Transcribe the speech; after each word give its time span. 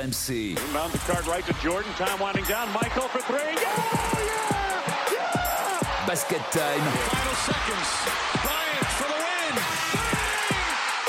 RMC. 0.00 0.56
Inbound 0.56 0.92
the 0.92 0.98
card 0.98 1.26
right 1.26 1.44
to 1.44 1.52
Jordan. 1.62 1.92
Time 1.96 2.18
winding 2.20 2.44
down. 2.44 2.68
Michael 2.72 3.08
for 3.08 3.20
three. 3.20 3.36
Yeah! 3.36 3.68
Yeah! 4.16 5.12
Yeah! 5.12 6.06
Basket 6.06 6.40
time. 6.52 6.80
Final 6.80 7.34
seconds. 7.44 7.90
Bryant 8.42 8.86
for 8.96 9.08
the 9.08 9.18
win. 9.20 9.54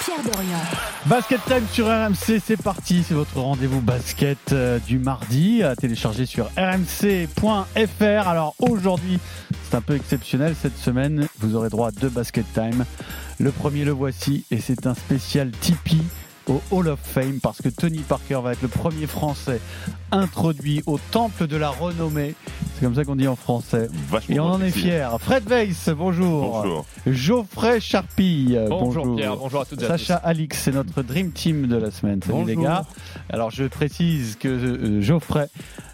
Pierre 0.03 0.23
Dorian. 0.33 0.59
Basket 1.05 1.41
Time 1.45 1.65
sur 1.71 1.87
RMC, 1.87 2.41
c'est 2.45 2.61
parti, 2.61 3.03
c'est 3.07 3.15
votre 3.15 3.39
rendez-vous 3.39 3.81
basket 3.81 4.51
euh, 4.51 4.77
du 4.79 4.99
mardi 4.99 5.63
à 5.63 5.75
télécharger 5.75 6.27
sur 6.27 6.51
rmc.fr. 6.57 8.27
Alors 8.27 8.55
aujourd'hui, 8.59 9.19
c'est 9.63 9.75
un 9.75 9.81
peu 9.81 9.95
exceptionnel 9.95 10.55
cette 10.61 10.77
semaine, 10.77 11.27
vous 11.39 11.55
aurez 11.55 11.69
droit 11.69 11.87
à 11.87 11.91
deux 11.91 12.09
Basket 12.09 12.45
Time. 12.53 12.85
Le 13.39 13.51
premier 13.51 13.83
le 13.83 13.91
voici 13.91 14.45
et 14.51 14.59
c'est 14.61 14.85
un 14.85 14.93
spécial 14.93 15.49
Tipeee 15.49 16.03
Hall 16.71 16.87
of 16.87 16.99
Fame 17.01 17.39
parce 17.41 17.61
que 17.61 17.69
Tony 17.69 17.99
Parker 17.99 18.39
va 18.43 18.53
être 18.53 18.61
le 18.61 18.67
premier 18.67 19.07
français 19.07 19.61
introduit 20.11 20.83
au 20.85 20.99
temple 21.11 21.47
de 21.47 21.55
la 21.55 21.69
renommée. 21.69 22.35
C'est 22.81 22.87
comme 22.87 22.95
ça 22.95 23.05
qu'on 23.05 23.15
dit 23.15 23.27
en 23.27 23.35
français. 23.35 23.89
Vachement 24.09 24.35
Et 24.35 24.39
on 24.39 24.45
en 24.53 24.59
est 24.63 24.71
fiers. 24.71 25.07
Fred 25.19 25.47
Weiss, 25.47 25.87
bonjour. 25.95 26.63
Bonjour. 26.63 26.85
Geoffrey 27.05 27.79
Charpille, 27.79 28.57
euh, 28.57 28.69
Bonjour, 28.69 29.15
Pierre, 29.15 29.37
bonjour 29.37 29.61
à 29.61 29.65
toutes 29.65 29.83
et 29.83 29.85
à 29.85 29.89
Sacha 29.99 30.15
Alix, 30.15 30.57
c'est 30.57 30.71
notre 30.71 31.03
Dream 31.03 31.31
Team 31.31 31.67
de 31.67 31.75
la 31.77 31.91
semaine. 31.91 32.21
Salut 32.25 32.43
les 32.43 32.55
Bonjour. 32.55 32.63
gars. 32.71 32.85
Alors 33.29 33.51
je 33.51 33.65
précise 33.65 34.35
que 34.35 34.47
euh, 34.47 34.99
Geoffrey 34.99 35.47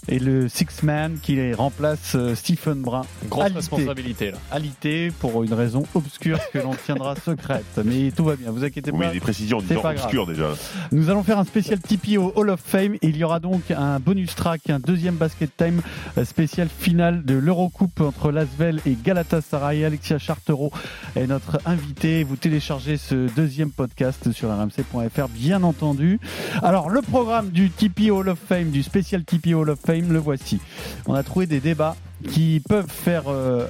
est 0.08 0.20
le 0.20 0.48
six 0.48 0.82
man 0.84 1.18
qui 1.22 1.54
remplace 1.54 2.14
euh, 2.16 2.34
Stephen 2.36 2.82
Brun. 2.82 3.02
tous. 3.02 3.28
Grosse 3.28 3.44
Alité. 3.44 3.58
responsabilité 3.60 4.32
là. 4.32 4.38
Alité 4.52 5.12
pour 5.20 5.44
une 5.44 5.54
raison 5.54 5.84
obscure 5.94 6.40
que 6.54 6.60
l'on 6.60 6.74
tiendra 6.86 7.16
secrète. 7.26 7.66
Mais 7.84 8.12
tout 8.12 8.24
va 8.24 8.38
bien, 8.38 8.50
vous 8.52 8.64
inquiétez 8.64 8.92
Oui, 8.92 9.06
pas. 9.08 9.12
des 9.12 9.20
précisions 9.20 9.58
en 9.58 9.60
C'est 9.62 9.68
disant 9.70 9.82
pas 9.82 9.94
grave. 9.94 10.06
obscur 10.06 10.26
déjà. 10.26 10.52
Nous 10.94 11.10
allons 11.10 11.24
faire 11.24 11.38
un 11.38 11.44
spécial 11.44 11.80
Tipeee 11.80 12.18
au 12.18 12.32
Hall 12.38 12.50
of 12.50 12.62
Fame 12.66 12.94
et 12.96 13.00
il 13.10 13.18
y 13.18 13.26
aura 13.26 13.42
donc 13.42 13.72
un 13.72 14.00
bonus 14.00 14.34
track, 14.36 14.70
un 14.70 14.80
deuxième 14.80 15.16
basket 15.16 15.52
time 15.58 15.82
euh, 16.18 16.24
spécial 16.24 16.70
final 16.78 17.24
de 17.26 17.34
l'Eurocoupe 17.34 18.02
entre 18.02 18.32
Lasvel 18.32 18.80
et 18.86 18.96
Galatasaray. 19.04 19.84
Alexia 19.84 20.18
Chartereau 20.18 20.72
est 21.16 21.28
notre 21.28 21.60
invité. 21.66 22.24
Vous 22.24 22.36
téléchargez 22.36 22.98
ce 22.98 23.28
deuxième 23.36 23.72
podcast 23.72 24.32
sur 24.32 24.50
rmc.fr, 24.50 25.28
bien 25.30 25.64
entendu. 25.64 26.20
Alors, 26.64 26.90
le 26.90 27.02
programme 27.02 27.50
du 27.50 27.70
Tipeee 27.70 28.12
Hall 28.12 28.30
of 28.30 28.40
Fame, 28.40 28.70
du 28.70 28.84
spécial 28.84 29.24
Tipeee 29.24 29.54
Hall 29.54 29.70
of 29.70 29.80
Fame, 29.80 30.14
le 30.14 30.20
voici. 30.20 30.60
On 31.08 31.14
a 31.14 31.24
trouvé 31.24 31.48
des 31.48 31.60
débats 31.60 31.96
qui 32.30 32.62
peuvent 32.68 32.90
faire 32.90 33.24
euh, 33.28 33.68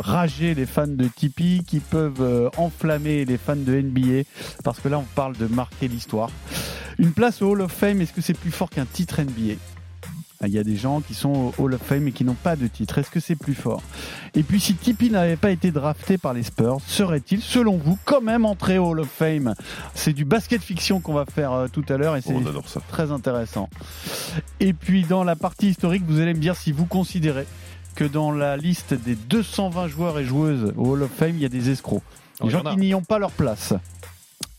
rager 0.00 0.54
les 0.54 0.66
fans 0.66 0.86
de 0.86 1.08
Tipeee, 1.08 1.64
qui 1.66 1.80
peuvent 1.80 2.22
euh, 2.22 2.48
enflammer 2.56 3.24
les 3.24 3.38
fans 3.38 3.56
de 3.56 3.80
NBA, 3.80 4.22
parce 4.64 4.80
que 4.80 4.88
là 4.88 4.98
on 4.98 5.06
parle 5.14 5.36
de 5.36 5.46
marquer 5.46 5.88
l'histoire. 5.88 6.30
Une 6.98 7.12
place 7.12 7.42
au 7.42 7.50
Hall 7.50 7.62
of 7.62 7.72
Fame, 7.72 8.00
est-ce 8.00 8.12
que 8.12 8.20
c'est 8.20 8.38
plus 8.38 8.50
fort 8.50 8.70
qu'un 8.70 8.86
titre 8.86 9.20
NBA 9.20 9.56
il 10.48 10.52
y 10.52 10.58
a 10.58 10.64
des 10.64 10.76
gens 10.76 11.00
qui 11.00 11.14
sont 11.14 11.52
au 11.56 11.62
Hall 11.62 11.74
of 11.74 11.82
Fame 11.82 12.08
et 12.08 12.12
qui 12.12 12.24
n'ont 12.24 12.34
pas 12.34 12.56
de 12.56 12.66
titre. 12.66 12.98
Est-ce 12.98 13.10
que 13.10 13.20
c'est 13.20 13.36
plus 13.36 13.54
fort? 13.54 13.82
Et 14.34 14.42
puis, 14.42 14.60
si 14.60 14.74
Tipeee 14.74 15.10
n'avait 15.10 15.36
pas 15.36 15.50
été 15.50 15.70
drafté 15.70 16.18
par 16.18 16.32
les 16.34 16.42
Spurs, 16.42 16.78
serait-il, 16.86 17.40
selon 17.40 17.76
vous, 17.76 17.98
quand 18.04 18.20
même 18.20 18.44
entré 18.44 18.78
au 18.78 18.88
Hall 18.90 19.00
of 19.00 19.08
Fame? 19.08 19.54
C'est 19.94 20.12
du 20.12 20.24
basket 20.24 20.62
fiction 20.62 21.00
qu'on 21.00 21.14
va 21.14 21.24
faire 21.26 21.52
euh, 21.52 21.68
tout 21.68 21.84
à 21.88 21.96
l'heure 21.96 22.16
et 22.16 22.20
c'est 22.22 22.34
ça. 22.66 22.80
très 22.88 23.12
intéressant. 23.12 23.68
Et 24.60 24.72
puis 24.72 25.04
dans 25.04 25.24
la 25.24 25.36
partie 25.36 25.68
historique, 25.68 26.02
vous 26.06 26.20
allez 26.20 26.34
me 26.34 26.40
dire 26.40 26.56
si 26.56 26.72
vous 26.72 26.86
considérez 26.86 27.46
que 27.94 28.04
dans 28.04 28.32
la 28.32 28.56
liste 28.56 28.94
des 28.94 29.14
220 29.14 29.88
joueurs 29.88 30.18
et 30.18 30.24
joueuses 30.24 30.72
au 30.76 30.92
Hall 30.92 31.02
of 31.02 31.10
Fame, 31.10 31.36
il 31.36 31.42
y 31.42 31.44
a 31.44 31.48
des 31.50 31.70
escrocs. 31.70 32.02
Oh, 32.40 32.44
Des 32.46 32.50
gens 32.50 32.62
qui 32.62 32.76
n'y 32.78 32.94
ont 32.94 33.02
pas 33.02 33.18
leur 33.18 33.30
place. 33.30 33.74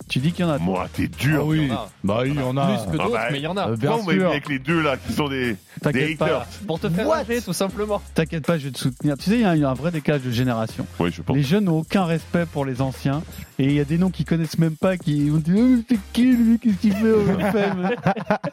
Tu 0.10 0.20
dis 0.20 0.32
qu'il 0.32 0.46
y 0.46 0.48
en 0.48 0.52
a. 0.52 0.58
Moi, 0.60 0.88
t'es 0.94 1.08
dur. 1.08 1.56
Il 1.56 1.68
y 1.68 1.72
en 1.72 1.76
a. 1.76 1.90
Bah 2.04 2.22
il 2.26 2.36
y 2.36 2.40
en 2.40 2.52
Plus 2.54 2.58
que 2.92 2.98
Ah 3.00 3.04
d'autres, 3.04 3.12
bah, 3.12 3.28
mais 3.32 3.40
il 3.40 3.44
y 3.44 3.48
en 3.48 3.58
a. 3.58 3.76
Bien 3.76 3.92
Pourquoi 3.92 4.04
on 4.04 4.16
m'a 4.16 4.20
sûr. 4.22 4.30
avec 4.32 4.50
les 4.50 4.60
deux 4.60 4.82
là 4.82 4.98
qui 4.98 5.14
sont 5.14 5.28
des, 5.30 5.52
des 5.54 5.58
T'inquiète 5.82 6.22
haters 6.22 6.40
pas. 6.42 6.48
Pour 6.68 6.80
te 6.80 6.90
faire 6.90 7.08
What 7.08 7.16
rager, 7.16 7.42
tout 7.42 7.54
simplement. 7.54 8.02
T'inquiète 8.14 8.46
pas, 8.46 8.58
je 8.58 8.66
vais 8.66 8.72
te 8.72 8.78
soutenir. 8.80 9.18
Tu 9.18 9.30
sais, 9.30 9.36
il 9.36 9.42
y 9.42 9.46
a 9.46 9.50
un, 9.52 9.64
un 9.64 9.74
vrai 9.74 9.92
décalage 9.92 10.22
de 10.24 10.32
génération. 10.32 10.86
Oui, 11.00 11.12
je 11.14 11.22
pense. 11.22 11.36
Les 11.36 11.44
jeunes 11.44 11.66
n'ont 11.66 11.80
aucun 11.80 12.06
respect 12.06 12.46
pour 12.46 12.66
les 12.66 12.82
anciens. 12.82 13.22
Et 13.60 13.66
il 13.66 13.74
y 13.74 13.80
a 13.80 13.86
des 13.86 13.98
noms 13.98 14.10
qu'ils 14.10 14.26
connaissent 14.26 14.58
même 14.58 14.76
pas, 14.76 14.98
qui 14.98 15.30
ont 15.32 15.38
dit 15.38 15.54
oh, 15.56 15.84
c'est 15.88 16.00
qui 16.12 16.24
lui, 16.34 16.60
qu'est-ce 16.60 16.76
qu'il 16.78 16.94
fait 16.96 17.12
au 17.12 17.24
Fame 17.40 17.92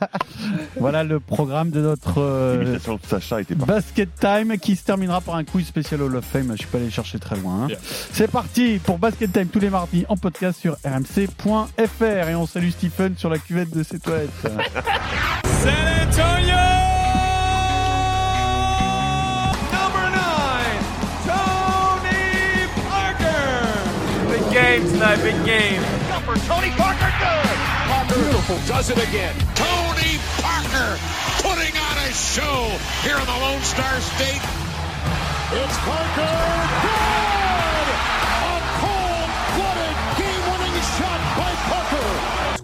Voilà 0.79 1.05
le 1.05 1.21
programme 1.21 1.71
de 1.71 1.81
notre 1.81 2.19
euh, 2.19 2.63
L'imitation 2.63 2.95
de 2.97 3.01
Sacha 3.07 3.41
était 3.41 3.55
pas. 3.55 3.65
Basket 3.67 4.09
Time 4.21 4.59
qui 4.59 4.77
se 4.77 4.85
terminera 4.85 5.21
par 5.21 5.37
un 5.37 5.45
quiz 5.45 5.67
spécial 5.67 6.03
Hall 6.03 6.17
of 6.17 6.25
Fame. 6.25 6.53
Je 6.53 6.57
suis 6.59 6.67
pas 6.67 6.79
allé 6.79 6.91
chercher 6.91 7.19
très 7.19 7.37
loin. 7.37 7.65
hein. 7.65 7.67
Bien. 7.69 7.77
C'est 8.13 8.31
parti 8.31 8.79
pour 8.85 8.99
Basket 8.99 9.33
Time 9.33 9.47
tous 9.49 9.61
les 9.61 9.71
mardis 9.71 10.05
en 10.09 10.17
podcast 10.17 10.61
sur 10.61 10.77
rmc.fr 10.85 11.40
et 11.47 12.35
on 12.35 12.47
salue 12.47 12.71
Stephen 12.71 13.17
sur 13.17 13.31
la 13.31 13.39
cuvette 13.39 13.71
de 13.71 13.83
ses 13.83 13.99
toilettes. 13.99 14.31
San 14.43 15.89
Antonio! 16.07 16.57
Number 19.73 20.07
nine, 20.11 20.81
Tony 21.25 22.69
Parker! 22.89 23.63
Big 24.29 24.53
game 24.53 24.85
tonight, 24.91 25.23
big 25.23 25.45
game. 25.45 25.83
Jumper, 26.09 26.39
Tony 26.47 26.71
Parker, 26.77 27.13
good! 27.19 27.57
Parker 27.89 28.15
Beautiful. 28.21 28.57
does 28.67 28.91
it 28.91 28.99
again. 28.99 29.35
Tony 29.55 30.19
Parker 30.43 30.99
putting 31.43 31.75
on 31.77 31.97
a 32.07 32.13
show 32.13 32.69
here 33.03 33.17
in 33.17 33.27
the 33.27 33.39
Lone 33.41 33.63
Star 33.63 34.01
State. 34.01 34.43
It's 35.53 35.79
Parker, 35.79 36.27
good! 36.83 37.30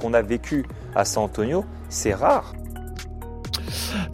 Qu'on 0.06 0.14
a 0.14 0.22
vécu 0.22 0.64
à 0.94 1.04
San 1.04 1.24
Antonio, 1.24 1.64
c'est 1.88 2.14
rare. 2.14 2.54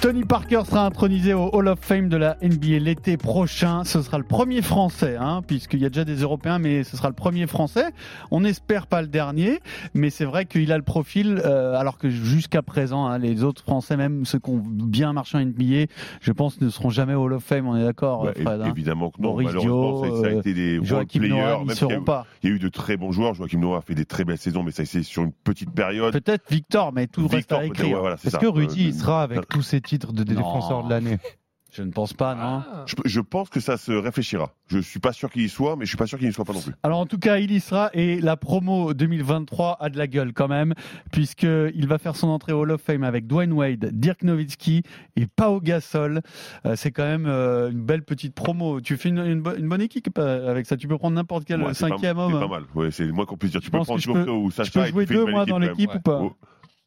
Tony 0.00 0.24
Parker 0.24 0.62
sera 0.66 0.86
intronisé 0.86 1.34
au 1.34 1.50
Hall 1.52 1.68
of 1.68 1.78
Fame 1.80 2.08
de 2.08 2.16
la 2.16 2.36
NBA 2.42 2.78
l'été 2.80 3.16
prochain. 3.16 3.84
Ce 3.84 4.02
sera 4.02 4.18
le 4.18 4.24
premier 4.24 4.62
Français, 4.62 5.16
hein, 5.18 5.42
puisqu'il 5.46 5.80
y 5.80 5.86
a 5.86 5.88
déjà 5.88 6.04
des 6.04 6.16
Européens, 6.16 6.58
mais 6.58 6.84
ce 6.84 6.96
sera 6.96 7.08
le 7.08 7.14
premier 7.14 7.46
Français. 7.46 7.86
On 8.30 8.44
espère 8.44 8.86
pas 8.86 9.02
le 9.02 9.08
dernier, 9.08 9.60
mais 9.94 10.10
c'est 10.10 10.24
vrai 10.24 10.46
qu'il 10.46 10.72
a 10.72 10.76
le 10.76 10.82
profil, 10.82 11.40
euh, 11.44 11.74
alors 11.78 11.98
que 11.98 12.08
jusqu'à 12.10 12.62
présent, 12.62 13.06
hein, 13.06 13.18
les 13.18 13.44
autres 13.44 13.62
Français, 13.62 13.96
même 13.96 14.24
ceux 14.24 14.38
qui 14.38 14.50
ont 14.50 14.62
bien 14.64 15.12
marché 15.12 15.38
en 15.38 15.40
NBA, 15.44 15.86
je 16.20 16.32
pense, 16.32 16.60
ne 16.60 16.69
seront 16.69 16.90
jamais 16.90 17.14
au 17.14 17.22
Hall 17.22 17.34
of 17.34 17.44
Fame. 17.44 17.66
On 17.66 17.76
est 17.76 17.84
d'accord, 17.84 18.22
Ouais, 18.22 18.32
Fred 18.34 18.60
hein 18.62 18.69
évidemment 18.70 19.10
que 19.10 19.20
non. 19.20 19.30
Maurice 19.30 19.48
Malheureusement, 19.48 20.02
Dio, 20.02 20.16
ça, 20.16 20.22
ça 20.22 20.26
a 20.28 20.30
euh, 20.34 20.38
été 20.40 20.54
des 20.54 20.84
Joachim 20.84 21.19
players. 21.20 21.28
Noah, 21.34 21.40
ils 21.42 21.58
même 21.58 21.66
ne 21.69 21.74
s'il 21.74 21.82
y 21.82 21.90
a 21.90 21.90
seront 21.90 22.02
eu- 22.02 22.04
pas. 22.04 22.26
Il 22.42 22.50
y 22.50 22.52
a 22.52 22.56
eu 22.56 22.58
de 22.58 22.69
très 22.69 22.96
bons 22.96 23.12
joueurs. 23.12 23.34
Joachim 23.34 23.58
Noah 23.60 23.78
a 23.78 23.80
fait 23.82 23.94
des 23.94 24.04
très 24.04 24.24
belles 24.24 24.38
saisons, 24.38 24.62
mais 24.62 24.70
ça 24.72 24.84
c'est 24.84 25.02
sur 25.02 25.22
une 25.22 25.32
petite 25.32 25.70
période. 25.70 26.12
Peut-être 26.12 26.44
Victor, 26.50 26.92
mais 26.92 27.06
tout 27.06 27.22
reste 27.22 27.34
Victor, 27.36 27.58
à 27.58 27.62
peut-être, 27.62 27.72
écrire. 27.80 27.94
ouais, 27.96 28.00
voilà, 28.00 28.16
c'est 28.16 28.28
Est-ce 28.28 28.38
que 28.38 28.46
Rudy 28.46 28.84
Euh, 28.84 28.88
il 28.88 28.94
sera 28.94 29.22
avec 29.22 29.41
tous 29.47 29.62
ses 29.62 29.80
titres 29.80 30.12
de 30.12 30.22
défenseur 30.25 30.84
de 30.84 30.91
l'année 30.91 31.19
Je 31.75 31.82
ne 31.82 31.91
pense 31.91 32.12
pas, 32.12 32.34
non 32.34 32.62
je, 32.84 32.94
je 33.06 33.20
pense 33.20 33.48
que 33.48 33.58
ça 33.58 33.78
se 33.78 33.92
réfléchira. 33.92 34.50
Je 34.66 34.78
suis 34.78 35.00
pas 35.00 35.14
sûr 35.14 35.30
qu'il 35.30 35.41
y 35.41 35.48
soit, 35.48 35.75
mais 35.75 35.86
je 35.86 35.88
suis 35.88 35.97
pas 35.97 36.06
sûr 36.06 36.19
qu'il 36.19 36.28
y 36.28 36.32
soit 36.34 36.44
pas 36.44 36.53
non 36.53 36.60
plus. 36.60 36.75
Alors 36.82 36.98
en 36.98 37.06
tout 37.06 37.16
cas, 37.16 37.38
il 37.38 37.50
y 37.50 37.60
sera 37.60 37.88
et 37.94 38.20
la 38.20 38.36
promo 38.36 38.92
2023 38.92 39.78
a 39.81 39.88
de 39.88 39.97
la 39.97 40.06
gueule 40.06 40.34
quand 40.34 40.48
même, 40.48 40.75
puisque 41.12 41.44
il 41.75 41.86
va 41.88 41.97
faire 41.97 42.14
son 42.14 42.28
entrée 42.28 42.52
au 42.52 42.60
Hall 42.60 42.72
of 42.72 42.82
Fame 42.82 43.04
avec 43.04 43.26
Dwayne 43.26 43.54
Wade, 43.54 43.88
Dirk 43.94 44.22
Nowitzki 44.22 44.82
et 45.16 45.26
Pau 45.26 45.60
Gasol. 45.62 46.20
Euh, 46.66 46.76
c'est 46.76 46.91
quand 46.91 47.04
même 47.04 47.25
euh, 47.26 47.70
une 47.70 47.81
belle 47.82 48.02
petite 48.04 48.34
promo. 48.34 48.82
Tu 48.82 48.98
fais 48.98 49.08
une, 49.08 49.20
une 49.20 49.41
bo- 49.41 49.56
une 49.56 49.66
bonne 49.70 49.81
équipe 49.81 50.19
euh, 50.19 50.50
avec 50.50 50.66
ça. 50.66 50.76
Tu 50.76 50.86
peux 50.88 50.98
prendre 50.98 51.14
n'importe 51.16 51.47
quel 51.47 51.62
Ouais, 51.62 51.72
c'est 51.72 51.88
pas- 51.88 51.94
cinquième 51.94 52.19
homme. 52.19 52.32
C'est 52.34 52.38
pas 52.38 52.48
mal. 52.48 52.64
Ouais, 52.75 52.91
c'est 52.91 53.06
le 53.06 53.12
moins 53.14 53.25
qu'on 53.25 53.38
puisse 53.38 53.52
dire. 53.52 53.62
Tu 53.62 53.70
peux 53.70 53.78
prendre 53.81 53.98
je 53.98 54.12
peux- 54.12 54.31
ou 54.31 54.50
je 54.50 54.56
Sacha. 54.56 54.72
peux 54.72 54.81
et 54.81 54.84
tu 54.88 54.92
jouer 54.92 55.06
deux, 55.06 55.25
belle 55.25 55.32
moi, 55.32 55.42
équipe, 55.44 55.52
dans 55.54 55.58
l'équipe 55.58 55.94
ou 55.94 56.00
pas 56.00 56.20
Oh. 56.20 56.32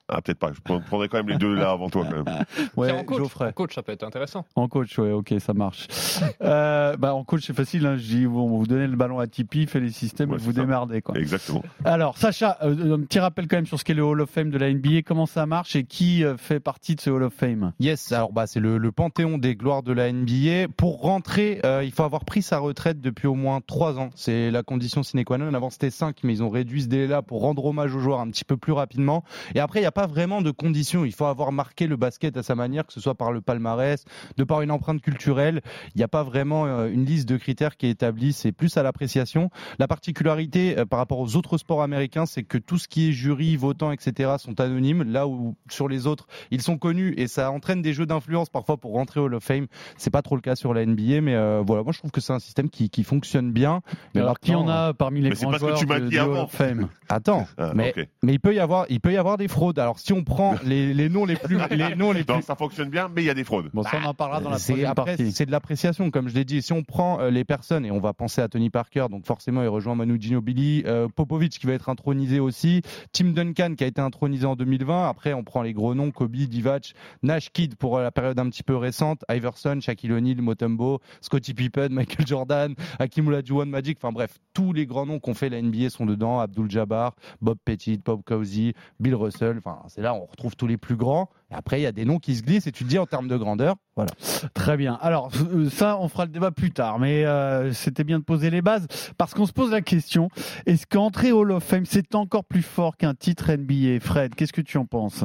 Ah, 0.08 0.22
peut-être 0.22 0.38
pas. 0.38 0.52
Je 0.54 0.60
prendrais 0.62 1.08
quand 1.10 1.18
même 1.18 1.30
les 1.30 1.38
deux 1.38 1.56
là 1.56 1.72
avant 1.72 1.90
toi. 1.90 2.06
Quand 2.06 2.12
même. 2.24 2.26
Ouais, 2.78 2.92
en 2.92 3.04
coach, 3.04 3.18
Geoffrey. 3.20 3.48
en 3.48 3.52
coach, 3.54 3.74
ça 3.74 3.82
peut 3.84 3.92
être 3.92 4.04
intéressant. 4.04 4.46
En 4.56 4.68
coach, 4.68 4.98
ouais, 5.00 5.12
ok, 5.12 5.34
ça 5.40 5.54
marche. 5.54 5.88
euh, 6.42 6.96
bah, 6.98 7.14
en 7.16 7.24
coach, 7.24 7.44
c'est 7.48 7.56
facile. 7.56 7.86
Hein, 7.86 7.96
je 7.98 8.04
dis, 8.04 8.26
bon, 8.28 8.48
vous 8.48 8.68
donnez 8.68 8.88
le 8.88 8.96
ballon 8.96 9.20
à 9.20 9.28
Tipeee, 9.28 9.66
fait 9.66 9.80
les 9.80 9.90
systèmes, 9.90 10.30
Ouais, 10.32 10.38
et 10.38 10.40
vous 10.42 10.52
ça. 10.54 10.62
démerdez. 10.62 11.02
Quoi. 11.02 11.16
Exactement. 11.18 11.64
Alors, 11.86 12.18
Sacha, 12.18 12.58
euh, 12.64 12.96
un 12.98 13.02
petit 13.02 13.20
rappel 13.20 13.48
quand 13.48 13.56
même 13.58 13.66
sur 13.66 13.80
ce 13.80 13.84
qu'est 13.84 13.94
le 13.94 14.04
Hall 14.04 14.22
of 14.22 14.30
Fame 14.30 14.50
de 14.52 14.58
la 14.58 14.72
NBA, 14.72 15.02
comment 15.06 15.26
ça 15.26 15.46
marche 15.46 15.76
et 15.76 15.84
qui 15.86 16.24
euh, 16.24 16.38
fait 16.38 16.60
partie 16.60 16.96
de 16.96 17.02
ce 17.02 17.10
Hall 17.10 17.24
of 17.24 17.34
Fame? 17.34 17.72
Yes, 17.79 18.12
alors 18.12 18.32
bah 18.32 18.46
c'est 18.47 18.59
le, 18.59 18.78
le 18.78 18.91
panthéon 18.91 19.38
des 19.38 19.56
gloires 19.56 19.82
de 19.84 19.94
la 19.94 20.12
NBA. 20.12 20.68
Pour 20.78 21.02
rentrer, 21.02 21.59
euh, 21.66 21.84
il 21.84 21.91
faut 21.91 22.03
avoir 22.03 22.26
pris 22.26 22.41
sa 22.41 22.59
retraite 22.59 23.02
depuis 23.02 23.28
au 23.28 23.35
moins 23.35 23.59
trois 23.66 23.97
ans. 24.00 24.09
C'est 24.16 24.52
la 24.52 24.62
condition 24.64 25.02
sine 25.03 25.24
qua 25.24 25.38
non. 25.38 25.53
Avant 25.53 25.70
c'était 25.70 25.90
5, 25.90 26.18
mais 26.24 26.34
ils 26.34 26.44
ont 26.44 26.50
réduit 26.50 26.84
ce 26.84 26.88
délai-là 26.88 27.22
pour 27.22 27.41
rendre 27.41 27.66
hommage 27.66 27.96
aux 27.96 28.00
joueurs 28.00 28.20
un 28.20 28.29
petit 28.29 28.44
peu 28.46 28.58
plus 28.58 28.74
rapidement. 28.74 29.24
Et 29.56 29.59
après, 29.59 29.79
il 29.79 29.84
n'y 29.84 29.88
a 29.88 29.91
pas 29.96 30.06
vraiment 30.08 30.42
de 30.42 30.52
conditions. 30.52 31.06
Il 31.06 31.14
faut 31.14 31.26
avoir 31.26 31.53
marqué 31.53 31.88
le 31.88 31.96
basket 31.96 32.36
à 32.36 32.44
sa 32.44 32.53
manière, 32.53 32.86
que 32.86 32.92
ce 32.92 33.00
soit 33.00 33.16
par 33.16 33.32
le 33.32 33.40
palmarès, 33.40 34.03
de 34.36 34.44
par 34.44 34.62
une 34.62 34.70
empreinte 34.70 35.02
culturelle. 35.02 35.62
Il 35.96 35.97
n'y 35.97 36.03
a 36.03 36.09
pas 36.09 36.22
vraiment 36.22 36.66
euh, 36.68 36.90
une 36.90 37.06
liste 37.06 37.28
de 37.30 37.38
critères 37.38 37.78
qui 37.78 37.88
est 37.88 37.92
établie. 37.92 38.34
C'est 38.34 38.52
plus 38.52 38.76
à 38.76 38.84
l'appréciation. 38.84 39.50
La 39.80 39.88
particularité 39.88 40.78
euh, 40.78 40.86
par 40.86 41.00
rapport 41.00 41.20
aux 41.20 41.38
autres 41.38 41.58
sports 41.58 41.82
américains, 41.82 42.26
c'est 42.26 42.44
que 42.44 42.58
tout 42.58 42.78
ce 42.78 42.90
qui 42.90 43.09
est 43.09 43.12
jury, 43.14 43.56
votant, 43.56 43.94
etc. 43.94 44.34
sont 44.38 44.59
anonymes. 44.59 45.03
Là 45.03 45.28
où 45.28 45.56
sur 45.70 45.88
les 45.88 46.08
autres, 46.08 46.28
ils 46.52 46.62
sont 46.62 46.78
connus 46.78 47.14
et 47.16 47.28
ça 47.28 47.50
entraîne 47.50 47.82
des 47.82 47.94
jeux 47.94 48.06
d'influence 48.06 48.50
parfois 48.50 48.76
pour 48.76 48.91
rentrer 48.91 49.22
au 49.22 49.26
Hall 49.26 49.36
of 49.36 49.44
Fame. 49.44 49.68
C'est 49.98 50.12
pas 50.12 50.22
trop 50.22 50.36
le 50.36 50.41
cas 50.41 50.58
sur 50.58 50.74
la 50.74 50.86
NBA, 50.86 51.22
mais 51.22 51.36
euh, 51.36 51.64
voilà, 51.66 51.84
moi 51.84 51.94
je 51.94 52.00
trouve 52.00 52.12
que 52.12 52.20
c'est 52.20 52.34
un 52.34 52.40
système 52.40 52.70
qui, 52.70 52.90
qui 52.90 53.06
fonctionne 53.06 53.53
bien. 53.53 53.82
Mais 54.14 54.20
Alors, 54.20 54.41
qui 54.41 54.53
en 54.56 54.68
a 54.68 54.94
parmi 54.94 55.22
les 55.22 55.30
Mais 55.30 55.36
grands 55.36 55.52
que 55.53 55.80
tu 55.80 55.86
de, 55.86 56.09
dit 56.09 56.20
Hall 56.20 56.36
of 56.36 56.52
Fame? 56.52 56.90
Attends, 57.08 57.48
Ah, 57.58 57.72
mais, 57.74 57.94
mais 58.24 58.34
il 58.34 58.40
peut 58.41 58.53
y 58.53 58.59
avoir, 58.59 58.86
il 58.90 59.00
peut 59.00 59.14
y 59.14 59.18
avoir 59.18 59.38
des 59.38 59.48
fraudes. 59.48 59.80
Alors 59.85 59.99
si 59.99 60.14
on 60.14 60.23
prend 60.23 60.55
les, 60.66 60.96
les 60.96 61.09
noms 61.09 61.26
les 61.26 61.35
plus, 61.35 61.59
les 61.70 61.96
noms 61.96 62.11
les 62.11 62.26
Non, 62.28 62.37
plus 62.37 62.43
ça 62.43 62.55
fonctionne 62.55 62.90
bien, 62.90 63.08
mais 63.14 63.22
il 63.22 63.26
y 63.26 63.29
a 63.29 63.35
des 63.35 63.43
fraudes. 63.43 63.70
Bon, 63.72 63.84
ça, 63.84 63.99
on 64.02 64.05
en 64.08 64.16
parlera 64.16 64.41
dans 64.41 64.49
la 64.49 64.58
prochaine 64.58 64.84
après, 64.85 65.16
partie. 65.16 65.32
c'est 65.32 65.46
de 65.46 65.52
l'appréciation, 65.52 66.09
comme 66.09 66.28
je 66.28 66.34
l'ai 66.34 66.43
dit. 66.43 66.64
Si 66.64 66.73
on 66.73 66.82
prend 66.82 67.20
euh, 67.20 67.29
les 67.29 67.43
personnes, 67.43 67.85
et 67.85 67.91
on 67.91 67.99
va 67.99 68.14
penser 68.14 68.41
à 68.41 68.47
Tony 68.47 68.72
Parker, 68.72 69.05
donc 69.11 69.28
forcément 69.28 69.61
il 69.61 69.67
rejoint 69.67 69.93
Manu 69.93 70.17
Ginobili, 70.20 70.82
euh, 70.87 71.08
Popovic 71.08 71.59
qui 71.59 71.67
va 71.67 71.73
être 71.73 71.90
intronisé 71.90 72.40
aussi, 72.40 72.82
Tim 73.11 73.26
Duncan 73.26 73.76
qui 73.78 73.84
a 73.84 73.87
été 73.87 74.02
intronisé 74.02 74.47
en 74.47 74.55
2020. 74.55 75.08
Après, 75.08 75.34
on 75.34 75.43
prend 75.43 75.61
les 75.61 75.73
gros 75.73 75.93
noms, 75.93 76.09
Kobe, 76.09 76.31
Divac, 76.35 76.96
Nash 77.22 77.52
Kidd 77.52 77.76
pour 77.76 77.97
euh, 77.97 78.02
la 78.02 78.11
période 78.11 78.40
un 78.40 78.49
petit 78.49 78.64
peu 78.64 78.76
récente, 78.76 79.23
Iverson, 79.29 79.78
Shaquille 79.81 80.14
O'Neal, 80.14 80.41
Motumbo, 80.41 80.99
Scottie 81.22 81.53
Pippen, 81.53 81.90
Michael 81.91 82.26
Jordan, 82.26 82.73
Hakim 82.97 83.28
Olajuwon, 83.28 83.67
Magic. 83.67 83.99
Enfin 84.02 84.11
bref, 84.11 84.40
tous 84.55 84.73
les 84.73 84.88
grands 84.88 85.05
noms 85.05 85.20
qu'on 85.20 85.35
fait 85.35 85.49
la 85.49 85.61
NBA 85.61 85.91
sont 85.91 86.08
dedans. 86.08 86.40
Abdul 86.40 86.72
Jabbar, 86.72 87.14
Bob 87.41 87.59
Pettit, 87.64 87.99
Bob 88.03 88.23
Cousy, 88.26 88.73
Bill 88.99 89.14
Russell. 89.14 89.58
Enfin, 89.59 89.75
c'est 89.88 90.02
là 90.02 90.14
on 90.14 90.26
retrouve 90.26 90.56
tous 90.56 90.68
les 90.68 90.78
plus 90.78 90.96
grands. 90.96 91.30
Après, 91.52 91.80
il 91.80 91.84
y 91.84 91.88
a 91.88 91.92
des 91.92 92.06
noms 92.06 92.18
qui 92.20 92.36
se 92.36 92.42
glissent 92.44 92.68
et 92.68 92.72
tu 92.72 92.84
te 92.84 92.90
dis 92.90 92.97
en 92.97 93.06
termes 93.06 93.28
de 93.28 93.38
grandeur, 93.38 93.76
voilà. 93.96 94.12
Très 94.53 94.78
bien. 94.78 94.97
Alors 95.02 95.32
euh, 95.53 95.70
ça, 95.70 95.97
on 96.00 96.08
fera 96.09 96.26
le 96.26 96.32
débat 96.32 96.52
plus 96.52 96.72
tard, 96.72 96.97
mais 97.00 97.24
euh, 97.26 97.72
c'était 97.72 98.03
bien 98.03 98.20
de 98.20 98.24
poser 98.24 98.50
les 98.50 98.62
bases 98.62 98.88
parce 99.18 99.34
qu'on 99.34 99.46
se 99.46 99.53
pose 99.53 99.72
la 99.72 99.82
question 99.82 100.30
est-ce 100.66 100.86
qu'entrer 100.88 101.32
au 101.32 101.40
Hall 101.42 101.52
of 101.52 101.64
Fame 101.64 101.86
c'est 101.86 102.16
encore 102.16 102.46
plus 102.46 102.64
fort 102.64 102.97
qu'un 102.97 103.14
titre 103.14 103.52
NBA 103.53 104.00
Fred, 104.02 104.34
qu'est-ce 104.36 104.53
que 104.53 104.62
tu 104.62 104.78
en 104.78 104.86
penses? 104.86 105.24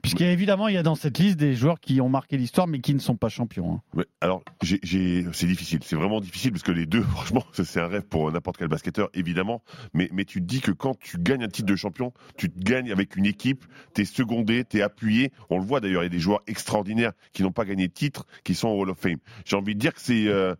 Puisqu'évidemment, 0.00 0.68
il 0.68 0.74
y 0.74 0.78
a 0.78 0.84
dans 0.84 0.94
cette 0.94 1.18
liste 1.18 1.38
des 1.38 1.54
joueurs 1.54 1.80
qui 1.80 2.00
ont 2.00 2.08
marqué 2.08 2.36
l'histoire 2.36 2.68
mais 2.68 2.78
qui 2.78 2.94
ne 2.94 3.00
sont 3.00 3.16
pas 3.16 3.28
champions. 3.28 3.74
hein. 3.74 3.80
Ouais, 3.94 4.06
alors, 4.20 4.42
j'ai, 4.62 4.78
j'ai- 4.84 5.26
c'est 5.32 5.46
difficile. 5.48 5.80
C'est 5.82 5.96
vraiment 5.96 6.20
difficile 6.20 6.52
parce 6.52 6.62
que 6.62 6.70
les 6.70 6.86
deux, 6.86 7.02
franchement, 7.10 7.42
c'est 7.52 7.80
un 7.80 7.88
rêve 7.88 8.02
pour 8.02 8.30
n'importe 8.30 8.58
quel 8.58 8.68
basketteur, 8.68 9.08
évidemment. 9.12 9.60
Mais, 9.94 10.08
mais 10.12 10.24
tu 10.24 10.40
te 10.40 10.46
dis 10.46 10.60
que 10.60 10.70
quand 10.70 10.96
tu 11.00 11.18
gagnes 11.18 11.42
un 11.42 11.48
titre 11.48 11.66
de 11.66 11.74
champion, 11.74 12.12
tu 12.36 12.48
te 12.48 12.58
gagnes 12.60 12.92
avec 12.92 13.16
une 13.16 13.26
équipe, 13.26 13.64
t'es 13.92 14.04
secondé, 14.04 14.64
t'es 14.64 14.82
appuyé. 14.82 15.32
On 15.50 15.58
le 15.58 15.64
voit 15.64 15.80
d'ailleurs, 15.80 16.02
il 16.02 16.06
y 16.06 16.08
a 16.08 16.10
des 16.10 16.18
joueurs 16.18 16.42
extraordinaires 16.46 17.12
qui 17.32 17.42
n'ont 17.42 17.52
pas 17.52 17.64
gagné 17.64 17.88
de 17.88 17.92
titre, 17.92 18.26
qui 18.44 18.54
sont 18.54 18.68
au 18.68 18.82
Hall 18.82 18.90
of 18.90 18.98
Fame. 18.98 19.18
J'ai 19.44 19.56
envie 19.56 19.74
de 19.74 19.80
dire 19.80 19.94
que 19.94 20.00
c'est 20.00 20.28
euh, 20.28 20.54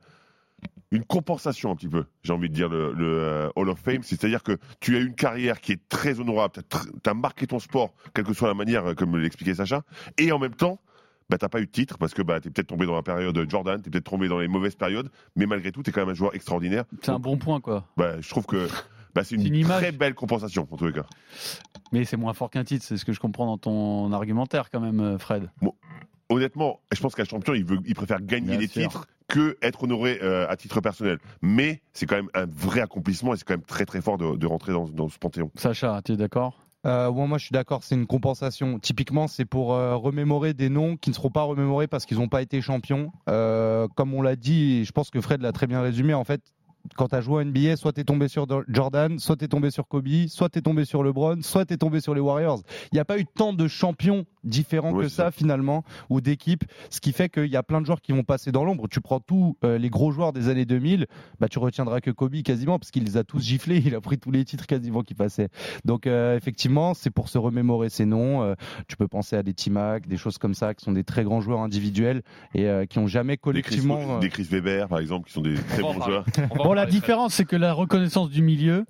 une 0.91 1.05
compensation 1.05 1.71
un 1.71 1.77
petit 1.77 1.89
peu. 1.89 2.05
J'ai 2.23 2.33
envie 2.33 2.49
de 2.49 2.55
dire 2.55 2.69
le, 2.69 2.93
le, 2.93 3.07
euh, 3.07 3.51
Hall 3.57 3.69
of 3.69 3.79
Fame, 3.79 4.03
c'est-à-dire 4.03 4.43
que 4.43 4.59
tu 4.81 4.97
as 4.97 5.01
une 5.01 5.15
carrière 5.15 5.61
qui 5.61 5.73
est 5.73 5.89
très 5.89 6.21
honorable. 6.21 6.63
Tu 7.03 7.11
as 7.11 7.15
marqué 7.15 7.47
ton 7.47 7.59
sport, 7.59 7.95
quelle 8.15 8.25
que 8.25 8.33
soit 8.33 8.49
la 8.49 8.55
manière, 8.55 8.87
euh, 8.87 8.95
comme 8.95 9.17
l'expliquait 9.17 9.55
Sacha, 9.55 9.83
et 10.17 10.33
en 10.33 10.39
même 10.39 10.55
temps 10.55 10.81
bah, 11.31 11.37
t'as 11.37 11.51
pas 11.51 11.61
eu 11.61 11.67
de 11.67 11.71
titre 11.71 11.99
parce 11.99 12.15
que 12.15 12.23
bah, 12.23 12.41
t'es 12.41 12.49
peut-être 12.49 12.69
tombé 12.69 12.87
dans 12.87 12.95
la 12.95 13.03
période 13.03 13.39
Jordan, 13.51 13.83
t'es 13.83 13.91
peut-être 13.91 14.11
tombé 14.11 14.29
dans 14.29 14.39
les 14.39 14.49
mauvaises 14.49 14.77
périodes, 14.77 15.11
mais 15.37 15.45
malgré 15.45 15.73
tout, 15.73 15.83
t'es 15.83 15.93
quand 15.93 16.01
même 16.01 16.09
un 16.09 16.15
joueur 16.15 16.35
extraordinaire. 16.35 16.85
C'est 17.03 17.11
un 17.11 17.19
bon 17.19 17.37
point 17.37 17.61
quoi. 17.61 17.87
Bah, 17.99 18.19
je 18.21 18.31
trouve 18.31 18.47
que 18.47 18.67
bah, 19.15 19.25
c'est 19.25 19.35
une, 19.35 19.43
C'est 19.43 19.49
une 19.49 19.55
image. 19.57 19.79
très 19.79 19.93
belle 19.93 20.15
compensation 20.15 20.67
en 20.71 20.77
tous 20.77 20.87
les 20.87 20.93
cas. 20.93 21.07
Mais 21.93 22.05
c'est 22.05 22.17
moins 22.17 22.35
fort 22.35 22.51
qu'un 22.51 22.65
titre, 22.65 22.85
c'est 22.85 22.97
ce 22.97 23.05
que 23.05 23.13
je 23.13 23.21
comprends 23.21 23.47
dans 23.47 23.59
ton 23.59 24.13
argumentaire 24.13 24.71
quand 24.71 24.81
même, 24.81 25.01
euh, 25.01 25.19
Fred. 25.19 25.51
Honnêtement, 26.31 26.81
je 26.93 27.01
pense 27.01 27.15
qu'un 27.15 27.25
champion, 27.25 27.55
il, 27.55 27.65
veut, 27.65 27.79
il 27.87 27.95
préfère 27.95 28.21
gagner 28.21 28.49
Bien 28.51 28.59
des 28.59 28.67
sûr. 28.67 28.83
titres 28.83 29.07
que 29.29 29.57
être 29.63 29.85
honoré 29.85 30.19
euh, 30.23 30.47
à 30.49 30.57
titre 30.57 30.81
personnel. 30.83 31.19
Mais 31.41 31.81
c'est 31.95 32.05
quand 32.05 32.17
même 32.17 32.29
un 32.35 32.45
vrai 32.47 32.81
accomplissement 32.81 33.33
et 33.33 33.39
c'est 33.39 33.45
quand 33.45 33.55
même 33.55 33.63
très 33.63 33.87
très 33.87 34.03
fort 34.03 34.19
de, 34.19 34.37
de 34.37 34.47
rentrer 34.47 34.73
dans, 34.73 34.87
dans 34.89 35.09
ce 35.09 35.19
panthéon. 35.19 35.51
Sacha, 35.55 36.01
tu 36.05 36.13
es 36.13 36.17
d'accord? 36.17 36.61
Euh, 36.87 37.09
ouais, 37.11 37.27
moi, 37.27 37.39
je 37.39 37.45
suis 37.45 37.53
d'accord, 37.53 37.83
c'est 37.83 37.95
une 37.95 38.07
compensation. 38.07 38.79
Typiquement, 38.79 39.27
c'est 39.27 39.45
pour 39.47 39.73
euh, 39.75 39.97
remémorer 39.97 40.53
des 40.55 40.69
noms 40.69 40.97
qui 40.97 41.11
ne 41.11 41.15
seront 41.15 41.31
pas 41.31 41.43
remémorés 41.43 41.89
parce 41.89 42.05
qu'ils 42.07 42.19
n'ont 42.19 42.29
pas 42.29 42.41
été 42.43 42.61
champions. 42.61 43.11
Euh, 43.29 43.89
comme 43.97 44.13
on 44.15 44.23
l'a 44.23 44.37
dit, 44.37 44.79
et 44.81 44.85
je 44.85 44.93
pense 44.93 45.11
que 45.11 45.21
Fred 45.21 45.41
l'a 45.43 45.53
très 45.53 45.67
bien 45.67 45.81
résumé, 45.81 46.15
en 46.15 46.25
fait, 46.25 46.41
quand 46.95 47.09
tu 47.09 47.15
as 47.15 47.21
joué 47.21 47.43
à 47.43 47.45
NBA, 47.45 47.77
soit 47.77 47.93
tu 47.93 48.01
es 48.01 48.05
tombé 48.05 48.29
sur 48.29 48.47
Jordan, 48.69 49.19
soit 49.19 49.37
tu 49.37 49.45
es 49.45 49.49
tombé 49.49 49.71
sur 49.71 49.89
Kobe, 49.89 50.09
soit 50.29 50.49
tu 50.49 50.59
es 50.59 50.63
tombé 50.63 50.85
sur 50.85 51.03
LeBron, 51.03 51.43
soit 51.43 51.65
tu 51.65 51.75
es 51.75 51.77
tombé 51.77 52.01
sur 52.01 52.15
les 52.15 52.21
Warriors. 52.21 52.63
Il 52.93 52.97
n'y 52.97 53.01
a 53.01 53.05
pas 53.05 53.19
eu 53.19 53.25
tant 53.25 53.53
de 53.53 53.69
champions 53.69 54.25
différents 54.45 54.95
que 54.95 55.09
ça, 55.09 55.25
ça. 55.25 55.31
finalement, 55.31 55.85
ou 56.09 56.21
d'équipes, 56.21 56.65
ce 56.91 57.01
qui 57.01 57.13
fait 57.13 57.29
qu'il 57.29 57.47
y 57.47 57.57
a 57.57 57.63
plein 57.63 57.81
de 57.81 57.87
joueurs 57.87 58.01
qui 58.01 58.13
vont 58.13 58.25
passer 58.25 58.53
dans 58.53 58.65
l'ombre. 58.65 58.89
Tu 58.89 59.01
prends 59.01 59.21
tous 59.21 59.57
euh, 59.65 59.79
les 59.79 59.91
gros 59.91 60.11
joueurs 60.11 60.33
des 60.33 60.49
années 60.49 60.65
2000, 60.65 61.07
bah, 61.41 61.49
tu 61.49 61.59
retiendras 61.59 62.01
que 62.01 62.11
Kobe 62.11 62.43
quasiment, 62.43 62.79
parce 62.79 62.91
qu'il 62.91 63.05
les 63.05 63.17
a 63.17 63.25
tous 63.25 63.43
giflés, 63.43 63.83
il 63.85 63.95
a 63.95 64.01
pris 64.01 64.19
tous 64.19 64.31
les 64.31 64.45
titres 64.45 64.67
quasiment 64.67 65.03
qui 65.03 65.15
passaient. 65.15 65.49
Donc 65.85 66.07
euh, 66.07 66.37
effectivement, 66.37 66.95
c'est 66.95 67.11
pour 67.11 67.29
se 67.29 67.39
remémorer 67.39 67.89
ces 67.89 68.05
noms. 68.05 68.43
Euh, 68.43 68.55
tu 68.87 68.97
peux 68.97 69.09
penser 69.09 69.37
à 69.37 69.43
des 69.43 69.55
Timac, 69.55 70.07
des 70.07 70.17
choses 70.17 70.39
comme 70.39 70.55
ça, 70.55 70.75
qui 70.75 70.85
sont 70.85 70.93
des 70.93 71.05
très 71.05 71.25
grands 71.25 71.41
joueurs 71.41 71.61
individuels 71.61 72.23
et 72.55 72.67
euh, 72.67 72.87
qui 72.87 72.99
ont 72.99 73.07
jamais 73.07 73.35
Des 73.35 73.37
Chris, 73.37 73.43
collectivement. 73.43 74.19
des 74.19 74.29
Chris 74.29 74.47
Weber, 74.51 74.89
par 74.89 74.99
exemple, 74.99 75.27
qui 75.27 75.33
sont 75.33 75.43
des 75.43 75.55
très 75.55 75.83
bons 75.83 76.01
joueurs. 76.01 76.25
On 76.51 76.57
va 76.57 76.65
la 76.85 76.91
différence, 76.91 77.35
c'est 77.35 77.45
que 77.45 77.57
la 77.57 77.73
reconnaissance 77.73 78.31
du 78.31 78.43
milieu, 78.43 78.85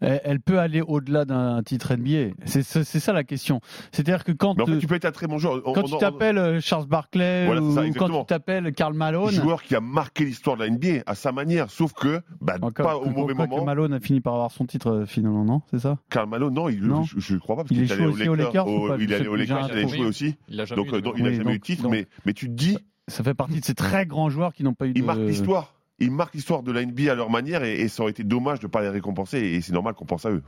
elle, 0.00 0.20
elle 0.24 0.40
peut 0.40 0.58
aller 0.58 0.82
au-delà 0.82 1.24
d'un 1.24 1.62
titre 1.62 1.92
NBA. 1.96 2.34
C'est 2.44 2.62
c'est- 2.62 2.84
c'est 2.84 3.00
ça 3.00 3.12
la 3.12 3.24
question. 3.24 3.60
C'est-à-dire 3.92 4.24
que 4.24 4.32
quand, 4.32 4.54
Mais 4.56 4.62
en 4.64 4.66
fait, 4.66 4.72
euh, 4.72 4.78
tu 4.78 4.86
peux 4.86 4.96
être 4.96 5.04
un 5.06 5.12
très 5.12 5.26
bon 5.28 5.38
joueur. 5.38 5.62
On- 5.64 5.72
quand 5.72 5.82
on- 5.84 5.86
tu 5.86 5.98
t'appelles 5.98 6.36
euh, 6.36 6.60
Charles 6.60 6.86
Barkley 6.86 7.46
Voilà, 7.46 7.60
ça, 7.72 7.84
ou 7.86 7.92
quand 7.94 8.08
tu 8.20 8.26
t'appelles 8.26 8.72
Karl 8.72 8.92
Malone, 8.92 9.30
joueur 9.30 9.62
qui 9.62 9.74
a 9.76 9.80
marqué 9.80 10.24
l'histoire 10.24 10.56
de 10.56 10.62
la 10.64 10.68
NBA 10.68 11.04
à 11.06 11.14
sa 11.14 11.32
manière, 11.32 11.70
sauf 11.70 11.92
que 11.94 12.20
bah, 12.40 12.56
encore, 12.60 12.86
pas 12.86 12.96
au 12.98 13.08
mauvais 13.08 13.34
quoi 13.34 13.46
que 13.46 13.50
moment. 13.52 13.64
Malone 13.64 13.94
a 13.94 14.00
fini 14.00 14.20
par 14.20 14.34
avoir 14.34 14.50
son 14.50 14.66
titre 14.66 14.88
euh, 14.90 15.06
finalement, 15.06 15.44
non 15.44 15.62
C'est 15.70 15.78
ça? 15.78 15.96
Karl 16.10 16.28
Malone, 16.28 16.52
non, 16.52 16.68
il, 16.68 16.82
Non. 16.84 17.04
Je, 17.04 17.18
je 17.20 17.36
crois 17.36 17.56
pas 17.56 17.62
parce 17.62 17.70
Il 17.70 17.78
qu'il 17.82 17.90
est 17.90 17.92
allé 17.94 18.02
joué 18.02 18.12
aussi 18.12 18.28
aux 18.28 18.34
Lakers 18.34 18.66
ou 18.68 18.88
pas? 18.88 18.96
il 18.98 19.10
est 19.12 19.14
allé 19.14 19.28
un 19.28 19.36
Lakers, 19.36 19.68
il 19.72 19.78
a 19.78 19.86
joué 19.86 20.04
aussi. 20.06 20.34
Il 20.48 20.56
Donc, 20.56 20.88
il 20.92 20.94
a 20.96 21.10
Oui, 21.12 21.36
jamais 21.36 21.54
eu 21.54 21.58
de 21.58 21.64
titre, 21.64 21.88
mais, 21.88 22.06
tu 22.34 22.46
te 22.48 22.52
dis, 22.52 22.76
Ça 23.06 23.22
fait 23.22 23.34
partie 23.34 23.60
de 23.60 23.64
ces 23.64 23.74
très 23.74 24.06
grands 24.06 24.28
joueurs 24.28 24.52
qui 24.54 24.64
n'ont 24.64 24.72
pas 24.74 24.86
eu 24.86 24.92
de. 24.94 24.98
ils 24.98 25.04
marquent 25.04 25.20
l'histoire. 25.20 25.74
Ils 26.04 26.10
marquent 26.10 26.34
l'histoire 26.34 26.62
de 26.62 26.72
la 26.72 26.84
NBA 26.84 27.12
à 27.12 27.14
leur 27.14 27.30
manière 27.30 27.64
et, 27.64 27.80
et 27.80 27.88
ça 27.88 28.02
aurait 28.02 28.12
été 28.12 28.24
dommage 28.24 28.60
de 28.60 28.66
ne 28.66 28.70
pas 28.70 28.82
les 28.82 28.88
récompenser 28.88 29.38
et 29.38 29.60
c'est 29.60 29.72
normal 29.72 29.94
qu'on 29.94 30.04
pense 30.04 30.24
à 30.26 30.30
eux. 30.30 30.42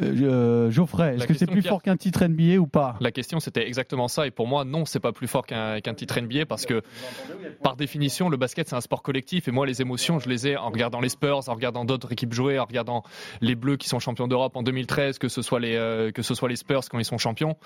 Euh, 0.00 0.14
euh, 0.22 0.70
Geoffrey, 0.70 1.16
est-ce 1.16 1.26
que 1.26 1.34
c'est 1.34 1.46
question, 1.46 1.52
plus 1.52 1.62
fort 1.62 1.82
qu'un 1.82 1.96
titre 1.96 2.24
NBA 2.24 2.56
ou 2.56 2.66
pas? 2.66 2.96
La 3.00 3.10
question, 3.12 3.40
c'était 3.40 3.66
exactement 3.66 4.08
ça. 4.08 4.26
Et 4.26 4.30
pour 4.30 4.46
moi, 4.46 4.64
non, 4.64 4.84
c'est 4.84 5.00
pas 5.00 5.12
plus 5.12 5.28
fort 5.28 5.46
qu'un 5.46 5.80
qu'un 5.80 5.94
titre 5.94 6.20
NBA 6.20 6.46
parce 6.46 6.66
que, 6.66 6.82
par 7.62 7.76
définition, 7.76 8.28
le 8.28 8.36
basket, 8.36 8.68
c'est 8.68 8.76
un 8.76 8.80
sport 8.80 9.02
collectif. 9.02 9.48
Et 9.48 9.50
moi, 9.50 9.66
les 9.66 9.82
émotions, 9.82 10.18
je 10.18 10.28
les 10.28 10.48
ai 10.48 10.56
en 10.56 10.70
regardant 10.70 11.00
les 11.00 11.08
Spurs, 11.08 11.48
en 11.48 11.54
regardant 11.54 11.84
d'autres 11.84 12.12
équipes 12.12 12.32
jouer, 12.32 12.58
en 12.58 12.64
regardant 12.64 13.02
les 13.40 13.54
Bleus 13.54 13.76
qui 13.76 13.88
sont 13.88 13.98
champions 13.98 14.28
d'Europe 14.28 14.56
en 14.56 14.62
2013, 14.62 15.18
que 15.18 15.28
ce 15.28 15.42
soit 15.42 15.60
les, 15.60 15.76
euh, 15.76 16.10
que 16.10 16.22
ce 16.22 16.34
soit 16.34 16.48
les 16.48 16.56
Spurs 16.56 16.82
quand 16.90 16.98
ils 16.98 17.04
sont 17.04 17.18
champions. 17.18 17.56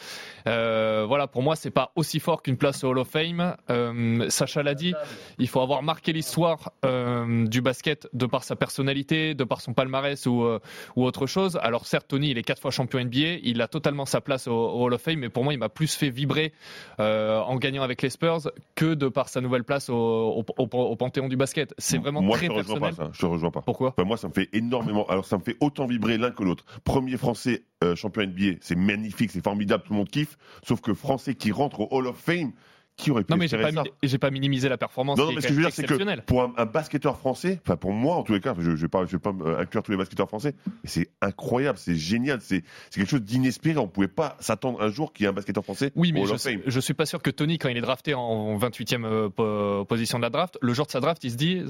Euh, 0.47 1.05
voilà, 1.07 1.27
pour 1.27 1.43
moi, 1.43 1.57
c'est 1.57 1.71
pas 1.71 1.93
aussi 1.97 2.21
fort 2.21 2.43
qu'une 2.43 2.57
place 2.57 2.85
au 2.85 2.89
Hall 2.89 2.99
of 2.99 3.09
Fame. 3.09 3.57
Euh, 3.71 4.29
Sacha 4.31 4.63
l'a 4.63 4.75
dit, 4.75 4.95
il 5.39 5.49
faut 5.49 5.61
avoir 5.61 5.83
marqué 5.83 6.13
l'histoire 6.13 6.73
euh, 6.85 7.14
du 7.47 7.61
basket 7.61 8.09
de 8.13 8.27
par 8.27 8.45
sa 8.45 8.57
personnalité, 8.57 9.35
de 9.35 9.45
par 9.45 9.61
son 9.61 9.73
palmarès 9.75 10.27
ou, 10.27 10.43
euh, 10.43 10.59
ou 10.97 11.05
autre 11.05 11.27
chose. 11.27 11.59
Alors 11.63 11.87
certes, 11.87 12.07
Tony, 12.09 12.31
il 12.31 12.39
est 12.39 12.43
quatre 12.43 12.61
fois 12.61 12.71
champion 12.71 13.01
NBA, 13.01 13.39
il 13.43 13.61
a 13.63 13.69
totalement 13.69 14.07
sa 14.07 14.21
place 14.21 14.49
au, 14.49 14.53
au 14.55 14.85
Hall 14.85 14.95
of 14.95 15.01
Fame, 15.03 15.21
mais 15.21 15.29
pour 15.29 15.45
moi, 15.45 15.53
il 15.53 15.59
m'a 15.59 15.69
plus 15.69 15.95
fait 15.95 16.11
vibrer 16.11 16.53
euh, 17.01 17.41
en 17.41 17.57
gagnant 17.57 17.83
avec 17.83 18.03
les 18.03 18.11
Spurs 18.11 18.51
que 18.75 18.95
de 18.95 19.09
par 19.09 19.29
sa 19.29 19.41
nouvelle 19.41 19.65
place 19.65 19.89
au, 19.91 19.95
au- 19.97 20.45
au- 20.59 20.69
au 20.79 20.97
panthéon 20.97 21.29
du 21.29 21.37
basket. 21.37 21.75
C'est 21.79 21.99
vraiment 21.99 22.23
Moi, 22.23 22.37
très 22.37 22.47
je 22.47 22.53
rejoins 22.53 22.81
personnel. 22.81 22.95
pas 22.97 23.05
ça. 23.07 23.11
Je 23.13 23.21
te 23.21 23.27
rejoins 23.27 23.51
pas. 23.51 23.63
Pourquoi? 23.63 23.91
Enfin, 23.97 24.05
moi, 24.07 24.17
ça 24.17 24.29
me 24.29 24.33
fait 24.33 24.49
énormément. 24.53 25.07
Alors, 25.07 25.25
ça 25.25 25.39
me 25.39 25.43
fait 25.43 25.57
autant 25.61 25.87
vibrer 25.87 26.19
l'un 26.19 26.31
que 26.31 26.43
l'autre. 26.43 26.65
Premier 26.85 27.17
français 27.17 27.65
euh, 27.83 27.95
champion 27.95 28.23
NBA, 28.25 28.57
c'est 28.61 28.77
magnifique, 28.77 29.31
c'est 29.31 29.43
formidable, 29.45 29.83
tout 29.87 29.93
le 29.93 29.99
monde 29.99 30.09
kiffe. 30.09 30.37
Sauf 30.63 30.81
que 30.81 30.95
français 30.95 31.35
qui 31.35 31.53
rentre 31.53 31.81
au 31.81 31.89
Hall 31.91 32.07
of 32.07 32.17
Fame, 32.17 32.53
qui 32.97 33.11
aurait 33.11 33.25
pu 33.25 33.33
Non, 33.33 33.37
mais 33.39 33.49
j'ai 33.49 33.59
pas, 33.59 33.73
ça 33.73 33.83
mini- 33.83 33.95
j'ai 34.03 34.19
pas 34.19 34.31
minimisé 34.31 34.69
la 34.69 34.77
performance. 34.79 35.19
Non, 35.19 35.25
non, 35.27 35.33
mais 35.33 35.39
est 35.39 35.41
ce 35.43 35.47
que 35.49 35.53
je 35.55 35.59
veux 35.59 35.65
dire, 35.65 35.73
c'est 35.75 35.85
que 35.87 36.21
pour 36.23 36.43
un, 36.43 36.53
un 36.57 36.65
basketteur 36.67 37.19
français, 37.19 37.61
enfin 37.65 37.77
pour 37.77 37.93
moi 37.93 38.15
en 38.17 38.23
tous 38.23 38.33
les 38.35 38.41
cas, 38.41 38.55
je 38.59 38.71
ne 38.71 38.77
vais 38.77 38.89
pas, 38.89 39.05
je 39.05 39.13
vais 39.13 39.19
pas 39.19 39.33
inclure 39.59 39.83
tous 39.83 39.91
les 39.93 39.99
basketteurs 39.99 40.29
français, 40.29 40.55
mais 40.67 40.73
c'est 40.89 41.11
incroyable, 41.21 41.79
c'est 41.79 41.97
génial, 41.97 42.41
c'est 42.41 42.63
quelque 42.93 43.09
chose 43.11 43.23
d'inespéré. 43.23 43.79
On 43.79 43.89
pouvait 43.89 44.07
pas 44.09 44.37
s'attendre 44.41 44.81
un 44.83 44.91
jour 44.91 45.13
qu'il 45.13 45.25
y 45.25 45.27
ait 45.27 45.31
un 45.31 45.35
basketteur 45.35 45.65
français 45.65 45.91
Oui, 45.97 46.13
mais 46.13 46.25
je, 46.27 46.37
Fame. 46.37 46.61
je 46.67 46.81
suis 46.81 46.95
pas 46.95 47.07
sûr 47.07 47.21
que 47.21 47.31
Tony, 47.31 47.59
quand 47.59 47.69
il 47.69 47.77
est 47.77 47.81
drafté 47.83 48.15
en 48.15 48.57
28e 48.59 49.05
euh, 49.05 49.29
po- 49.29 49.85
position 49.87 50.19
de 50.19 50.23
la 50.23 50.31
draft, 50.31 50.57
le 50.63 50.73
jour 50.73 50.87
de 50.87 50.91
sa 50.93 51.01
draft, 51.01 51.25
il 51.25 51.31
se 51.33 51.37
dit 51.37 51.63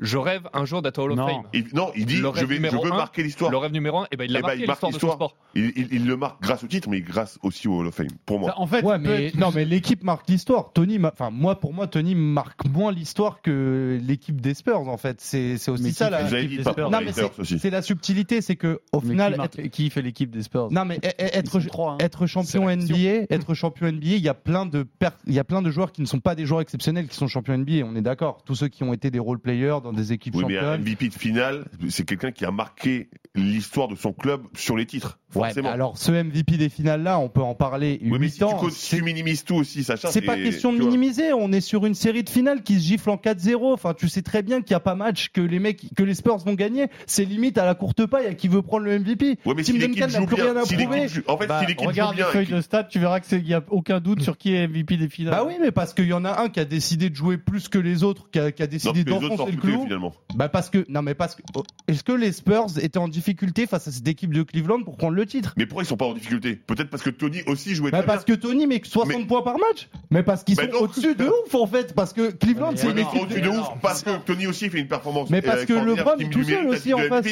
Je 0.00 0.16
rêve 0.16 0.48
un 0.52 0.64
jour 0.64 0.80
d'être 0.82 0.98
au 0.98 1.02
Hall 1.06 1.12
of 1.12 1.18
Non. 1.18 1.26
Fame. 1.26 1.42
Il- 1.52 1.66
non, 1.74 1.90
il 1.96 2.06
dit 2.06 2.16
je, 2.16 2.44
vais, 2.44 2.58
veux 2.58 2.92
un, 2.92 2.96
marquer 2.96 3.22
l'histoire. 3.22 3.50
Le 3.50 3.56
rêve 3.56 3.72
numéro 3.72 3.98
1, 3.98 4.06
et 4.12 4.16
ben, 4.16 4.24
il 4.30 4.36
a 4.36 4.38
Eh 4.38 4.42
ben, 4.42 4.46
marqué 4.48 4.66
l'histoire 4.66 4.76
de 4.92 4.98
son 4.98 5.06
l'histoire. 5.08 5.14
sport. 5.14 5.36
Il, 5.54 5.72
il- 5.76 5.88
il 5.90 6.06
le 6.06 6.16
marque 6.16 6.40
grâce 6.40 6.62
au 6.62 6.66
titre, 6.68 6.88
mais 6.88 7.00
grâce 7.00 7.38
aussi 7.42 7.66
au 7.68 7.78
Hall 7.80 7.88
of 7.88 7.94
Fame, 7.94 8.06
pour 8.24 8.38
moi. 8.38 8.50
Ça, 8.50 8.58
En 8.60 8.66
fait, 8.66 8.84
Ouais, 8.84 8.98
mais 8.98 9.32
non, 9.36 9.50
mais 9.54 9.64
l'équipe 9.64 10.04
marque 10.04 10.28
l'histoire. 10.28 10.72
Tony, 10.72 10.98
enfin 11.04 11.30
moi, 11.30 11.58
pour 11.58 11.74
moi, 11.74 11.86
Tony 11.88 12.14
marque 12.14 12.64
moins 12.68 12.92
l'histoire 12.92 13.42
que 13.42 13.98
l'équipe 14.02 14.40
des 14.40 14.54
Spurs. 14.54 14.88
En 14.88 14.96
fait, 14.98 15.20
c'est 15.20 15.58
c'est 15.58 15.70
aussi 15.70 15.82
Mais 15.82 15.90
ça 15.90 16.10
la. 16.10 16.28
c'est 16.28 17.40
aussi. 17.40 17.58
c'est 17.58 17.70
la 17.70 17.82
subtilité, 17.82 18.40
c'est 18.40 18.56
que 18.56 18.80
au 18.92 19.00
mais 19.00 19.10
final, 19.10 19.32
qui, 19.34 19.40
être- 19.40 19.58
marque- 19.58 19.70
qui 19.70 19.90
fait 19.90 20.02
l'équipe 20.02 20.30
des 20.30 20.42
Spurs? 20.42 20.68
Non 20.70 20.84
mais 20.84 21.00
être 21.02 21.58
trois, 21.66 21.92
hein. 21.92 21.96
être 22.00 22.26
champion 22.26 22.66
la. 22.66 22.76
NBA, 22.76 23.26
être 23.30 23.54
champion 23.54 23.88
NBA, 23.88 24.06
il 24.16 24.20
y 24.22 24.28
a 24.28 24.34
plein 24.34 24.64
de 24.66 24.86
il 25.26 25.34
y 25.34 25.38
a 25.38 25.44
plein 25.44 25.60
de 25.62 25.70
joueurs 25.70 25.90
qui 25.92 26.00
ne 26.02 26.06
sont 26.06 26.20
pas 26.20 26.34
des 26.34 26.46
joueurs 26.46 26.60
exceptionnels 26.60 27.08
qui 27.08 27.16
sont 27.16 27.26
champions 27.26 27.56
NBA. 27.58 27.84
On 27.84 27.96
est 27.96 28.02
d'accord. 28.02 28.42
Tous 28.44 28.54
ceux 28.54 28.68
qui 28.68 28.84
ont 28.84 28.92
été 28.92 29.10
des 29.10 29.18
role 29.18 29.38
players 29.40 29.78
dans 29.92 29.98
des 29.98 30.12
équipes 30.12 30.34
Oui, 30.36 30.44
mais 30.46 30.58
un. 30.58 30.78
MVP 30.78 31.08
de 31.08 31.14
finale, 31.14 31.64
c'est 31.88 32.04
quelqu'un 32.04 32.30
qui 32.32 32.44
a 32.44 32.50
marqué 32.50 33.08
l'histoire 33.34 33.88
de 33.88 33.94
son 33.94 34.12
club 34.12 34.42
sur 34.54 34.76
les 34.76 34.86
titres. 34.86 35.18
Forcément. 35.30 35.68
alors 35.70 35.98
ce 35.98 36.10
MVP 36.10 36.56
des 36.56 36.70
finales 36.70 37.02
là, 37.02 37.18
on 37.18 37.28
peut 37.28 37.42
en 37.42 37.54
parler 37.54 37.98
oui, 38.02 38.12
mais 38.12 38.18
8 38.28 38.30
si 38.30 38.38
tu, 38.38 38.44
ans. 38.44 38.60
tu 38.90 39.02
minimises 39.02 39.44
tout 39.44 39.56
aussi, 39.56 39.84
Sacha, 39.84 40.10
C'est 40.10 40.22
pas 40.22 40.36
question 40.36 40.72
de 40.72 40.78
minimiser, 40.78 41.34
on 41.34 41.52
est 41.52 41.60
sur 41.60 41.84
une 41.84 41.94
série 41.94 42.24
de 42.24 42.30
finales 42.30 42.62
qui 42.62 42.76
se 42.80 42.86
gifle 42.86 43.10
en 43.10 43.16
4-0. 43.16 43.74
Enfin, 43.74 43.92
tu 43.92 44.08
sais 44.08 44.22
très 44.22 44.42
bien 44.42 44.62
qu'il 44.62 44.72
n'y 44.72 44.76
a 44.76 44.80
pas 44.80 44.94
match 44.94 45.28
que 45.28 45.42
les 45.42 45.58
mecs, 45.58 45.82
que 45.94 46.02
les 46.02 46.14
Spurs 46.14 46.38
vont 46.38 46.54
gagner. 46.54 46.86
C'est 47.06 47.26
limite 47.26 47.58
à 47.58 47.66
la 47.66 47.74
courte 47.74 48.06
paille 48.06 48.26
à 48.26 48.32
qui 48.34 48.48
veut 48.48 48.62
prendre 48.62 48.86
le 48.86 48.98
MVP. 48.98 49.38
Ouais, 49.44 49.52
mais 49.54 49.62
Tim 49.62 49.72
si 49.74 49.78
l'équipe 49.78 49.96
Duncan 50.00 50.12
n'a 50.12 50.18
joue 50.20 50.26
plus 50.26 50.36
bien, 50.36 50.44
rien 50.52 50.56
à 50.56 50.64
si 50.64 50.76
prouver. 50.76 51.00
l'équipe 51.00 51.14
joue- 51.16 51.22
en 51.30 51.36
fait, 51.36 51.46
Bah, 51.46 51.60
si 51.60 51.66
l'équipe 51.66 51.82
joue 51.84 51.88
regarde 51.90 52.16
les 52.16 52.22
bien, 52.22 52.26
feuilles 52.32 52.46
de 52.46 52.60
stats, 52.62 52.84
tu 52.84 52.98
verras 52.98 53.20
qu'il 53.20 53.42
n'y 53.44 53.52
a 53.54 53.62
aucun 53.68 54.00
doute 54.00 54.22
sur 54.22 54.38
qui 54.38 54.54
est 54.54 54.66
MVP 54.66 54.96
des 54.96 55.10
finales. 55.10 55.34
Bah 55.34 55.44
oui, 55.46 55.54
mais 55.60 55.72
parce 55.72 55.92
qu'il 55.92 56.06
y 56.06 56.12
en 56.14 56.24
a 56.24 56.40
un 56.40 56.48
qui 56.48 56.58
a 56.60 56.64
décidé 56.64 57.10
de 57.10 57.14
jouer 57.14 57.36
plus 57.36 57.68
que 57.68 57.78
les 57.78 58.02
autres, 58.02 58.30
qui 58.30 58.38
a, 58.38 58.50
qui 58.50 58.62
a 58.62 58.66
décidé 58.66 59.04
d'enfoncer 59.04 59.36
le 59.36 59.42
recrutés, 59.56 59.72
finalement. 59.84 60.14
Bah 60.34 60.48
parce 60.48 60.70
que 60.70 60.84
non 60.88 61.02
mais 61.02 61.14
parce 61.14 61.34
que 61.34 61.42
oh, 61.54 61.62
est-ce 61.86 62.02
que 62.04 62.12
les 62.12 62.32
Spurs 62.32 62.78
étaient 62.80 62.98
en 62.98 63.08
difficulté 63.08 63.66
face 63.66 63.88
à 63.88 63.92
cette 63.92 64.06
équipe 64.08 64.32
de 64.32 64.42
Cleveland 64.42 64.82
pour 64.82 64.96
prendre 64.96 65.14
le 65.14 65.26
titre? 65.26 65.54
Mais 65.56 65.66
pourquoi 65.66 65.82
ils 65.84 65.86
sont 65.86 65.96
pas 65.96 66.06
en 66.06 66.14
difficulté? 66.14 66.56
Peut-être 66.56 66.90
parce 66.90 67.02
que 67.02 67.10
Tony 67.10 67.42
aussi 67.46 67.74
jouait 67.74 67.90
bah 67.90 67.98
très 67.98 68.06
parce 68.06 68.24
bien. 68.24 68.36
que 68.36 68.40
Tony 68.40 68.66
met 68.66 68.80
que 68.80 68.88
60 68.88 69.18
Mais- 69.18 69.26
points 69.26 69.42
par 69.42 69.54
match. 69.58 69.88
Mais 70.10 70.22
parce 70.22 70.44
qu'ils 70.44 70.56
Bah 70.56 70.64
sont 70.70 70.78
au-dessus 70.84 71.14
de 71.14 71.24
ouf 71.26 71.54
en 71.54 71.66
fait 71.66 71.94
parce 71.94 72.12
que 72.12 72.30
Cleveland 72.30 72.72
Mais 72.72 72.76
c'est 72.78 72.90
une 72.90 72.98
équipe 72.98 73.22
au-dessus 73.22 73.40
de... 73.40 73.48
ouf 73.48 73.68
parce 73.82 74.02
que 74.02 74.18
Tony 74.18 74.46
aussi 74.46 74.68
fait 74.70 74.78
une 74.78 74.88
performance. 74.88 75.30
Mais 75.30 75.42
parce 75.42 75.62
euh, 75.62 75.66
que 75.66 75.72
LeBron 75.72 76.16
est 76.18 76.30
tout 76.30 76.38
lui 76.40 76.46
seul 76.46 76.66
aussi 76.68 76.94
en 76.94 76.98
face. 76.98 77.26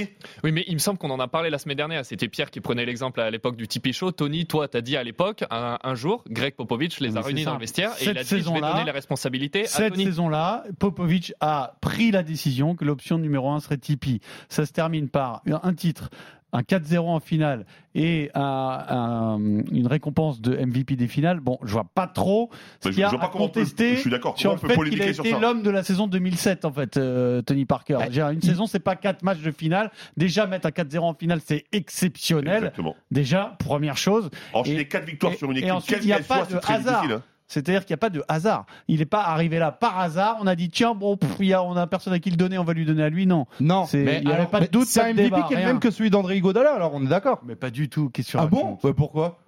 Oui, 0.45 0.53
mais 0.53 0.65
il 0.67 0.75
me 0.75 0.79
semble 0.79 0.99
qu'on 0.99 1.11
en 1.11 1.21
a 1.21 1.29
parlé 1.29 1.51
la 1.51 1.59
semaine 1.59 1.77
dernière. 1.77 2.05
C'était 2.05 2.29
Pierre 2.29 2.51
qui 2.51 2.61
prenait 2.61 2.85
l'exemple 2.85 3.21
à 3.21 3.31
l'époque 3.31 3.57
du 3.57 3.67
Tipeee 3.69 3.93
Show. 3.93 4.13
Tony, 4.13 4.47
toi, 4.47 4.69
t'as 4.69 4.81
dit 4.81 4.97
à 4.97 5.03
l'époque, 5.05 5.45
un, 5.51 5.95
jour, 5.95 6.25
Greg 6.29 6.55
Popovich 6.55 7.01
les 7.01 7.17
a 7.17 7.21
réunis 7.21 7.45
dans 7.45 7.55
le 7.55 7.61
vestiaire 7.61 7.93
et 8.01 8.05
Cette 8.05 8.15
il 8.15 8.19
a 8.19 8.23
dit 8.25 8.29
je 8.29 8.53
vais 8.53 8.61
donner 8.61 8.85
les 8.85 8.91
responsabilités 8.91 9.65
à 9.65 9.69
Cette 9.69 9.93
Tony. 9.95 10.05
saison-là, 10.05 10.65
Popovic 10.79 11.33
a 11.41 11.77
pris 11.81 12.11
la 12.11 12.23
décision 12.23 12.36
que 12.77 12.85
l'option 12.85 13.19
numéro 13.19 13.51
1 13.51 13.61
serait 13.61 13.79
Tipeee. 13.79 14.21
Ça 14.49 14.67
se 14.67 14.73
termine 14.73 15.09
par 15.09 15.43
un 15.63 15.75
titre, 15.75 16.11
un 16.53 16.63
4-0 16.63 17.09
en 17.09 17.21
finale 17.21 17.67
et 17.95 18.31
un- 18.35 18.85
un- 18.89 19.39
une 19.73 19.87
récompense 19.87 20.41
de 20.41 20.57
MVP 20.57 20.97
des 20.97 21.09
finales. 21.09 21.41
Bon, 21.41 21.59
je 21.65 21.73
vois 21.73 21.85
pas 21.93 22.07
trop 22.07 22.51
ce 22.81 22.89
qu'il 22.89 23.01
y 23.01 23.03
a 23.03 23.09
à 23.09 23.15
on 23.15 23.19
peut- 23.19 23.27
contester 23.39 23.97
Je 23.97 24.01
suis 24.01 24.11
d'accord. 24.11 24.39
sur 24.39 24.53
le 24.53 24.59
fait 24.59 24.75
qu'il 24.89 25.03
a 25.03 25.07
été 25.09 25.33
l'homme 25.39 25.63
de 25.63 25.71
la 25.71 25.83
saison 25.83 26.07
2007 26.07 26.65
en 26.65 26.73
fait, 26.73 26.97
euh, 26.97 27.43
Tony 27.43 27.65
Parker. 27.67 27.97
Ouais. 27.97 28.33
Une 28.33 28.41
saison, 28.43 28.67
c'est 28.67 28.79
pas 28.81 28.97
quatre 28.97 29.23
matchs 29.23 29.41
de 29.43 29.51
finale. 29.51 29.91
Déjà 30.17 30.47
mettre 30.47 30.67
un 30.67 30.71
4-0 30.71 31.05
en 31.09 31.15
finale, 31.15 31.41
c'est 31.45 31.65
exceptionnel. 31.73 32.57
Exactement. 32.59 32.95
Déjà, 33.11 33.57
première 33.59 33.97
chose. 33.97 34.31
Enchaîner 34.53 34.81
Et- 34.81 34.89
4 34.89 35.05
victoires 35.05 35.33
et- 35.33 35.37
sur 35.37 35.51
une 35.51 35.57
et 35.57 35.61
équipe, 35.61 35.73
ensuite, 35.73 35.97
quelle 35.97 36.05
il 36.05 36.09
y 36.09 36.13
a 36.13 36.17
qu'elle 36.19 36.25
pas 36.27 36.37
soit, 36.37 36.47
de 36.47 36.51
c'est 36.53 36.61
très 36.61 36.75
hasard. 36.75 37.03
difficile. 37.03 37.17
hein. 37.19 37.23
C'est-à-dire 37.49 37.85
qu'il 37.85 37.93
n'y 37.95 37.99
a 37.99 37.99
pas 37.99 38.11
de 38.11 38.23
hasard. 38.29 38.67
Il 38.89 38.99
n'est 38.99 39.05
pas 39.07 39.23
arrivé 39.23 39.59
là 39.59 39.71
par 39.73 39.99
hasard. 40.01 40.37
On 40.41 40.47
a 40.47 40.57
dit 40.57 40.69
tiens 40.69 40.95
bon, 40.95 41.17
pff, 41.17 41.37
y 41.41 41.53
a, 41.53 41.63
on 41.63 41.77
a 41.77 41.87
personne 41.87 42.13
à 42.13 42.19
qui 42.19 42.31
le 42.31 42.37
donner, 42.37 42.59
on 42.59 42.65
va 42.65 42.73
lui 42.73 42.85
donner 42.85 43.03
à 43.05 43.09
lui. 43.09 43.27
Non, 43.27 43.47
Non, 43.61 43.87
il 43.93 44.29
y 44.29 44.33
avait 44.33 44.47
pas 44.47 44.61
de 44.61 44.67
doute, 44.67 44.87
C'est 44.89 45.01
un 45.01 45.13
MVP 45.13 45.23
débat, 45.23 45.45
qui 45.47 45.55
est 45.55 45.59
le 45.61 45.65
même 45.65 45.81
que 45.81 45.91
celui 45.91 46.11
d'André 46.11 46.37
Iguodala, 46.37 46.73
alors 46.75 46.93
on 46.95 47.05
est 47.05 47.09
d'accord. 47.09 47.41
mais 47.45 47.55
pas 47.57 47.71
du 47.71 47.89
tout. 47.89 48.11
Qu'est-ce 48.11 48.29
que 48.29 48.33
tu 48.33 48.39
Ah 48.39 48.47
bon 48.47 48.79
Ouais, 48.83 48.93
Pourquoi? 48.93 49.39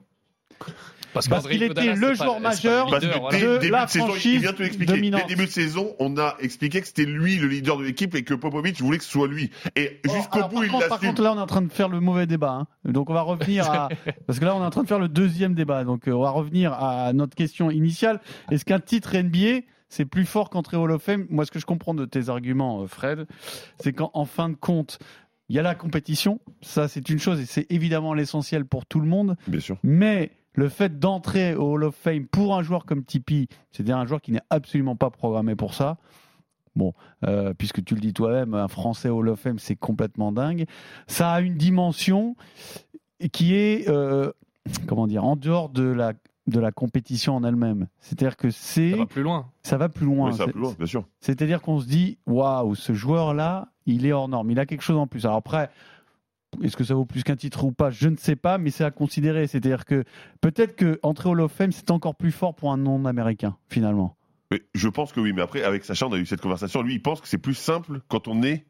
Parce, 1.12 1.28
qu'il 1.46 1.62
était 1.62 1.94
le 1.94 2.14
joueur 2.14 2.40
majeur 2.40 2.90
dès 2.98 3.06
De 3.06 3.46
le 3.46 3.58
début 3.58 3.72
la 3.72 3.86
de 3.86 3.90
saison, 3.90 4.06
il 4.06 4.10
franchise. 4.10 4.54
Dès 4.78 4.86
dominante. 4.86 5.22
le 5.22 5.28
début 5.28 5.46
de 5.46 5.50
saison, 5.50 5.94
on 5.98 6.16
a 6.18 6.36
expliqué 6.40 6.80
que 6.80 6.86
c'était 6.86 7.04
lui 7.04 7.36
le 7.36 7.48
leader 7.48 7.78
de 7.78 7.84
l'équipe 7.84 8.14
et 8.14 8.22
que 8.24 8.34
Popovic 8.34 8.80
voulait 8.80 8.98
que 8.98 9.04
ce 9.04 9.10
soit 9.10 9.28
lui. 9.28 9.50
Et 9.76 10.00
Bon, 10.04 10.14
jusqu'au 10.14 10.48
bout, 10.48 10.62
il 10.64 10.70
contre, 10.70 10.88
Par 10.88 11.00
contre, 11.00 11.22
là, 11.22 11.32
on 11.32 11.36
est 11.36 11.40
en 11.40 11.46
train 11.46 11.62
de 11.62 11.72
faire 11.72 11.88
le 11.88 12.00
mauvais 12.00 12.26
débat. 12.26 12.52
hein. 12.52 12.66
Donc, 12.84 13.10
on 13.10 13.14
va 13.14 13.22
revenir 13.22 13.70
à. 13.70 13.88
Parce 14.26 14.38
que 14.38 14.44
là, 14.44 14.54
on 14.54 14.62
est 14.62 14.66
en 14.66 14.70
train 14.70 14.82
de 14.82 14.88
faire 14.88 14.98
le 14.98 15.08
deuxième 15.08 15.54
débat. 15.54 15.84
Donc, 15.84 16.08
euh, 16.08 16.12
on 16.12 16.22
va 16.22 16.30
revenir 16.30 16.72
à 16.72 17.12
notre 17.12 17.34
question 17.34 17.70
initiale. 17.70 18.20
Est-ce 18.50 18.64
qu'un 18.64 18.80
titre 18.80 19.16
NBA, 19.16 19.60
c'est 19.88 20.04
plus 20.04 20.26
fort 20.26 20.50
qu'entrer 20.50 20.76
au 20.76 20.82
Hall 20.82 20.92
of 20.92 21.02
Fame? 21.02 21.26
Moi, 21.30 21.44
ce 21.44 21.50
que 21.50 21.58
je 21.58 21.66
comprends 21.66 21.94
de 21.94 22.04
tes 22.04 22.28
arguments, 22.28 22.82
euh, 22.82 22.86
Fred, 22.86 23.26
c'est 23.80 23.92
qu'en 23.92 24.10
en 24.14 24.24
fin 24.24 24.48
de 24.48 24.54
compte, 24.54 24.98
il 25.48 25.56
y 25.56 25.58
a 25.58 25.62
la 25.62 25.74
compétition. 25.74 26.40
Ça, 26.60 26.88
c'est 26.88 27.08
une 27.08 27.18
chose 27.18 27.40
et 27.40 27.46
c'est 27.46 27.66
évidemment 27.70 28.12
l'essentiel 28.12 28.64
pour 28.66 28.84
tout 28.84 29.00
le 29.00 29.06
monde. 29.06 29.36
Bien 29.46 29.60
sûr. 29.60 29.78
Mais 29.82 30.32
le 30.58 30.68
fait 30.68 30.98
d'entrer 30.98 31.54
au 31.54 31.74
Hall 31.74 31.84
of 31.84 31.94
Fame 31.94 32.26
pour 32.26 32.56
un 32.56 32.62
joueur 32.62 32.84
comme 32.84 33.04
Tipeee, 33.04 33.46
c'est-à-dire 33.70 33.96
un 33.96 34.06
joueur 34.06 34.20
qui 34.20 34.32
n'est 34.32 34.42
absolument 34.50 34.96
pas 34.96 35.08
programmé 35.08 35.54
pour 35.54 35.72
ça, 35.72 35.98
bon, 36.74 36.94
euh, 37.24 37.54
puisque 37.56 37.84
tu 37.84 37.94
le 37.94 38.00
dis 38.00 38.12
toi-même, 38.12 38.54
un 38.54 38.66
Français 38.66 39.08
au 39.08 39.18
Hall 39.18 39.28
of 39.28 39.38
Fame, 39.38 39.60
c'est 39.60 39.76
complètement 39.76 40.32
dingue. 40.32 40.66
Ça 41.06 41.30
a 41.30 41.40
une 41.42 41.54
dimension 41.54 42.34
qui 43.30 43.54
est, 43.54 43.88
euh, 43.88 44.32
comment 44.88 45.06
dire, 45.06 45.24
en 45.24 45.36
dehors 45.36 45.68
de 45.68 45.84
la 45.84 46.12
de 46.48 46.58
la 46.58 46.72
compétition 46.72 47.36
en 47.36 47.44
elle-même. 47.44 47.88
C'est-à-dire 48.00 48.36
que 48.38 48.50
c'est 48.50 48.92
Ça 48.92 48.96
va 48.96 49.06
plus 49.06 49.22
loin. 49.22 49.50
ça 49.62 49.76
va 49.76 49.88
plus 49.90 50.06
loin. 50.06 50.30
Oui, 50.30 50.36
ça 50.36 50.46
va 50.46 50.52
plus 50.52 50.60
loin, 50.60 50.74
bien 50.78 50.86
sûr. 50.86 51.04
c'est-à-dire 51.20 51.60
qu'on 51.60 51.78
se 51.78 51.86
dit, 51.86 52.16
waouh, 52.26 52.74
ce 52.74 52.94
joueur-là, 52.94 53.68
il 53.84 54.06
est 54.06 54.12
hors 54.12 54.28
norme, 54.28 54.50
il 54.50 54.58
a 54.58 54.64
quelque 54.64 54.80
chose 54.80 54.96
en 54.96 55.06
plus. 55.06 55.26
Alors 55.26 55.36
après, 55.36 55.68
est-ce 56.62 56.76
que 56.76 56.84
ça 56.84 56.94
vaut 56.94 57.04
plus 57.04 57.22
qu'un 57.22 57.36
titre 57.36 57.64
ou 57.64 57.72
pas? 57.72 57.90
Je 57.90 58.08
ne 58.08 58.16
sais 58.16 58.36
pas, 58.36 58.58
mais 58.58 58.70
c'est 58.70 58.84
à 58.84 58.90
considérer. 58.90 59.46
C'est-à-dire 59.46 59.84
que 59.84 60.04
peut-être 60.40 60.76
que 60.76 60.98
entrer 61.02 61.28
au 61.28 61.32
Hall 61.32 61.40
of 61.42 61.52
Fame, 61.52 61.72
c'est 61.72 61.90
encore 61.90 62.14
plus 62.16 62.32
fort 62.32 62.54
pour 62.54 62.72
un 62.72 62.76
non-américain, 62.76 63.56
finalement. 63.68 64.16
Mais 64.50 64.62
je 64.74 64.88
pense 64.88 65.12
que 65.12 65.20
oui, 65.20 65.32
mais 65.34 65.42
après, 65.42 65.62
avec 65.62 65.84
Sacha, 65.84 66.06
on 66.06 66.12
a 66.12 66.16
eu 66.16 66.26
cette 66.26 66.40
conversation. 66.40 66.80
Lui, 66.82 66.94
il 66.94 67.02
pense 67.02 67.20
que 67.20 67.28
c'est 67.28 67.38
plus 67.38 67.54
simple 67.54 68.00
quand 68.08 68.28
on 68.28 68.36
n'est 68.36 68.64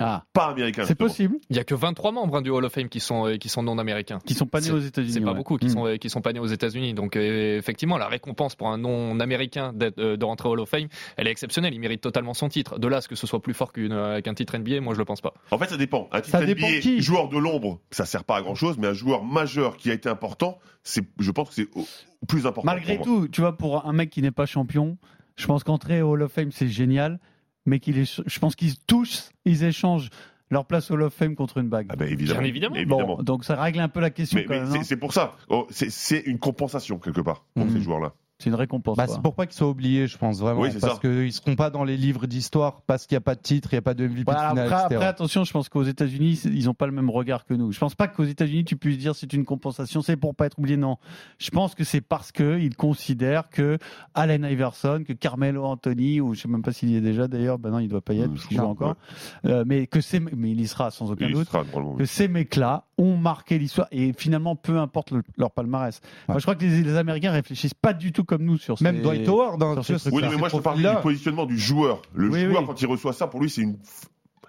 Ah, 0.00 0.24
pas 0.32 0.46
américain. 0.46 0.84
c'est 0.86 0.94
possible. 0.94 1.36
Il 1.50 1.56
y 1.56 1.58
a 1.58 1.64
que 1.64 1.74
23 1.74 2.10
membres 2.12 2.36
hein, 2.36 2.42
du 2.42 2.50
Hall 2.50 2.64
of 2.64 2.72
Fame 2.72 2.88
qui 2.88 3.00
sont, 3.00 3.26
euh, 3.28 3.36
qui 3.36 3.48
sont 3.50 3.62
non 3.62 3.76
américains. 3.78 4.18
Qui 4.26 4.32
sont 4.34 4.46
pas 4.46 4.60
nés 4.60 4.70
aux 4.70 4.78
États-Unis. 4.78 5.12
C'est 5.12 5.20
pas 5.20 5.30
ouais. 5.32 5.36
beaucoup 5.36 5.58
qui 5.58 5.66
Mm. 5.66 5.70
sont 5.70 5.86
euh, 5.86 5.96
qui 5.96 6.08
sont 6.10 6.22
pas 6.22 6.32
nés 6.32 6.40
aux 6.40 6.46
États-Unis. 6.46 6.94
Donc 6.94 7.16
euh, 7.16 7.58
effectivement, 7.58 7.98
la 7.98 8.08
récompense 8.08 8.56
pour 8.56 8.68
un 8.70 8.78
non-américain 8.78 9.72
d'être, 9.74 9.98
euh, 9.98 10.16
de 10.16 10.24
rentrer 10.24 10.48
au 10.48 10.52
Hall 10.52 10.60
of 10.60 10.68
Fame, 10.70 10.88
elle 11.16 11.26
est 11.28 11.30
exceptionnelle. 11.30 11.74
Il 11.74 11.80
mérite 11.80 12.00
totalement 12.00 12.34
son 12.34 12.48
titre. 12.48 12.78
De 12.78 12.88
là 12.88 12.96
à 12.96 13.00
ce 13.02 13.08
que 13.08 13.14
ce 13.14 13.26
soit 13.26 13.42
plus 13.42 13.54
fort 13.54 13.70
euh, 13.78 14.20
qu'un 14.22 14.34
titre 14.34 14.56
NBA, 14.56 14.80
moi 14.80 14.94
je 14.94 14.98
le 14.98 15.04
pense 15.04 15.20
pas. 15.20 15.34
En 15.50 15.58
fait, 15.58 15.68
ça 15.68 15.76
dépend. 15.76 16.08
Un 16.12 16.20
titre 16.22 16.38
Ça 16.38 16.44
dépend 16.46 16.66
NBA, 16.68 16.80
qui. 16.80 17.02
joueur 17.02 17.28
de 17.28 17.38
l'ombre, 17.38 17.80
ça 17.90 18.06
sert 18.06 18.24
pas 18.24 18.36
à 18.36 18.42
grand 18.42 18.54
chose, 18.54 18.78
mais 18.78 18.86
un 18.88 18.94
joueur 18.94 19.22
majeur 19.24 19.76
qui 19.76 19.90
a 19.90 19.94
été 19.94 20.08
important, 20.08 20.58
c'est, 20.82 21.04
je 21.18 21.30
pense 21.30 21.50
que 21.50 21.54
c'est 21.56 21.68
au- 21.74 21.86
plus 22.26 22.46
important. 22.46 22.66
Malgré 22.70 22.96
moi. 22.96 23.04
tout, 23.04 23.28
tu 23.28 23.40
vois, 23.42 23.56
pour 23.56 23.86
un 23.86 23.92
mec 23.92 24.10
qui 24.10 24.22
n'est 24.22 24.30
pas 24.30 24.46
champion, 24.46 24.96
je 25.36 25.46
pense 25.46 25.64
qu'entrer 25.64 26.02
au 26.02 26.10
Hall 26.10 26.22
of 26.22 26.32
Fame, 26.32 26.52
c'est 26.52 26.68
génial. 26.68 27.18
Mais 27.66 27.78
qu'il 27.80 27.98
est, 27.98 28.22
je 28.26 28.38
pense 28.38 28.56
qu'ils 28.56 28.78
tous, 28.78 29.30
ils 29.44 29.64
échangent 29.64 30.08
leur 30.50 30.64
place 30.64 30.90
au 30.90 30.94
Hall 30.94 31.02
of 31.02 31.14
Fame 31.14 31.36
contre 31.36 31.58
une 31.58 31.68
bague. 31.68 31.86
Ah 31.90 31.96
ben 31.96 32.08
évidemment. 32.08 32.40
Bien 32.40 32.48
évidemment. 32.48 32.74
Évidemment. 32.76 33.16
Bon, 33.18 33.22
donc 33.22 33.44
ça 33.44 33.54
règle 33.60 33.80
un 33.80 33.88
peu 33.88 34.00
la 34.00 34.10
question 34.10 34.38
mais 34.38 34.44
quand 34.46 34.54
mais 34.54 34.60
même. 34.62 34.70
c'est, 34.72 34.78
hein. 34.78 34.82
c'est 34.84 34.96
pour 34.96 35.12
ça. 35.12 35.36
Oh, 35.48 35.66
c'est, 35.70 35.90
c'est 35.90 36.18
une 36.20 36.38
compensation 36.38 36.98
quelque 36.98 37.20
part 37.20 37.44
pour 37.54 37.66
Mhm. 37.66 37.72
ces 37.72 37.80
joueurs-là. 37.82 38.14
C'est 38.40 38.48
une 38.50 38.56
récompense. 38.56 38.96
Bah, 38.96 39.06
c'est 39.06 39.20
pour 39.22 39.34
pas 39.34 39.46
qu'ils 39.46 39.56
soient 39.56 39.68
oubliés, 39.68 40.06
je 40.06 40.18
pense 40.18 40.40
vraiment, 40.40 40.60
Oui, 40.62 40.70
c'est 40.72 40.80
parce 40.80 40.98
qu'ils 40.98 41.32
seront 41.32 41.56
pas 41.56 41.70
dans 41.70 41.84
les 41.84 41.96
livres 41.96 42.26
d'histoire 42.26 42.82
parce 42.82 43.06
qu'il 43.06 43.14
n'y 43.14 43.18
a 43.18 43.22
pas 43.22 43.34
de 43.34 43.40
titre, 43.40 43.68
il 43.72 43.76
n'y 43.76 43.78
a 43.78 43.82
pas 43.82 43.94
de 43.94 44.06
MVP 44.06 44.22
Voilà, 44.24 44.40
de 44.44 44.48
finale, 44.50 44.66
après, 44.66 44.76
etc. 44.80 44.94
après, 44.96 45.06
attention, 45.06 45.44
je 45.44 45.52
pense 45.52 45.68
qu'aux 45.68 45.82
États-Unis, 45.84 46.40
ils 46.46 46.64
n'ont 46.64 46.74
pas 46.74 46.86
le 46.86 46.92
même 46.92 47.10
regard 47.10 47.44
que 47.44 47.54
nous. 47.54 47.70
Je 47.72 47.78
pense 47.78 47.94
pas 47.94 48.08
qu'aux 48.08 48.24
États-Unis, 48.24 48.64
tu 48.64 48.76
puisses 48.76 48.98
dire 48.98 49.14
c'est 49.14 49.32
une 49.32 49.44
compensation, 49.44 50.02
c'est 50.02 50.16
pour 50.16 50.34
pas 50.34 50.46
être 50.46 50.58
oublié. 50.58 50.76
Non, 50.76 50.96
je 51.38 51.50
pense 51.50 51.74
que 51.74 51.84
c'est 51.84 52.00
parce 52.00 52.32
que 52.32 52.58
ils 52.58 52.74
considèrent 52.76 53.50
que 53.50 53.78
Allen 54.14 54.44
Iverson, 54.50 55.04
que 55.06 55.12
Carmelo 55.12 55.64
Anthony, 55.64 56.20
ou 56.20 56.34
je 56.34 56.40
sais 56.40 56.48
même 56.48 56.62
pas 56.62 56.72
s'il 56.72 56.90
y 56.90 56.96
est 56.96 57.00
déjà 57.00 57.28
d'ailleurs. 57.28 57.58
Ben 57.58 57.70
non, 57.70 57.78
il 57.78 57.88
doit 57.88 58.00
pas 58.00 58.14
y 58.14 58.20
être 58.20 58.30
Euh, 58.30 58.34
parce 58.34 58.46
qu'il 58.46 58.56
joue 58.56 58.64
encore. 58.64 58.96
Euh, 59.44 59.64
mais 59.66 59.86
que 59.86 60.00
c'est, 60.00 60.20
mais 60.20 60.50
il 60.50 60.60
y 60.60 60.66
sera 60.66 60.90
sans 60.90 61.10
aucun 61.10 61.26
Il 61.26 61.34
doute. 61.34 61.48
sera 61.48 61.62
Que 61.98 62.04
ces 62.04 62.28
mecs-là 62.28 62.84
ont 62.96 63.16
marqué 63.16 63.58
l'histoire 63.58 63.88
et 63.92 64.12
finalement, 64.12 64.56
peu 64.56 64.78
importe 64.78 65.10
le- 65.10 65.22
leur 65.36 65.50
palmarès. 65.50 66.00
Moi, 66.28 66.38
je 66.38 66.42
crois 66.42 66.54
que 66.54 66.64
les, 66.64 66.82
les 66.82 66.96
Américains 66.96 67.30
réfléchissent 67.32 67.74
pas 67.74 67.92
du 67.92 68.12
tout 68.12 68.24
comme 68.30 68.44
nous 68.44 68.56
sur 68.58 68.80
Même 68.82 68.96
ces- 68.96 69.02
Dwight 69.02 69.28
Howard, 69.28 69.62
hein, 69.62 69.82
sur 69.82 70.00
ces 70.00 70.10
Oui, 70.10 70.22
mais 70.30 70.36
moi 70.36 70.48
je 70.48 70.56
te 70.56 70.62
parle 70.62 70.78
du 70.80 70.86
positionnement 71.02 71.44
du 71.46 71.58
joueur. 71.58 72.00
Le 72.14 72.28
Oui, 72.30 72.44
joueur, 72.46 72.60
oui. 72.62 72.66
quand 72.66 72.80
il 72.80 72.86
reçoit 72.86 73.12
ça, 73.12 73.26
pour 73.26 73.40
lui, 73.40 73.50
c'est 73.50 73.62
une. 73.62 73.76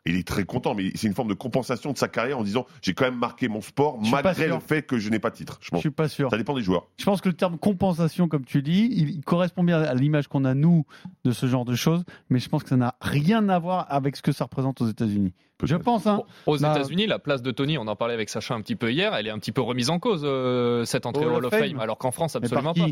Il 0.08 0.16
est 0.16 0.28
très 0.28 0.46
content, 0.46 0.74
mais 0.74 0.90
c'est 0.96 1.06
une 1.06 1.14
forme 1.14 1.28
de 1.28 1.36
compensation 1.36 1.92
de 1.94 1.98
sa 2.00 2.08
carrière 2.08 2.40
en 2.40 2.44
disant 2.44 2.66
j'ai 2.82 2.96
quand 2.96 3.06
même 3.06 3.20
marqué 3.20 3.48
mon 3.48 3.62
sport 3.62 4.00
Je 4.04 4.10
malgré 4.10 4.48
le 4.48 4.58
fait 4.60 4.82
que 4.82 4.98
je 4.98 5.12
n'ai 5.12 5.20
pas 5.20 5.30
de 5.30 5.36
titre. 5.36 5.60
Je 5.62 5.68
Je 5.68 5.70
pense. 5.72 5.80
suis 5.82 5.92
pas 5.92 6.08
sûr. 6.08 6.32
Ça 6.32 6.38
dépend 6.38 6.56
des 6.56 6.64
joueurs. 6.64 6.88
Je 6.98 7.06
pense 7.06 7.22
que 7.22 7.30
le 7.30 7.36
terme 7.36 7.60
compensation, 7.60 8.28
comme 8.28 8.44
tu 8.44 8.64
dis, 8.64 8.90
il, 8.92 9.22
correspond 9.24 9.64
bien 9.64 9.80
à 9.80 9.94
l'image 9.94 10.28
qu'on 10.28 10.44
a, 10.44 10.56
nous, 10.56 10.86
de 11.24 11.32
ce 11.32 11.46
genre 11.46 11.66
de 11.66 11.76
choses, 11.76 12.04
mais 12.32 12.40
je 12.40 12.50
pense 12.50 12.64
que 12.64 12.70
ça 12.70 12.78
n'a 12.78 12.96
rien 13.00 13.48
à 13.50 13.60
voir 13.60 13.86
avec 13.90 14.16
ce 14.16 14.24
que 14.24 14.32
ça 14.32 14.46
représente 14.46 14.82
aux 14.82 14.88
États-Unis. 14.88 15.34
Je 15.64 15.76
pense, 15.76 16.08
hein. 16.08 16.24
Aux 16.48 16.58
Non. 16.58 16.74
États-Unis, 16.74 17.06
la 17.06 17.20
place 17.20 17.44
de 17.44 17.52
Tony, 17.52 17.78
on 17.78 17.86
en 17.86 17.96
parlait 17.96 18.16
avec 18.16 18.30
Sacha 18.30 18.56
un 18.56 18.62
petit 18.62 18.76
peu 18.76 18.92
hier, 18.92 19.14
elle 19.14 19.28
est 19.28 19.30
un 19.30 19.38
petit 19.38 19.52
peu 19.52 19.62
remise 19.62 19.92
en 19.92 20.00
cause 20.00 20.24
euh, 20.26 20.84
cette 20.86 21.06
entrée 21.06 21.28
Au 21.28 21.36
Hall 21.36 21.46
of 21.46 21.52
Fame. 21.52 21.70
Fame, 21.70 21.80
alors 21.80 22.00
qu'en 22.00 22.10
France 22.10 22.36
absolument 22.36 22.74
pas. 22.74 22.88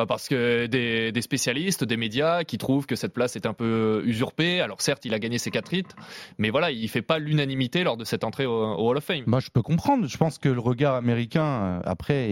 Bah 0.00 0.06
parce 0.06 0.28
que 0.28 0.64
des, 0.64 1.20
spécialistes, 1.20 1.84
des 1.84 1.98
médias 1.98 2.42
qui 2.44 2.56
trouvent 2.56 2.86
que 2.86 2.96
cette 2.96 3.12
place 3.12 3.36
est 3.36 3.44
un 3.44 3.52
peu 3.52 4.00
usurpée. 4.06 4.62
Alors 4.62 4.80
certes, 4.80 5.04
il 5.04 5.12
a 5.12 5.18
gagné 5.18 5.36
ses 5.36 5.50
quatre 5.50 5.68
titres, 5.68 5.94
mais 6.38 6.48
voilà, 6.48 6.70
il 6.70 6.88
fait 6.88 7.02
pas 7.02 7.18
l'unanimité 7.18 7.84
lors 7.84 7.98
de 7.98 8.06
cette 8.06 8.24
entrée 8.24 8.46
au, 8.46 8.76
Hall 8.78 8.96
of 8.96 9.04
Fame. 9.04 9.24
Moi, 9.26 9.40
je 9.40 9.50
peux 9.50 9.60
comprendre. 9.60 10.06
Je 10.06 10.16
pense 10.16 10.38
que 10.38 10.48
le 10.48 10.58
regard 10.58 10.94
américain, 10.94 11.44
euh, 11.44 11.80
après, 11.84 12.30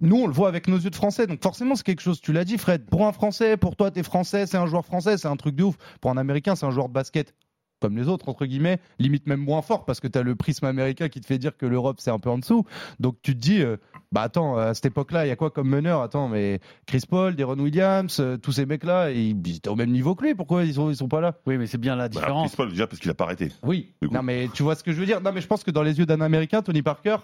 nous, 0.00 0.18
on 0.18 0.28
le 0.28 0.32
voit 0.32 0.46
avec 0.46 0.68
nos 0.68 0.78
yeux 0.78 0.90
de 0.90 0.94
français. 0.94 1.26
Donc, 1.26 1.42
forcément, 1.42 1.74
c'est 1.74 1.82
quelque 1.82 2.00
chose. 2.00 2.20
Tu 2.20 2.32
l'as 2.32 2.44
dit, 2.44 2.58
Fred. 2.58 2.86
Pour 2.88 3.04
un 3.04 3.12
français, 3.12 3.56
pour 3.56 3.74
toi, 3.74 3.90
t'es 3.90 4.04
français, 4.04 4.46
c'est 4.46 4.56
un 4.56 4.66
joueur 4.66 4.86
français, 4.86 5.18
c'est 5.18 5.26
un 5.26 5.34
truc 5.34 5.56
de 5.56 5.64
ouf. 5.64 5.74
Pour 6.00 6.12
un 6.12 6.16
américain, 6.16 6.54
c'est 6.54 6.66
un 6.66 6.70
joueur 6.70 6.86
de 6.86 6.92
basket. 6.92 7.34
Comme 7.84 7.98
les 7.98 8.08
autres 8.08 8.30
entre 8.30 8.46
guillemets, 8.46 8.78
limite 8.98 9.26
même 9.26 9.40
moins 9.40 9.60
fort 9.60 9.84
parce 9.84 10.00
que 10.00 10.08
tu 10.08 10.18
as 10.18 10.22
le 10.22 10.34
prisme 10.34 10.64
américain 10.64 11.10
qui 11.10 11.20
te 11.20 11.26
fait 11.26 11.36
dire 11.36 11.54
que 11.54 11.66
l'Europe 11.66 11.96
c'est 12.00 12.10
un 12.10 12.18
peu 12.18 12.30
en 12.30 12.38
dessous. 12.38 12.64
Donc 12.98 13.16
tu 13.22 13.34
te 13.34 13.40
dis 13.40 13.60
euh, 13.60 13.76
bah 14.10 14.22
attends, 14.22 14.56
à 14.56 14.72
cette 14.72 14.86
époque-là, 14.86 15.26
il 15.26 15.28
y 15.28 15.32
a 15.32 15.36
quoi 15.36 15.50
comme 15.50 15.68
meneur? 15.68 16.00
Attends, 16.00 16.28
mais 16.28 16.60
Chris 16.86 17.02
Paul, 17.06 17.36
Deron 17.36 17.58
Williams, 17.58 18.16
euh, 18.20 18.38
tous 18.38 18.52
ces 18.52 18.64
mecs-là, 18.64 19.10
ils, 19.10 19.36
ils 19.46 19.56
étaient 19.56 19.68
au 19.68 19.76
même 19.76 19.90
niveau 19.90 20.14
que 20.14 20.24
lui. 20.24 20.34
Pourquoi 20.34 20.64
ils 20.64 20.72
sont, 20.74 20.88
ils 20.88 20.96
sont 20.96 21.08
pas 21.08 21.20
là? 21.20 21.34
Oui, 21.46 21.58
mais 21.58 21.66
c'est 21.66 21.76
bien 21.78 21.94
la 21.94 22.04
Bah, 22.04 22.20
différence. 22.20 22.48
Chris 22.48 22.56
Paul, 22.56 22.70
déjà 22.70 22.86
parce 22.86 23.00
qu'il 23.00 23.10
a 23.10 23.14
pas 23.14 23.24
arrêté. 23.24 23.52
Oui. 23.62 23.92
Non, 24.10 24.22
mais 24.22 24.48
tu 24.54 24.62
vois 24.62 24.76
ce 24.76 24.82
que 24.82 24.92
je 24.92 24.98
veux 24.98 25.06
dire? 25.06 25.20
Non, 25.20 25.32
mais 25.34 25.42
je 25.42 25.46
pense 25.46 25.62
que 25.64 25.70
dans 25.70 25.82
les 25.82 25.98
yeux 25.98 26.06
d'un 26.06 26.22
Américain, 26.22 26.62
Tony 26.62 26.80
Parker 26.80 27.16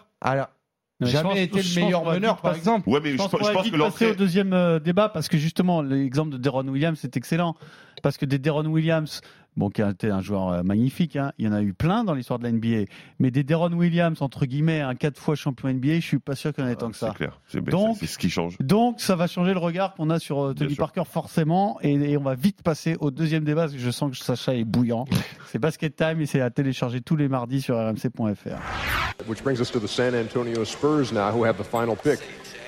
jamais 1.07 1.29
pense- 1.31 1.39
été 1.39 1.63
le 1.63 1.81
meilleur 1.85 2.05
meneur, 2.05 2.37
par 2.41 2.55
exemple. 2.55 2.89
Ouais, 2.89 3.01
mais 3.03 3.11
Je 3.13 3.17
je, 3.17 3.23
pense, 3.23 3.31
je 3.41 3.45
va 3.47 3.53
pense 3.53 3.65
vite 3.65 3.75
que 3.75 3.79
passer 3.79 4.11
au 4.11 4.15
deuxième 4.15 4.53
euh, 4.53 4.79
débat 4.81 5.09
parce 5.09 5.29
que 5.29 5.39
justement 5.39 5.83
l'exemple 5.83 6.31
de 6.31 6.37
Deron 6.39 6.67
Williams 6.69 6.99
c'est 7.01 7.17
excellent 7.17 7.57
parce 8.03 8.17
que 8.17 8.25
des 8.27 8.39
Deron 8.39 8.67
Williams 8.67 9.21
bon 9.57 9.69
qui 9.69 9.83
a 9.83 9.91
été 9.91 10.09
un 10.11 10.21
joueur 10.21 10.49
euh, 10.49 10.63
magnifique 10.63 11.17
hein, 11.17 11.33
il 11.39 11.45
y 11.45 11.49
en 11.49 11.53
a 11.53 11.61
eu 11.61 11.73
plein 11.75 12.05
dans 12.05 12.15
l'histoire 12.15 12.39
de 12.39 12.45
la 12.45 12.53
NBA 12.53 12.85
mais 13.19 13.31
des 13.33 13.43
Deron 13.43 13.73
Williams 13.73 14.23
entre 14.23 14.47
guillemets 14.47 14.81
un 14.81 14.95
quatre 14.95 15.19
fois 15.21 15.35
champion 15.35 15.69
NBA 15.73 15.97
je 15.97 16.01
suis 16.07 16.19
pas 16.21 16.37
sûr 16.37 16.53
qu'il 16.55 16.63
y 16.65 16.67
en 16.67 16.71
ait 16.71 16.77
tant 16.77 16.91
que 16.91 16.97
ça 16.97 17.09
C'est 17.09 17.17
clair. 17.17 17.41
C'est 17.49 17.65
Donc- 17.65 17.97
c'est 17.99 18.07
ce 18.07 18.17
qui 18.17 18.31
change. 18.31 18.57
donc 18.61 19.01
ça 19.01 19.17
va 19.17 19.27
changer 19.27 19.53
le 19.53 19.59
regard 19.59 19.95
qu'on 19.95 20.09
a 20.09 20.19
sur 20.21 20.41
euh, 20.41 20.55
Tony 20.55 20.69
Bien 20.69 20.77
sûr. 20.77 20.85
Parker 20.93 21.03
forcément 21.11 21.79
et, 21.83 21.93
et 21.95 22.17
on 22.17 22.23
va 22.23 22.35
vite 22.37 22.63
passer 22.63 22.97
au 23.01 23.11
deuxième 23.11 23.43
débat 23.45 23.63
parce 23.63 23.73
que 23.73 23.79
je 23.81 23.91
sens 23.91 24.11
que 24.17 24.25
Sacha 24.25 24.55
est 24.55 24.65
bouillant 24.65 25.05
c'est 25.47 25.59
Basket 25.59 25.95
Time 25.97 26.21
et 26.21 26.27
c'est 26.27 26.41
à 26.41 26.51
télécharger 26.51 27.01
tous 27.01 27.17
les 27.17 27.29
mardis 27.29 27.61
sur 27.61 27.77
rmc.fr 27.77 29.10
Which 29.27 29.43
brings 29.43 29.61
us 29.61 29.71
to 29.71 29.79
the 29.79 29.89
San 29.89 30.15
Antonio 30.15 30.65
Spurs 30.65 31.13
now, 31.13 31.31
who 31.31 31.45
have 31.45 31.59
the 31.59 31.65
final 31.65 31.97
pick 31.97 32.21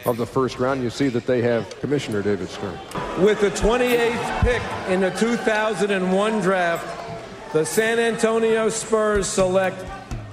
of 0.05 0.17
the 0.17 0.27
first 0.27 0.59
round. 0.59 0.83
You 0.83 0.91
see 0.91 1.09
that 1.09 1.27
they 1.27 1.43
have 1.43 1.79
Commissioner 1.81 2.23
David 2.23 2.49
Stern. 2.49 2.79
With 3.19 3.41
the 3.41 3.51
28th 3.51 4.41
pick 4.43 4.63
in 4.89 5.01
the 5.01 5.11
2001 5.11 6.41
draft, 6.41 7.53
the 7.53 7.65
San 7.65 7.99
Antonio 7.99 8.69
Spurs 8.69 9.27
select 9.27 9.85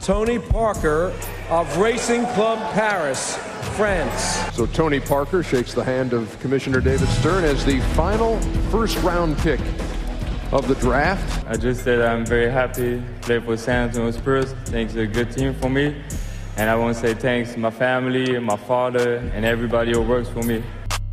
Tony 0.01 0.39
Parker 0.39 1.13
of 1.49 1.77
Racing 1.77 2.25
Club 2.27 2.59
Paris, 2.73 3.35
France. 3.75 4.55
So 4.55 4.65
Tony 4.65 4.99
Parker 4.99 5.43
shakes 5.43 5.73
the 5.73 5.83
hand 5.83 6.13
of 6.13 6.39
Commissioner 6.39 6.79
David 6.81 7.09
Stern 7.09 7.43
as 7.43 7.65
the 7.65 7.79
final 7.95 8.39
first 8.71 8.97
round 9.03 9.37
pick 9.39 9.59
of 10.51 10.67
the 10.67 10.75
draft. 10.75 11.45
I 11.47 11.55
just 11.57 11.83
said 11.83 12.01
I'm 12.01 12.25
very 12.25 12.49
happy 12.51 12.97
to 12.97 13.03
play 13.21 13.39
for 13.39 13.57
San 13.57 13.89
Antonio 13.89 14.11
Spurs. 14.11 14.53
Thanks 14.65 14.71
think 14.71 14.89
it's 14.89 14.97
a 14.97 15.07
good 15.07 15.31
team 15.31 15.53
for 15.53 15.69
me. 15.69 15.95
And 16.57 16.69
I 16.69 16.75
want 16.75 16.95
to 16.95 17.01
say 17.01 17.13
thanks 17.13 17.53
to 17.53 17.59
my 17.59 17.71
family, 17.71 18.37
my 18.39 18.57
father, 18.57 19.17
and 19.33 19.45
everybody 19.45 19.91
who 19.93 20.01
works 20.01 20.29
for 20.29 20.43
me. 20.43 20.61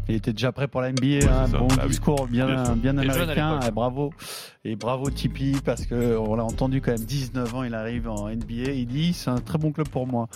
Il 0.09 0.15
était 0.15 0.33
déjà 0.33 0.53
prêt 0.53 0.69
pour 0.69 0.83
la 0.83 0.93
NBA, 0.93 1.21
c'est 1.21 1.29
un 1.29 1.47
ça. 1.49 1.59
bon 1.59 1.67
Ah 1.81 1.87
oui. 1.87 1.99
bien, 2.31 2.47
Bien 2.47 2.75
bien 2.77 2.99
Et 2.99 3.07
jeune 3.07 3.11
à 3.11 3.23
américain. 3.23 3.61
Et 3.67 3.71
bravo. 3.73 4.13
Et 4.69 4.75
bravo 4.75 5.11
Tipeee 5.11 5.61
parce 5.65 5.87
que 5.87 6.17
on 6.17 6.35
l'a 6.35 6.43
entendu 6.45 6.81
quand 6.81 6.91
même 6.91 7.05
19 7.05 7.55
ans, 7.55 7.63
il 7.63 7.73
arrive 7.75 8.09
en 8.09 8.29
NBA. 8.29 8.73
Il 8.73 8.87
dit 8.87 9.13
c'est 9.13 9.31
un 9.31 9.39
très 9.39 9.59
bon 9.59 9.71
club 9.71 9.89
pour 9.89 10.09
moi. 10.09 10.29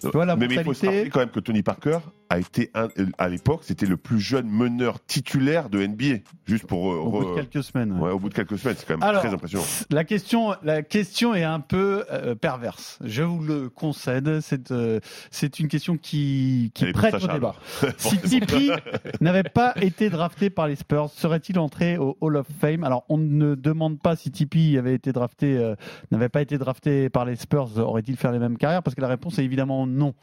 Tu 0.00 0.08
vois 0.08 0.26
la 0.26 0.36
mais, 0.36 0.48
mais 0.48 0.56
il 0.56 0.64
faut 0.64 0.74
se 0.74 0.84
rappeler 0.84 1.08
quand 1.08 1.20
même 1.20 1.30
que 1.30 1.40
Tony 1.40 1.62
Parker 1.62 1.98
a 2.28 2.38
été 2.38 2.70
un- 2.74 2.88
euh, 2.98 3.06
à 3.18 3.28
l'époque, 3.28 3.60
c'était 3.62 3.86
le 3.86 3.96
plus 3.96 4.20
jeune 4.20 4.46
meneur 4.48 4.98
titulaire 5.06 5.70
de 5.70 5.78
NBA. 5.86 6.18
Juste 6.44 6.66
pour 6.66 6.92
euh, 6.92 6.96
Au 6.96 7.10
bout 7.10 7.24
de 7.30 7.34
quelques 7.40 7.62
semaines. 7.64 7.92
ouais. 7.92 8.00
ouais, 8.00 8.10
au 8.10 8.18
bout 8.18 8.28
de 8.28 8.34
quelques 8.34 8.58
semaines, 8.58 8.74
c'est 8.78 8.86
quand 8.86 8.94
même 8.94 9.02
Alors, 9.08 9.22
très 9.22 9.32
impressionnant. 9.32 9.64
La 9.90 10.04
question, 10.04 10.54
la 10.64 10.82
question 10.82 11.34
est 11.34 11.44
un 11.44 11.60
peu 11.60 12.04
euh, 12.12 12.34
perverse. 12.34 12.98
Je 13.04 13.22
vous 13.22 13.42
le 13.42 13.70
concède. 13.70 14.40
C'est 14.40 14.70
euh, 14.70 14.98
c'est 15.30 15.60
une 15.60 15.68
question 15.68 15.96
qui, 15.96 16.72
qui 16.74 16.84
Elle 16.84 16.92
prête 16.92 17.14
au 17.14 17.26
débat. 17.28 17.54
Si 17.98 18.18
Tipeee 18.18 18.72
n'avait 19.20 19.42
pas 19.44 19.72
été 19.80 20.10
drafté 20.10 20.50
par 20.50 20.66
les 20.66 20.76
Spurs, 20.76 21.08
serait-il 21.10 21.58
entré 21.58 21.96
au 21.96 22.18
Hall 22.20 22.36
of 22.36 22.46
Fame? 22.60 22.84
Alors, 22.84 23.04
on 23.08 23.16
ne 23.18 23.54
demande 23.54 23.75
pas 24.02 24.16
si 24.16 24.30
Tipeee 24.30 24.78
euh, 24.78 25.76
n'avait 26.10 26.28
pas 26.28 26.42
été 26.42 26.58
drafté 26.58 27.08
par 27.08 27.24
les 27.24 27.36
Spurs, 27.36 27.78
aurait-il 27.78 28.16
fait 28.16 28.30
les 28.32 28.38
mêmes 28.38 28.58
carrières 28.58 28.82
Parce 28.82 28.94
que 28.94 29.00
la 29.00 29.08
réponse 29.08 29.38
est 29.38 29.44
évidemment 29.44 29.86
non. 29.86 30.14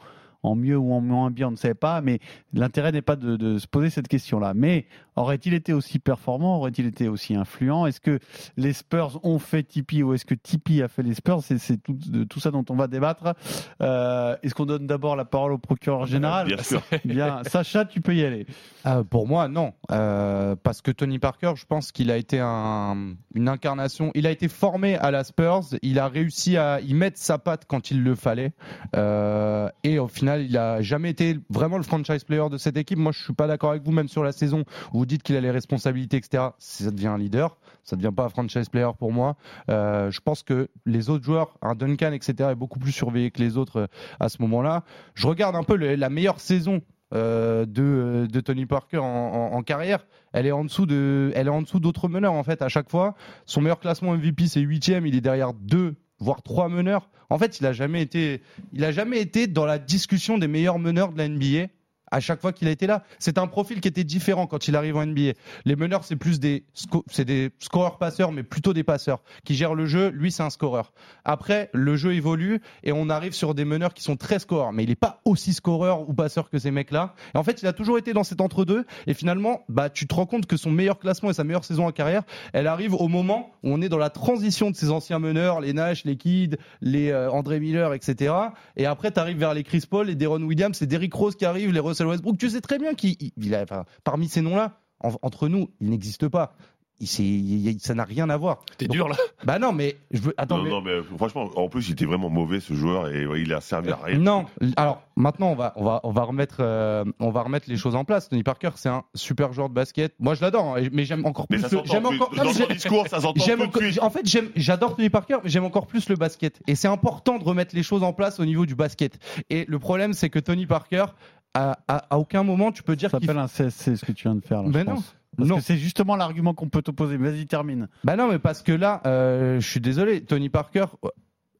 En 0.44 0.54
mieux 0.54 0.76
ou 0.76 0.92
en 0.92 1.00
moins 1.00 1.30
bien, 1.30 1.48
on 1.48 1.52
ne 1.52 1.56
sait 1.56 1.74
pas, 1.74 2.00
mais 2.00 2.20
l'intérêt 2.52 2.92
n'est 2.92 3.02
pas 3.02 3.16
de, 3.16 3.36
de 3.36 3.58
se 3.58 3.66
poser 3.66 3.90
cette 3.90 4.06
question-là. 4.08 4.52
Mais 4.54 4.86
aurait-il 5.16 5.54
été 5.54 5.72
aussi 5.72 5.98
performant 5.98 6.58
Aurait-il 6.58 6.86
été 6.86 7.08
aussi 7.08 7.34
influent? 7.34 7.86
Est-ce 7.86 8.00
que 8.00 8.18
les 8.56 8.72
Spurs 8.72 9.18
ont 9.24 9.38
fait 9.38 9.62
Tipeee 9.62 10.02
ou 10.02 10.14
est-ce 10.14 10.24
que 10.24 10.34
Tipeee 10.34 10.82
a 10.82 10.88
fait 10.88 11.02
les 11.02 11.14
Spurs? 11.14 11.42
C'est 11.42 11.58
c'est 11.58 11.78
tout, 11.82 11.94
de 12.06 12.24
tout 12.24 12.40
ça 12.40 12.50
dont 12.50 12.64
on 12.70 12.74
va 12.76 12.86
débattre. 12.86 13.34
Euh, 13.80 14.36
est-ce 14.42 14.54
qu'on 14.54 14.66
donne 14.66 14.86
d'abord 14.86 15.16
la 15.16 15.24
parole 15.24 15.52
au 15.52 15.58
procureur 15.58 16.06
général? 16.06 16.46
Bien 16.46 16.62
sûr. 16.62 16.82
Bien, 17.04 17.42
Sacha, 17.44 17.84
tu 17.84 18.00
peux 18.00 18.14
y 18.14 18.24
aller. 18.24 18.46
Euh, 18.86 19.02
pour 19.02 19.26
moi, 19.26 19.48
non. 19.48 19.72
Euh, 19.90 20.54
parce 20.62 20.82
que 20.82 20.90
Tony 20.90 21.18
Parker, 21.18 21.52
je 21.56 21.64
pense 21.64 21.90
qu'il 21.90 22.10
a 22.10 22.16
été 22.16 22.38
un- 22.40 23.14
une 23.34 23.48
incarnation. 23.48 24.10
Il 24.14 24.26
a 24.26 24.30
été 24.30 24.48
formé 24.48 24.96
à 24.96 25.10
la 25.10 25.24
Spurs. 25.24 25.62
Il 25.82 25.98
a 25.98 26.08
réussi 26.08 26.56
à 26.56 26.80
y 26.80 26.92
mettre 26.94 27.18
sa 27.18 27.38
patte 27.38 27.64
quand 27.66 27.90
il 27.90 28.02
le 28.02 28.14
fallait. 28.14 28.52
Euh, 28.96 29.68
et 29.84 29.98
au 29.98 30.08
final, 30.08 30.33
il 30.38 30.56
a 30.56 30.82
jamais 30.82 31.10
été 31.10 31.38
vraiment 31.50 31.76
le 31.76 31.82
franchise 31.82 32.24
player 32.24 32.48
de 32.50 32.58
cette 32.58 32.76
équipe. 32.76 32.98
Moi, 32.98 33.12
je 33.12 33.22
suis 33.22 33.32
pas 33.32 33.46
d'accord 33.46 33.70
avec 33.70 33.82
vous, 33.82 33.92
même 33.92 34.08
sur 34.08 34.24
la 34.24 34.32
saison 34.32 34.64
où 34.92 34.98
vous 34.98 35.06
dites 35.06 35.22
qu'il 35.22 35.36
a 35.36 35.40
les 35.40 35.50
responsabilités, 35.50 36.16
etc. 36.16 36.48
Ça 36.58 36.90
devient 36.90 37.08
un 37.08 37.18
leader. 37.18 37.56
Ça 37.82 37.96
devient 37.96 38.12
pas 38.14 38.24
un 38.24 38.28
franchise 38.28 38.68
player 38.68 38.90
pour 38.98 39.12
moi. 39.12 39.36
Euh, 39.68 40.10
je 40.10 40.20
pense 40.20 40.42
que 40.42 40.68
les 40.86 41.10
autres 41.10 41.24
joueurs, 41.24 41.58
un 41.62 41.74
Duncan, 41.74 42.12
etc., 42.12 42.50
est 42.52 42.54
beaucoup 42.54 42.78
plus 42.78 42.92
surveillé 42.92 43.30
que 43.30 43.40
les 43.40 43.56
autres 43.56 43.80
euh, 43.80 43.86
à 44.20 44.28
ce 44.28 44.40
moment-là. 44.42 44.84
Je 45.14 45.26
regarde 45.26 45.56
un 45.56 45.64
peu 45.64 45.76
la 45.76 46.08
meilleure 46.08 46.40
saison 46.40 46.80
euh, 47.14 47.64
de, 47.66 48.40
Tony 48.40 48.66
Parker 48.66 48.98
en, 48.98 49.62
carrière, 49.62 50.06
elle 50.32 50.46
est 50.46 50.52
en 50.52 50.64
dessous 50.64 50.84
de, 50.84 51.30
elle 51.34 51.46
est 51.46 51.50
en 51.50 51.62
dessous 51.62 51.78
d'autres 51.78 52.08
meneurs 52.08 52.32
en 52.32 52.42
fait 52.42 52.60
à 52.60 52.68
chaque 52.68 52.90
fois. 52.90 53.14
Son 53.46 53.60
meilleur 53.60 53.78
classement 53.78 54.16
MVP 54.16 54.48
c'est 54.48 54.60
huitième, 54.60 55.06
il 55.06 55.14
est 55.14 55.20
derrière 55.20 55.52
deux 55.54 55.94
voire 56.24 56.42
trois 56.42 56.68
meneurs. 56.68 57.08
En 57.30 57.38
fait, 57.38 57.60
il 57.60 57.66
a 57.66 57.72
jamais 57.72 58.02
été, 58.02 58.42
il 58.72 58.84
a 58.84 58.92
jamais 58.92 59.20
été 59.20 59.46
dans 59.46 59.66
la 59.66 59.78
discussion 59.78 60.38
des 60.38 60.48
meilleurs 60.48 60.78
meneurs 60.78 61.12
de 61.12 61.18
la 61.18 61.28
NBA. 61.28 61.68
À 62.14 62.20
chaque 62.20 62.40
fois 62.40 62.52
qu'il 62.52 62.68
a 62.68 62.70
été 62.70 62.86
là, 62.86 63.02
c'est 63.18 63.38
un 63.38 63.48
profil 63.48 63.80
qui 63.80 63.88
était 63.88 64.04
différent 64.04 64.46
quand 64.46 64.68
il 64.68 64.76
arrive 64.76 64.96
en 64.96 65.04
NBA. 65.04 65.32
Les 65.64 65.74
meneurs, 65.74 66.04
c'est 66.04 66.14
plus 66.14 66.38
des, 66.38 66.64
c'est 67.10 67.24
des 67.24 67.50
scoreurs 67.58 67.98
passeurs, 67.98 68.30
mais 68.30 68.44
plutôt 68.44 68.72
des 68.72 68.84
passeurs 68.84 69.20
qui 69.44 69.56
gèrent 69.56 69.74
le 69.74 69.86
jeu. 69.86 70.10
Lui, 70.10 70.30
c'est 70.30 70.44
un 70.44 70.50
scoreur. 70.50 70.92
Après, 71.24 71.70
le 71.72 71.96
jeu 71.96 72.14
évolue 72.14 72.60
et 72.84 72.92
on 72.92 73.10
arrive 73.10 73.32
sur 73.32 73.52
des 73.52 73.64
meneurs 73.64 73.94
qui 73.94 74.04
sont 74.04 74.14
très 74.14 74.38
scoreurs, 74.38 74.72
mais 74.72 74.84
il 74.84 74.90
n'est 74.90 74.94
pas 74.94 75.22
aussi 75.24 75.52
scoreur 75.52 76.08
ou 76.08 76.14
passeur 76.14 76.50
que 76.50 76.58
ces 76.60 76.70
mecs-là. 76.70 77.16
Et 77.34 77.38
en 77.38 77.42
fait, 77.42 77.62
il 77.62 77.66
a 77.66 77.72
toujours 77.72 77.98
été 77.98 78.12
dans 78.12 78.22
cet 78.22 78.40
entre-deux. 78.40 78.86
Et 79.08 79.14
finalement, 79.14 79.64
bah, 79.68 79.90
tu 79.90 80.06
te 80.06 80.14
rends 80.14 80.26
compte 80.26 80.46
que 80.46 80.56
son 80.56 80.70
meilleur 80.70 81.00
classement 81.00 81.30
et 81.30 81.34
sa 81.34 81.42
meilleure 81.42 81.64
saison 81.64 81.84
en 81.84 81.90
carrière, 81.90 82.22
elle 82.52 82.68
arrive 82.68 82.94
au 82.94 83.08
moment 83.08 83.50
où 83.64 83.72
on 83.72 83.82
est 83.82 83.88
dans 83.88 83.98
la 83.98 84.10
transition 84.10 84.70
de 84.70 84.76
ces 84.76 84.90
anciens 84.90 85.18
meneurs, 85.18 85.60
les 85.60 85.72
Nash, 85.72 86.04
les 86.04 86.14
Kidd, 86.16 86.58
les 86.80 87.10
euh, 87.10 87.28
André 87.28 87.58
Miller, 87.58 87.92
etc. 87.92 88.32
Et 88.76 88.86
après, 88.86 89.10
tu 89.10 89.18
arrives 89.18 89.38
vers 89.38 89.52
les 89.52 89.64
Chris 89.64 89.82
Paul, 89.90 90.06
les 90.06 90.14
Deron 90.14 90.42
Williams, 90.42 90.76
c'est 90.78 90.86
Derrick 90.86 91.12
Rose 91.12 91.34
qui 91.34 91.44
arrive, 91.44 91.72
les 91.72 91.80
Russell 91.80 92.03
Westbrook. 92.06 92.38
Tu 92.38 92.50
sais 92.50 92.60
très 92.60 92.78
bien 92.78 92.94
qu'il, 92.94 93.16
il- 93.36 93.54
a, 93.54 93.62
enfin, 93.62 93.84
parmi 94.04 94.28
ces 94.28 94.40
noms-là, 94.40 94.78
en- 95.00 95.12
entre 95.22 95.48
nous, 95.48 95.70
il 95.80 95.90
n'existe 95.90 96.28
pas. 96.28 96.54
Il, 97.00 97.08
c'est- 97.08 97.24
il- 97.24 97.80
ça 97.80 97.92
n'a 97.94 98.04
rien 98.04 98.30
à 98.30 98.36
voir. 98.36 98.64
T'es 98.78 98.86
dur 98.86 99.08
là. 99.08 99.16
Bah 99.44 99.58
non, 99.58 99.72
mais 99.72 99.96
je 100.12 100.20
veux. 100.20 100.34
Attends, 100.36 100.58
Non, 100.58 100.62
mais- 100.62 100.70
non, 100.70 100.80
mais 100.80 101.16
franchement, 101.18 101.50
en 101.56 101.68
plus, 101.68 101.88
il 101.88 101.92
était 101.92 102.04
vraiment 102.04 102.30
mauvais 102.30 102.60
ce 102.60 102.72
joueur 102.72 103.08
et 103.12 103.26
ouais, 103.26 103.42
il 103.42 103.52
a 103.52 103.60
servi 103.60 103.90
à 103.90 103.96
rien. 103.96 104.16
Non, 104.16 104.46
alors 104.76 105.02
maintenant 105.16 105.48
on 105.48 105.54
va 105.56 105.72
on 105.76 105.84
va 105.84 106.00
on 106.04 106.12
va 106.12 106.22
remettre 106.22 106.58
euh, 106.60 107.04
on 107.18 107.30
va 107.30 107.42
remettre 107.42 107.68
les 107.68 107.76
choses 107.76 107.96
en 107.96 108.04
place. 108.04 108.28
Tony 108.28 108.44
Parker, 108.44 108.70
c'est 108.76 108.88
un 108.88 109.02
super 109.16 109.52
joueur 109.52 109.70
de 109.70 109.74
basket. 109.74 110.14
Moi 110.20 110.34
je 110.34 110.40
l'adore, 110.42 110.76
hein, 110.76 110.82
mais 110.92 111.04
j'aime 111.04 111.26
encore 111.26 111.46
Mais 111.50 111.58
plus. 111.58 111.78
J'aime 111.84 112.06
encore. 112.06 112.30
Dans 112.32 112.44
son 112.44 112.52
j'aime- 112.52 112.68
discours, 112.76 113.08
ça 113.08 113.20
s'entend 113.20 113.44
J'aime 113.44 113.58
tout 113.58 113.64
de 113.64 113.68
encore- 113.70 113.82
suite. 113.82 114.00
en 114.00 114.10
fait, 114.10 114.24
j'aime, 114.24 114.50
j'adore 114.54 114.94
Tony 114.94 115.10
Parker, 115.10 115.38
mais 115.42 115.50
j'aime 115.50 115.64
encore 115.64 115.88
plus 115.88 116.08
le 116.08 116.14
basket. 116.14 116.62
Et 116.68 116.76
c'est 116.76 116.88
important 116.88 117.38
de 117.40 117.44
remettre 117.44 117.74
les 117.74 117.82
choses 117.82 118.04
en 118.04 118.12
place 118.12 118.38
au 118.38 118.44
niveau 118.44 118.66
du 118.66 118.76
basket. 118.76 119.18
Et 119.50 119.64
le 119.66 119.78
problème, 119.80 120.12
c'est 120.12 120.30
que 120.30 120.38
Tony 120.38 120.66
Parker, 120.66 121.06
à, 121.54 121.78
à, 121.88 122.14
à 122.14 122.18
aucun 122.18 122.42
moment, 122.42 122.72
tu 122.72 122.82
peux 122.82 122.96
dire 122.96 123.10
Ça 123.10 123.18
qu'il. 123.18 123.26
s'appelle 123.28 123.42
un 123.42 123.46
CSC, 123.48 123.96
ce 123.96 124.04
que 124.04 124.12
tu 124.12 124.24
viens 124.28 124.34
de 124.34 124.44
faire. 124.44 124.62
Là, 124.62 124.68
Ben 124.70 124.80
je 124.80 124.86
non. 124.86 124.94
pense. 124.96 125.16
Parce 125.36 125.48
Non. 125.48 125.56
que 125.56 125.62
c'est 125.62 125.76
justement 125.76 126.14
l'argument 126.16 126.54
qu'on 126.54 126.68
peut 126.68 126.82
t'opposer. 126.82 127.16
Vas-y, 127.16 127.46
termine. 127.46 127.88
Bah 128.04 128.16
non, 128.16 128.28
mais 128.30 128.38
parce 128.38 128.62
que 128.62 128.70
là, 128.72 129.00
euh, 129.06 129.58
je 129.60 129.68
suis 129.68 129.80
désolé, 129.80 130.20
Tony 130.20 130.48
Parker, 130.48 130.84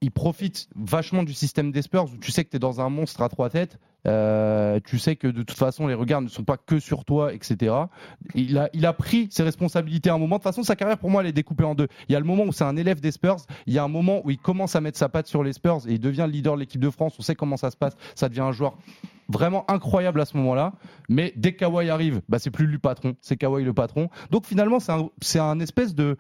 il 0.05 0.11
profite 0.11 0.69
vachement 0.77 1.23
du 1.23 1.33
système 1.33 1.73
des 1.73 1.81
Spurs 1.81 2.05
où 2.05 2.19
tu 2.19 2.31
sais 2.31 2.45
que 2.45 2.51
tu 2.51 2.57
es 2.57 2.59
dans 2.59 2.83
un 2.83 2.91
monstre 2.91 3.23
à 3.23 3.31
trois 3.31 3.49
têtes. 3.49 3.79
euh, 4.07 4.79
tu 4.85 4.99
sais 4.99 5.17
que 5.17 5.29
de 5.29 5.43
toute 5.43 5.57
façon, 5.57 5.87
les 5.87 5.95
regards 5.95 6.21
ne 6.21 6.29
sont 6.29 6.45
pas 6.45 6.59
que 6.59 6.79
sur 6.79 7.07
toi, 7.07 7.33
etc. 7.33 7.75
Il 8.35 8.59
a, 8.59 8.93
pris 8.93 9.29
ses 9.31 9.43
responsabilités 9.43 10.11
à 10.11 10.15
un 10.15 10.19
moment. 10.19 10.37
De 10.37 10.41
toute 10.43 10.51
façon, 10.51 10.63
sa 10.63 10.77
carrière, 10.77 10.99
pour 10.99 11.09
moi, 11.09 11.23
elle 11.23 11.29
est 11.29 11.33
découpée 11.33 11.65
en 11.65 11.75
deux. 11.75 11.89
Il 12.11 12.13
y 12.13 12.17
a 12.17 12.21
le 12.21 12.27
moment 12.27 12.45
où 12.45 12.53
c'est 12.53 12.65
un 12.65 12.77
élève 12.77 13.01
des 13.01 13.13
Spurs. 13.13 13.39
Il 13.67 13.73
y 13.73 13.79
a 13.79 13.85
un 13.85 13.89
moment 13.89 14.21
où 14.27 14.31
il 14.31 14.37
commence 14.37 14.77
à 14.77 14.83
mettre 14.83 14.99
sa 14.99 15.09
patte 15.09 15.27
sur 15.27 15.43
les 15.43 15.55
Spurs 15.55 15.89
et 15.89 15.95
il 15.95 16.01
devient 16.01 16.25
le 16.27 16.33
leader 16.33 16.55
de 16.55 16.61
l'équipe 16.61 16.83
de 16.83 16.91
France. 16.91 17.15
On 17.19 17.23
sait 17.23 17.35
comment 17.35 17.57
ça 17.57 17.71
se 17.71 17.77
passe. 17.79 17.97
Ça 18.15 18.29
devient 18.29 18.41
un 18.43 18.53
joueur 18.53 18.77
vraiment 19.31 19.65
incroyable 19.71 20.21
à 20.21 20.27
ce 20.27 20.37
moment-là. 20.37 20.75
Mais 21.09 21.33
dès 21.37 21.53
que 21.53 21.61
Kawhi 21.61 21.89
arrive, 21.89 22.21
bah, 22.29 22.39
c'est 22.39 22.51
plus 22.51 22.67
lui 22.67 22.79
patron, 22.79 23.17
c'est 23.23 23.39
Kawhi 23.39 23.65
le 23.65 23.73
patron. 23.73 24.11
Donc 24.31 24.45
finalement, 24.45 24.81
c'est 25.23 25.39
un 25.39 25.61
espèce 25.61 25.95
de 25.95 26.19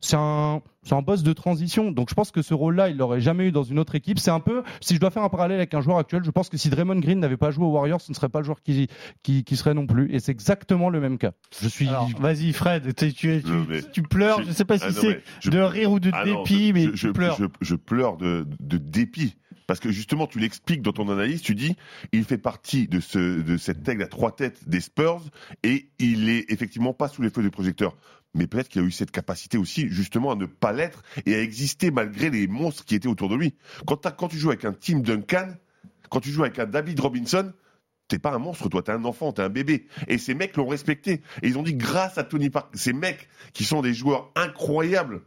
c'est 0.00 0.16
un, 0.16 0.62
boss 1.02 1.22
de 1.22 1.32
transition. 1.32 1.90
Donc 1.90 2.08
je 2.08 2.14
pense 2.14 2.30
que 2.30 2.40
ce 2.42 2.54
rôle-là, 2.54 2.88
il 2.88 2.96
l'aurait 2.96 3.20
jamais 3.20 3.48
eu 3.48 3.52
dans 3.52 3.62
une 3.62 3.78
autre 3.78 3.94
équipe. 3.94 4.18
C'est 4.18 4.30
un 4.30 4.40
peu, 4.40 4.62
si 4.80 4.94
je 4.94 5.00
dois 5.00 5.10
faire 5.10 5.22
un 5.22 5.28
parallèle 5.28 5.58
avec 5.58 5.74
un 5.74 5.80
joueur 5.80 5.98
actuel, 5.98 6.22
je 6.24 6.30
pense 6.30 6.48
que 6.48 6.56
si 6.56 6.70
Draymond 6.70 7.00
Green 7.00 7.18
n'avait 7.18 7.36
pas 7.36 7.50
joué 7.50 7.64
aux 7.64 7.72
Warriors, 7.72 8.00
ce 8.00 8.10
ne 8.12 8.14
serait 8.14 8.28
pas 8.28 8.38
le 8.40 8.44
joueur 8.44 8.62
qui, 8.62 8.88
qui, 9.22 9.44
qui 9.44 9.56
serait 9.56 9.74
non 9.74 9.86
plus. 9.86 10.12
Et 10.14 10.20
c'est 10.20 10.32
exactement 10.32 10.88
le 10.90 11.00
même 11.00 11.18
cas. 11.18 11.32
Je 11.60 11.68
suis. 11.68 11.88
Vas-y, 12.18 12.52
Fred, 12.52 12.94
tu, 12.94 13.12
tu, 13.12 13.42
tu, 13.42 13.50
Non, 13.50 13.66
mais- 13.68 13.82
tu 13.92 14.02
pleures. 14.02 14.42
Je 14.44 14.52
sais 14.52 14.64
pas 14.64 14.78
si 14.78 14.84
Ah 14.88 14.92
c'est 14.92 15.22
je- 15.40 15.50
de 15.50 15.58
rire 15.60 15.90
ou 15.92 16.00
de 16.00 16.10
Ah 16.12 16.24
non, 16.24 16.42
dépit, 16.42 16.68
je- 16.68 16.72
mais 16.72 16.84
je, 16.84 16.90
tu 16.90 16.96
je- 16.96 17.08
pleures. 17.10 17.36
je- 17.38 17.46
je 17.60 17.74
pleure 17.74 18.16
de, 18.16 18.46
de 18.60 18.78
dépit. 18.78 19.36
Parce 19.66 19.80
que 19.80 19.90
justement, 19.90 20.26
tu 20.26 20.38
l'expliques 20.38 20.80
dans 20.80 20.92
ton 20.92 21.10
analyse, 21.10 21.42
tu 21.42 21.54
dis, 21.54 21.76
il 22.12 22.24
fait 22.24 22.38
partie 22.38 22.88
de, 22.88 23.00
ce, 23.00 23.42
de 23.42 23.58
cette 23.58 23.86
aigle 23.86 24.02
à 24.02 24.06
trois 24.06 24.34
têtes 24.34 24.66
des 24.66 24.80
Spurs 24.80 25.20
et 25.62 25.90
il 25.98 26.30
est 26.30 26.50
effectivement 26.50 26.94
pas 26.94 27.08
sous 27.08 27.20
les 27.20 27.28
feux 27.28 27.42
des 27.42 27.50
projecteurs. 27.50 27.94
Mais 28.38 28.46
peut-être 28.46 28.68
qu'il 28.68 28.80
a 28.80 28.84
eu 28.84 28.92
cette 28.92 29.10
capacité 29.10 29.58
aussi, 29.58 29.88
justement, 29.88 30.30
à 30.30 30.36
ne 30.36 30.46
pas 30.46 30.72
l'être 30.72 31.02
et 31.26 31.34
à 31.34 31.42
exister 31.42 31.90
malgré 31.90 32.30
les 32.30 32.46
monstres 32.46 32.84
qui 32.84 32.94
étaient 32.94 33.08
autour 33.08 33.28
de 33.28 33.34
lui. 33.34 33.56
Quand, 33.84 34.28
tu 34.28 34.38
joues 34.38 34.50
avec 34.50 34.64
un 34.64 34.72
Tim 34.72 35.00
Duncan, 35.00 35.48
quand 36.08 36.20
tu 36.20 36.30
joues 36.30 36.44
avec 36.44 36.58
un 36.60 36.66
David 36.66 37.00
Robinson, 37.00 37.52
t'es 38.06 38.20
pas 38.20 38.32
un 38.32 38.38
monstre, 38.38 38.68
toi, 38.68 38.80
t'es 38.82 38.92
un 38.92 39.04
enfant, 39.04 39.32
t'es 39.32 39.42
un 39.42 39.48
bébé. 39.48 39.88
Et 40.06 40.18
ces 40.18 40.34
mecs 40.34 40.56
l'ont 40.56 40.68
respecté. 40.68 41.20
Et 41.42 41.48
ils 41.48 41.58
ont 41.58 41.64
dit, 41.64 41.74
grâce 41.74 42.16
à 42.16 42.22
Tony 42.22 42.48
Parker, 42.48 42.78
ces 42.78 42.92
mecs 42.92 43.28
qui 43.54 43.64
sont 43.64 43.82
des 43.82 43.92
joueurs 43.92 44.30
incroyables, 44.36 45.22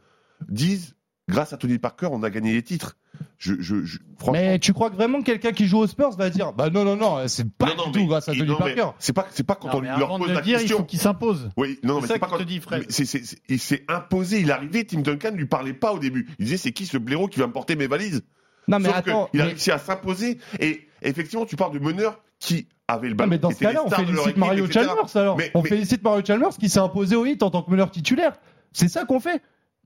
disent, 0.48 0.96
grâce 1.32 1.54
à 1.54 1.58
Tony 1.58 1.80
Parker, 1.80 2.10
on 2.12 2.22
a 2.24 2.30
gagné 2.30 2.54
les 2.54 2.62
titres. 2.62 2.98
Je, 3.38 3.56
je, 3.60 3.84
je- 3.84 3.98
franchement, 4.20 4.34
Mais 4.34 4.60
tu 4.60 4.72
crois 4.74 4.90
que 4.92 4.96
vraiment 4.96 5.20
que 5.20 5.26
quelqu'un 5.26 5.52
qui 5.52 5.66
joue 5.66 5.80
aux 5.80 5.88
Spurs 5.88 6.12
va 6.12 6.30
dire 6.30 6.54
bah 6.54 6.70
non 6.70 6.84
non 6.84 6.96
non 6.96 7.28
c'est 7.28 7.50
pas 7.52 7.68
Non, 7.68 7.76
non, 7.76 7.86
du 7.88 7.92
tout 7.94 8.00
mais- 8.00 8.06
grâce 8.06 8.30
à 8.30 8.34
il- 8.34 8.40
Tony 8.40 8.50
non, 8.52 8.58
Parker. 8.58 8.86
C'est 9.00 9.14
pas, 9.14 9.28
c'est 9.32 9.44
pas 9.44 9.56
quand 9.56 9.70
Non, 9.70 9.78
on 9.78 9.82
lui 9.82 9.88
leur 9.98 10.18
pose 10.18 10.30
de 10.30 10.34
la 10.34 10.42
dire, 10.42 10.58
il 10.58 10.62
question. 10.62 10.78
faut 10.78 10.84
qu'il 10.84 11.00
s'impose. 11.00 11.50
Oui, 11.58 11.80
non, 11.84 11.96
C'est 11.96 12.02
mais 12.02 12.08
c'est 12.14 12.20
pas 12.20 12.28
quand 12.28 12.42
dit, 12.44 12.60
Fred. 12.60 12.86
c'est- 12.90 13.06
c'est- 13.06 13.26
c'est- 13.26 13.42
il 13.50 13.60
s'est 13.60 13.84
imposé, 13.88 14.40
il 14.42 14.50
est 14.50 14.54
arrivé, 14.54 14.86
Tim 14.86 15.02
Duncan 15.02 15.32
ne 15.32 15.38
lui 15.38 15.46
parlait 15.48 15.74
pas 15.74 15.92
au 15.94 16.00
début. 16.00 16.28
Il 16.40 16.46
disait 16.46 16.58
c'est 16.58 16.72
qui 16.72 16.86
ce 16.86 16.98
blaireau 16.98 17.28
qui 17.28 17.40
va 17.40 17.48
me 17.48 17.54
porter 17.54 17.76
mes 17.76 17.88
valises? 17.88 18.22
Non 18.68 18.78
mais 18.80 18.86
Sauf 18.90 18.98
attends. 18.98 19.26
qu'il 19.32 19.42
a 19.42 19.46
mais- 19.46 19.50
réussi 19.52 19.72
à 19.72 19.80
s'imposer 19.80 20.38
et 20.60 20.88
effectivement 21.02 21.46
tu 21.46 21.56
parles 21.56 21.74
de 21.74 21.80
meneurs 21.80 22.22
qui 22.40 22.68
avaient 22.88 23.08
le 23.08 23.14
Non, 23.14 23.18
ballon. 23.18 23.30
mais 23.32 23.38
dans 23.40 23.50
ce 23.52 23.60
cas-là, 23.60 23.82
on 23.86 23.90
félicite 23.90 24.20
équipe, 24.28 24.38
Mario 24.38 24.66
etc. 24.66 24.86
Chalmers 24.86 25.18
alors. 25.18 25.38
Mais- 25.38 25.52
on 25.56 25.62
mais- 25.64 25.70
félicite 25.70 26.04
Mario 26.04 26.24
Chalmers 26.26 26.50
qui 26.60 26.70
s'est 26.70 26.80
imposé 26.80 27.16
au 27.16 27.26
hit 27.26 27.42
en 27.44 27.50
tant 27.50 27.64
que 27.64 27.72
meneur 27.72 27.90
titulaire. 27.90 28.34
C'est 28.72 28.88
ça 28.88 29.06
qu'on 29.06 29.20
fait. 29.20 29.42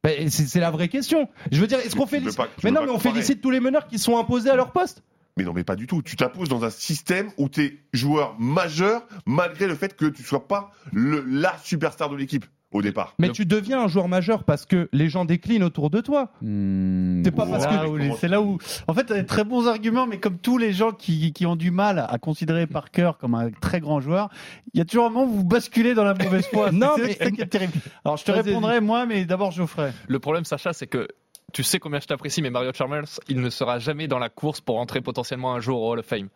Ben, 0.05 0.29
c'est 0.29 0.47
c'est 0.47 0.59
la 0.59 0.71
vraie 0.71 0.87
question. 0.87 1.27
Je 1.51 1.59
veux 1.59 1.67
dire, 1.67 1.79
est-ce 1.79 1.95
qu'on 1.95 2.05
félicite 2.07 2.37
pas- 2.37 2.47
Mais 2.63 2.71
non, 2.71 2.81
mais 2.83 2.89
on 2.89 2.93
comparer. 2.93 3.15
félicite 3.15 3.41
tous 3.41 3.51
les 3.51 3.59
meneurs 3.59 3.87
qui 3.87 3.99
sont 3.99 4.17
imposés 4.17 4.49
à 4.49 4.55
leur 4.55 4.71
poste. 4.71 5.03
Mais 5.37 5.43
non, 5.43 5.51
mais 5.51 5.65
pas 5.65 5.75
du 5.75 5.85
tout. 5.85 6.01
Tu 6.01 6.15
t'imposes 6.15 6.47
dans 6.47 6.63
un 6.63 6.69
système 6.69 7.29
où 7.37 7.49
tu 7.49 7.61
es 7.65 7.79
joueur 7.91 8.39
majeur 8.39 9.05
malgré 9.25 9.67
le 9.67 9.75
fait 9.75 9.95
que 9.95 10.05
tu 10.05 10.23
sois 10.23 10.47
pas 10.47 10.71
le, 10.93 11.25
la 11.27 11.57
superstar 11.61 12.09
de 12.09 12.15
l'équipe 12.15 12.45
au 12.75 12.81
départ. 12.81 13.13
Mais 13.19 13.29
tu 13.29 13.45
deviens 13.45 13.81
un 13.83 13.87
joueur 13.87 14.07
majeur 14.07 14.43
parce 14.43 14.65
que 14.65 14.89
les 14.93 15.09
gens 15.09 15.25
déclinent 15.25 15.63
autour 15.63 15.89
de 15.89 16.01
toi. 16.01 16.29
C'est 16.41 17.31
pas 17.35 17.45
parce 17.45 17.65
Là 17.65 17.83
que 17.83 17.87
où 17.87 17.97
les- 17.97 18.11
C'est 18.13 18.27
là 18.27 18.41
où, 18.41 18.57
en 18.87 18.93
fait, 18.93 19.11
des 19.11 19.25
très 19.25 19.43
bons 19.43 19.67
arguments, 19.67 20.05
mais 20.07 20.19
comme 20.19 20.37
tous 20.37 20.57
les 20.57 20.73
gens 20.73 20.91
qui, 20.91 21.33
qui 21.33 21.45
ont 21.45 21.55
du 21.55 21.71
mal 21.71 22.05
à 22.07 22.17
considérer 22.17 22.67
Parker 22.67 23.11
comme 23.19 23.35
un 23.35 23.49
très 23.51 23.79
grand 23.79 23.99
joueur, 24.01 24.29
il 24.73 24.77
y 24.77 24.81
a 24.81 24.85
toujours 24.85 25.05
un 25.05 25.09
moment 25.09 25.25
où 25.25 25.35
vous 25.37 25.43
basculez 25.43 25.93
dans 25.93 26.03
la 26.03 26.13
mauvaise 26.13 26.45
foi. 26.47 26.71
Non, 26.75 26.91
C'est 26.97 27.03
mais- 27.05 27.13
ça 27.13 27.31
qui 27.31 27.41
est 27.41 27.45
terrible. 27.47 27.73
Alors, 28.03 28.17
je 28.17 28.25
te 28.25 28.31
répondrai 28.31 28.81
moi, 28.81 29.05
mais 29.05 29.25
d'abord 29.25 29.51
Geoffrey. 29.51 29.91
Le 30.07 30.19
problème, 30.19 30.45
Sacha, 30.45 30.73
c'est 30.73 30.87
que 30.87 31.07
tu 31.53 31.63
sais 31.63 31.79
combien 31.79 31.99
je 31.99 32.07
t'apprécie, 32.07 32.41
mais 32.41 32.49
Mario 32.49 32.71
Chalmers, 32.73 33.05
il 33.29 33.39
ne 33.39 33.49
sera 33.49 33.79
jamais 33.79 34.07
dans 34.07 34.19
la 34.19 34.29
course 34.29 34.59
pour 34.61 34.77
entrer 34.79 34.99
potentiellement 35.01 35.53
un 35.53 35.59
jour 35.61 35.81
au 35.81 35.91
Hall 35.93 35.99
of 35.99 36.05
Fame. 36.05 36.27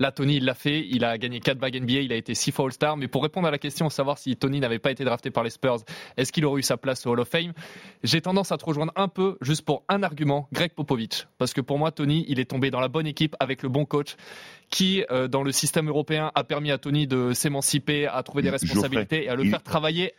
Là, 0.00 0.10
Tony, 0.12 0.36
il 0.36 0.46
l'a 0.46 0.54
fait. 0.54 0.86
Il 0.90 1.04
a 1.04 1.18
gagné 1.18 1.40
4 1.40 1.58
bagues 1.58 1.80
NBA. 1.80 2.00
Il 2.00 2.12
a 2.12 2.16
été 2.16 2.34
6 2.34 2.52
fois 2.52 2.64
All-Star. 2.64 2.96
Mais 2.96 3.06
pour 3.06 3.22
répondre 3.22 3.46
à 3.46 3.50
la 3.50 3.58
question, 3.58 3.90
savoir 3.90 4.18
si 4.18 4.34
Tony 4.34 4.58
n'avait 4.58 4.78
pas 4.78 4.90
été 4.90 5.04
drafté 5.04 5.30
par 5.30 5.44
les 5.44 5.50
Spurs, 5.50 5.76
est-ce 6.16 6.32
qu'il 6.32 6.44
aurait 6.46 6.60
eu 6.60 6.62
sa 6.62 6.78
place 6.78 7.06
au 7.06 7.10
Hall 7.10 7.20
of 7.20 7.28
Fame? 7.28 7.52
J'ai 8.02 8.22
tendance 8.22 8.50
à 8.50 8.56
te 8.56 8.64
rejoindre 8.64 8.92
un 8.96 9.08
peu, 9.08 9.36
juste 9.42 9.62
pour 9.62 9.84
un 9.90 10.02
argument, 10.02 10.48
Greg 10.52 10.72
Popovich. 10.72 11.26
Parce 11.36 11.52
que 11.52 11.60
pour 11.60 11.78
moi, 11.78 11.92
Tony, 11.92 12.24
il 12.28 12.40
est 12.40 12.46
tombé 12.46 12.70
dans 12.70 12.80
la 12.80 12.88
bonne 12.88 13.06
équipe 13.06 13.36
avec 13.40 13.62
le 13.62 13.68
bon 13.68 13.84
coach 13.84 14.16
qui, 14.70 15.04
euh, 15.10 15.28
dans 15.28 15.42
le 15.42 15.52
système 15.52 15.88
européen, 15.88 16.32
a 16.34 16.44
permis 16.44 16.70
à 16.70 16.78
Tony 16.78 17.06
de 17.06 17.34
s'émanciper, 17.34 18.06
à 18.06 18.22
trouver 18.22 18.42
des 18.42 18.50
responsabilités 18.50 19.24
et 19.24 19.28
à 19.28 19.34
le 19.34 19.44
faire 19.44 19.62
travailler 19.62 20.14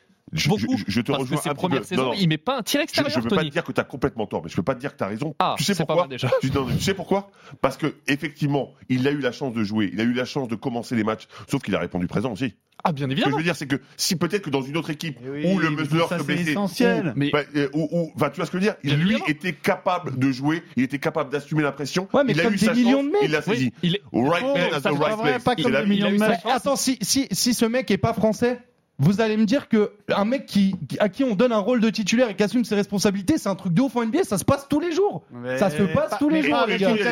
beaucoup. 0.48 0.78
je- 0.78 0.84
je 0.88 1.02
te 1.02 1.12
parce 1.12 1.24
rejoins 1.24 1.38
que 1.38 1.44
ses 1.44 1.54
premières 1.54 1.84
saisons, 1.86 2.04
Non, 2.04 2.08
non. 2.10 2.16
il 2.18 2.28
met 2.30 2.38
pas 2.38 2.58
un 2.60 2.62
tir 2.62 2.80
Je, 2.80 2.84
extérieur, 2.84 3.12
je 3.14 3.20
veux 3.20 3.30
pas 3.30 3.36
Tony. 3.38 3.50
te 3.50 3.54
dire 3.54 3.64
que 3.64 3.72
tu 3.72 3.82
as 3.82 3.84
complètement 3.84 4.28
tort, 4.28 4.42
mais 4.44 4.50
je 4.50 4.56
peux 4.56 4.64
pas 4.64 4.76
te 4.76 4.80
dire 4.80 4.94
que 4.94 4.98
tu 4.98 5.04
as 5.04 5.08
raison. 5.08 5.36
Ah, 5.40 5.56
tu 5.58 5.64
sais 5.64 5.74
c'est 5.74 5.84
pas 5.84 5.88
pourquoi 5.88 6.04
mal 6.04 6.10
déjà. 6.10 6.30
tu, 6.42 6.52
non, 6.52 6.66
tu 6.66 6.80
sais 6.80 6.94
pourquoi? 6.94 7.30
Parce 7.62 7.78
que 7.78 7.96
effectivement, 8.08 8.72
il 8.90 9.08
a 9.08 9.12
eu 9.12 9.20
la 9.20 9.32
chance 9.32 9.54
de 9.54 9.64
jouer, 9.64 9.90
il 9.94 10.00
a 10.00 10.04
eu 10.04 10.14
la 10.14 10.26
chance 10.26 10.48
de 10.48 10.56
commencer 10.56 10.96
les 10.96 11.04
matchs, 11.04 11.28
sauf 11.50 11.62
qu'il 11.62 11.76
a 11.76 11.80
répondu 11.80 12.08
présent 12.08 12.32
aussi. 12.32 12.56
Ah, 12.84 12.94
bien 12.94 13.06
Ce 13.06 13.10
que 13.10 13.16
je 13.16 13.22
évidemment. 13.22 13.38
veux 13.38 13.44
dire, 13.44 13.56
c'est 13.56 13.68
que 13.68 13.76
si 13.96 14.16
peut-être 14.16 14.42
que 14.42 14.50
dans 14.50 14.64
une 14.64 14.76
autre 14.76 14.90
équipe 14.90 15.18
Eh 15.24 15.30
oui, 15.30 15.46
où 15.46 15.60
le 15.60 15.68
ça, 16.10 16.18
se 16.18 16.24
blessait, 16.24 16.52
essentiel. 16.52 17.10
ou- 17.10 17.20
Mais- 17.20 17.30
bah, 17.30 17.42
euh, 17.56 17.70
ou- 17.74 17.88
ou- 17.92 18.12
enfin, 18.16 18.32
tu 18.32 18.38
vois 18.38 18.48
ce 18.48 18.52
que 18.52 18.58
je 18.60 18.64
veux 18.64 18.72
dire? 18.72 18.76
Bien 18.84 18.96
Lui 18.96 19.02
évidemment. 19.12 19.26
était 19.28 19.54
capable 19.54 20.18
de 20.18 20.32
jouer, 20.32 20.64
il 20.76 20.84
était 20.84 20.98
capable 20.98 21.32
d'assumer 21.32 21.62
la 21.62 21.72
pression. 21.74 22.08
Ouais, 22.12 22.24
mais 22.24 22.32
il 22.34 22.42
a 22.42 22.48
eu 22.48 22.52
des 22.52 22.58
sa 22.58 22.74
millions 22.74 22.98
chance, 23.02 23.06
de 23.06 23.12
mecs. 23.12 23.22
il 23.24 23.32
l'a 23.32 23.42
saisi. 23.44 23.66
Oui, 23.66 23.74
il 23.84 23.96
est- 23.98 24.02
Right 24.14 24.44
Oh, 24.48 24.54
man 24.58 24.70
ça, 24.72 24.76
at 24.78 24.82
the 24.82 24.86
right 24.86 25.00
pas 25.00 25.18
place. 25.22 25.44
pas 25.44 25.54
Il 25.60 25.64
comme 25.64 25.76
a- 25.76 25.78
des 25.82 25.84
il 25.86 25.90
millions 25.90 26.08
a 26.08 26.12
de 26.12 26.18
mecs. 26.18 26.40
Attends, 26.46 26.76
si, 26.76 26.98
si, 27.04 27.28
si 27.32 27.54
ce 27.54 27.66
mec 27.66 27.92
est 27.92 27.98
pas 28.00 28.14
français, 28.14 28.60
vous 29.00 29.20
allez 29.20 29.36
me 29.36 29.46
dire 29.46 29.68
que 29.68 29.94
un 30.16 30.26
mec 30.26 30.46
qui, 30.46 30.76
à 31.00 31.10
qui 31.10 31.24
on 31.24 31.34
donne 31.34 31.52
un 31.52 31.58
rôle 31.58 31.80
de 31.82 31.90
titulaire 31.90 32.30
et 32.30 32.36
qui 32.36 32.44
assume 32.44 32.64
ses 32.66 32.76
responsabilités, 32.76 33.40
c'est 33.40 33.50
un 33.50 33.56
truc 33.56 33.74
de 33.74 33.82
ouf 33.82 33.96
en 33.96 34.06
NBA, 34.06 34.24
ça 34.26 34.38
se 34.38 34.46
passe 34.46 34.68
tous 34.70 34.80
les 34.80 34.92
jours. 34.92 35.24
Ça 35.58 35.72
se 35.72 35.82
passe 35.84 36.12
pas- 36.12 36.18
tous 36.18 36.30
les 36.30 36.44
jours, 36.44 36.56
les 36.68 36.74
avec 36.76 36.80
gars. 36.82 36.94
qui 36.94 37.04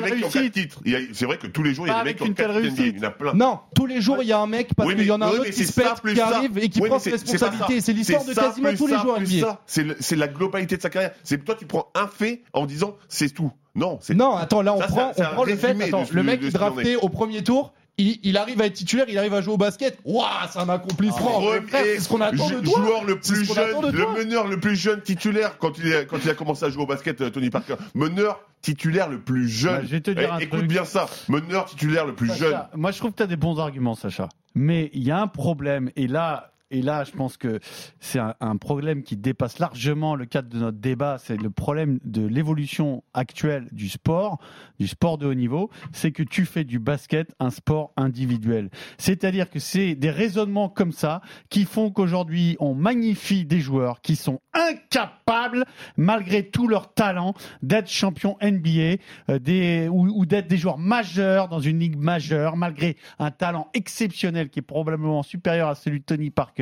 C'est 1.14 1.26
vrai 1.26 1.38
que 1.40 1.48
tous 1.48 1.64
les 1.64 1.74
jours, 1.74 1.88
il 1.88 1.90
y 1.90 1.92
a 1.94 2.04
des 2.04 2.04
mecs 2.04 2.08
avec 2.10 2.18
qui 2.18 2.24
ont 2.24 2.26
une 2.28 2.34
telle 2.36 2.52
réussite. 2.52 2.94
Il 2.96 2.98
y 3.00 3.06
en 3.06 3.08
a 3.08 3.12
plein. 3.12 3.34
Non, 3.34 3.60
tous 3.76 3.88
les 3.88 4.02
jours, 4.02 4.18
il 4.22 4.28
y 4.28 4.32
a 4.34 4.40
un 4.40 4.46
mec 4.46 4.76
parce 4.76 4.88
Oui, 4.90 4.96
qu'il 4.96 5.06
y 5.06 5.12
en 5.12 5.20
a 5.22 5.26
un 5.26 5.32
oui, 5.32 5.40
autre 5.40 5.50
qui 5.50 5.66
se 5.66 5.74
pète, 5.74 5.88
qui 6.08 6.16
ça. 6.16 6.28
arrive 6.28 6.58
et 6.60 6.70
qui 6.70 6.80
Oui, 6.80 6.90
prend 6.90 7.00
ses 7.00 7.12
responsabilités. 7.12 7.82
C'est 7.82 7.94
l'histoire 7.94 8.24
de 8.24 8.34
quasiment 8.34 8.74
tous 8.76 8.88
les 8.88 8.98
joueurs 8.98 9.16
plus 9.18 9.38
NBA. 9.40 9.48
ça. 9.66 9.96
C'est 10.00 10.16
la 10.16 10.28
globalité 10.28 10.78
de 10.78 10.82
sa 10.84 10.90
carrière. 10.92 11.12
C'est 11.24 11.44
toi, 11.44 11.56
tu 11.58 11.66
prends 11.66 11.88
un 11.96 12.06
fait 12.08 12.44
en 12.54 12.66
disant 12.68 12.98
c'est 13.08 13.30
tout. 13.34 13.52
Non, 13.76 13.98
c'est 14.02 14.14
Non, 14.16 14.36
attends, 14.36 14.62
là 14.62 14.74
on 14.74 14.80
Ça, 14.82 14.88
prend, 14.88 15.12
on 15.38 15.44
le 15.44 15.56
fait. 15.56 15.76
Attends, 15.82 16.04
le 16.12 16.24
mec 16.24 16.42
en 16.44 16.50
drafté 16.50 16.96
au 16.98 17.10
premier 17.10 17.44
tour. 17.44 17.74
Il, 18.00 18.18
il 18.24 18.38
arrive 18.38 18.62
à 18.62 18.66
être 18.66 18.74
titulaire, 18.74 19.06
il 19.10 19.18
arrive 19.18 19.34
à 19.34 19.42
jouer 19.42 19.54
au 19.54 19.58
basket. 19.58 20.00
Waouh, 20.06 20.26
c'est 20.52 20.58
un 20.60 20.70
accomplissement. 20.70 21.42
Frère, 21.42 21.62
C'est 21.84 22.00
ce 22.00 22.08
qu'on 22.08 22.22
attend 22.22 22.48
de 22.50 22.54
jou- 22.56 22.62
toi. 22.62 22.82
joueur 22.82 23.04
le 23.04 23.20
plus 23.20 23.46
jeune, 23.54 23.92
le 23.92 24.18
meneur 24.18 24.48
le 24.48 24.60
plus 24.60 24.76
jeune 24.76 25.02
titulaire 25.02 25.58
quand 25.58 25.78
il, 25.78 25.88
est- 25.92 26.06
quand 26.08 26.18
il 26.24 26.30
a 26.30 26.34
commencé 26.34 26.64
à 26.66 26.70
jouer 26.70 26.84
au 26.84 26.88
basket, 26.88 27.20
euh, 27.22 27.30
Tony 27.30 27.50
Parker. 27.50 27.76
Meneur 27.96 28.40
titulaire 28.62 29.10
le 29.10 29.20
plus 29.20 29.48
jeune. 29.50 29.76
Bah, 29.78 29.82
je 29.84 29.88
vais 29.92 30.02
te 30.02 30.12
dire 30.12 30.30
Eh, 30.32 30.34
un 30.36 30.38
écoute 30.40 30.60
truc. 30.60 30.70
bien 30.72 30.86
ça. 30.86 31.08
Meneur 31.28 31.66
titulaire 31.66 32.06
le 32.06 32.16
plus 32.16 32.28
Sacha, 32.30 32.40
jeune. 32.40 32.60
Moi, 32.76 32.92
je 32.92 32.98
trouve 33.00 33.12
que 33.12 33.18
tu 33.18 33.24
as 33.24 33.28
des 33.28 33.36
bons 33.36 33.60
arguments, 33.60 33.96
Sacha. 33.96 34.30
Mais 34.56 34.90
il 34.94 35.04
y 35.04 35.12
a 35.12 35.20
un 35.20 35.28
problème, 35.28 35.92
et 35.96 36.08
là, 36.08 36.52
et 36.72 36.84
là, 36.84 37.04
je 37.04 37.12
pense 37.12 37.36
que 37.38 37.60
c'est 38.00 38.20
un, 38.20 38.58
problème 38.58 39.02
qui 39.02 39.18
dépasse 39.18 39.58
largement 39.58 40.16
le 40.16 40.26
cadre 40.26 40.50
de 40.50 40.60
notre 40.60 40.78
débat. 40.78 41.18
C'est 41.18 41.38
le 41.38 41.50
problème 41.50 42.00
de 42.04 42.26
l'évolution 42.26 43.04
actuelle 43.14 43.68
du 43.72 43.90
sport, 43.90 44.38
du 44.80 44.88
sport 44.88 45.18
de 45.18 45.26
haut 45.26 45.34
niveau. 45.34 45.72
C'est 45.94 46.12
que 46.12 46.22
tu 46.22 46.46
fais 46.46 46.64
du 46.64 46.78
basket 46.78 47.34
un 47.40 47.50
sport 47.50 47.94
individuel. 47.98 48.70
C'est-à-dire 48.98 49.50
que 49.50 49.60
c'est 49.60 49.96
des 49.96 50.12
raisonnements 50.12 50.70
comme 50.70 50.92
ça 50.92 51.22
qui 51.50 51.66
font 51.66 51.90
qu'aujourd'hui, 51.90 52.56
on 52.60 52.76
magnifie 52.76 53.46
des 53.46 53.62
joueurs 53.62 54.02
qui 54.02 54.16
sont 54.16 54.40
incapables, 54.54 55.66
malgré 55.98 56.50
tout 56.50 56.68
leur 56.68 56.94
talent, 56.94 57.34
d'être 57.64 57.90
champion 57.90 58.38
NBA 58.42 58.98
euh, 59.30 59.88
ou 59.90 60.26
d'être 60.26 60.48
des 60.48 60.58
joueurs 60.58 60.78
majeurs 60.78 61.48
dans 61.48 61.60
une 61.60 61.80
ligue 61.80 61.98
majeure, 61.98 62.58
malgré 62.58 62.98
un 63.18 63.32
talent 63.32 63.70
exceptionnel 63.74 64.50
qui 64.50 64.60
est 64.60 64.64
probablement 64.64 65.24
supérieur 65.24 65.70
à 65.70 65.76
celui 65.76 66.00
de 66.00 66.06
Tony 66.06 66.30
Parker, 66.30 66.59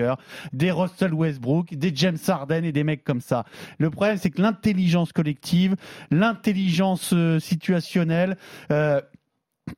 des 0.54 0.72
Russell 0.72 1.14
Westbrook, 1.14 1.74
des 1.74 1.92
James 1.96 2.18
Harden 2.28 2.64
et 2.64 2.72
des 2.72 2.84
mecs 2.84 3.04
comme 3.04 3.22
ça. 3.22 3.46
Le 3.78 3.90
problème, 3.90 4.18
c'est 4.18 4.30
que 4.30 4.42
l'intelligence 4.42 5.12
collective, 5.12 5.76
l'intelligence 6.12 7.14
euh, 7.14 7.40
situationnelle, 7.40 8.38
euh, 8.72 9.02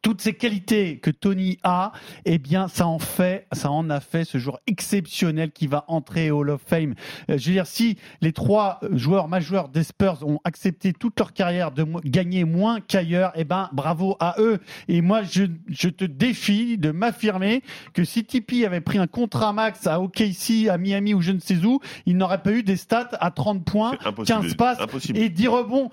toutes 0.01 0.21
ces 0.21 0.33
qualités 0.33 0.97
que 0.99 1.11
Tony 1.11 1.57
a, 1.63 1.91
eh 2.25 2.37
bien, 2.37 2.67
ça 2.67 2.87
en 2.87 2.99
fait, 2.99 3.47
ça 3.51 3.71
en 3.71 3.89
a 3.89 3.99
fait 3.99 4.23
ce 4.23 4.37
joueur 4.37 4.59
exceptionnel 4.67 5.51
qui 5.51 5.67
va 5.67 5.85
entrer 5.87 6.31
au 6.31 6.39
Hall 6.39 6.51
of 6.51 6.61
Fame. 6.65 6.95
Euh, 7.29 7.37
je 7.37 7.47
veux 7.47 7.53
dire, 7.53 7.67
si 7.67 7.97
les 8.21 8.31
trois 8.33 8.79
joueurs 8.91 9.27
majeurs 9.27 9.69
des 9.69 9.83
Spurs 9.83 10.25
ont 10.27 10.39
accepté 10.43 10.93
toute 10.93 11.17
leur 11.19 11.33
carrière 11.33 11.71
de 11.71 11.85
gagner 12.05 12.43
moins 12.43 12.79
qu'ailleurs, 12.81 13.31
eh 13.35 13.43
ben, 13.43 13.69
bravo 13.73 14.15
à 14.19 14.35
eux. 14.39 14.59
Et 14.87 15.01
moi, 15.01 15.23
je, 15.23 15.43
je 15.67 15.89
te 15.89 16.05
défie 16.05 16.77
de 16.77 16.91
m'affirmer 16.91 17.61
que 17.93 18.03
si 18.03 18.23
Tipeee 18.23 18.65
avait 18.65 18.81
pris 18.81 18.97
un 18.97 19.07
contrat 19.07 19.53
max 19.53 19.87
à 19.87 19.99
OKC, 20.01 20.67
à 20.69 20.77
Miami 20.77 21.13
ou 21.13 21.21
je 21.21 21.31
ne 21.31 21.39
sais 21.39 21.57
où, 21.65 21.79
il 22.05 22.17
n'aurait 22.17 22.41
pas 22.41 22.51
eu 22.51 22.63
des 22.63 22.77
stats 22.77 23.09
à 23.19 23.31
30 23.31 23.65
points, 23.65 23.91
C'est 24.01 24.07
impossible. 24.07 24.41
15 24.41 24.55
passes 24.55 24.79
Impossible. 24.79 25.17
et 25.19 25.29
10 25.29 25.47
rebonds. 25.47 25.89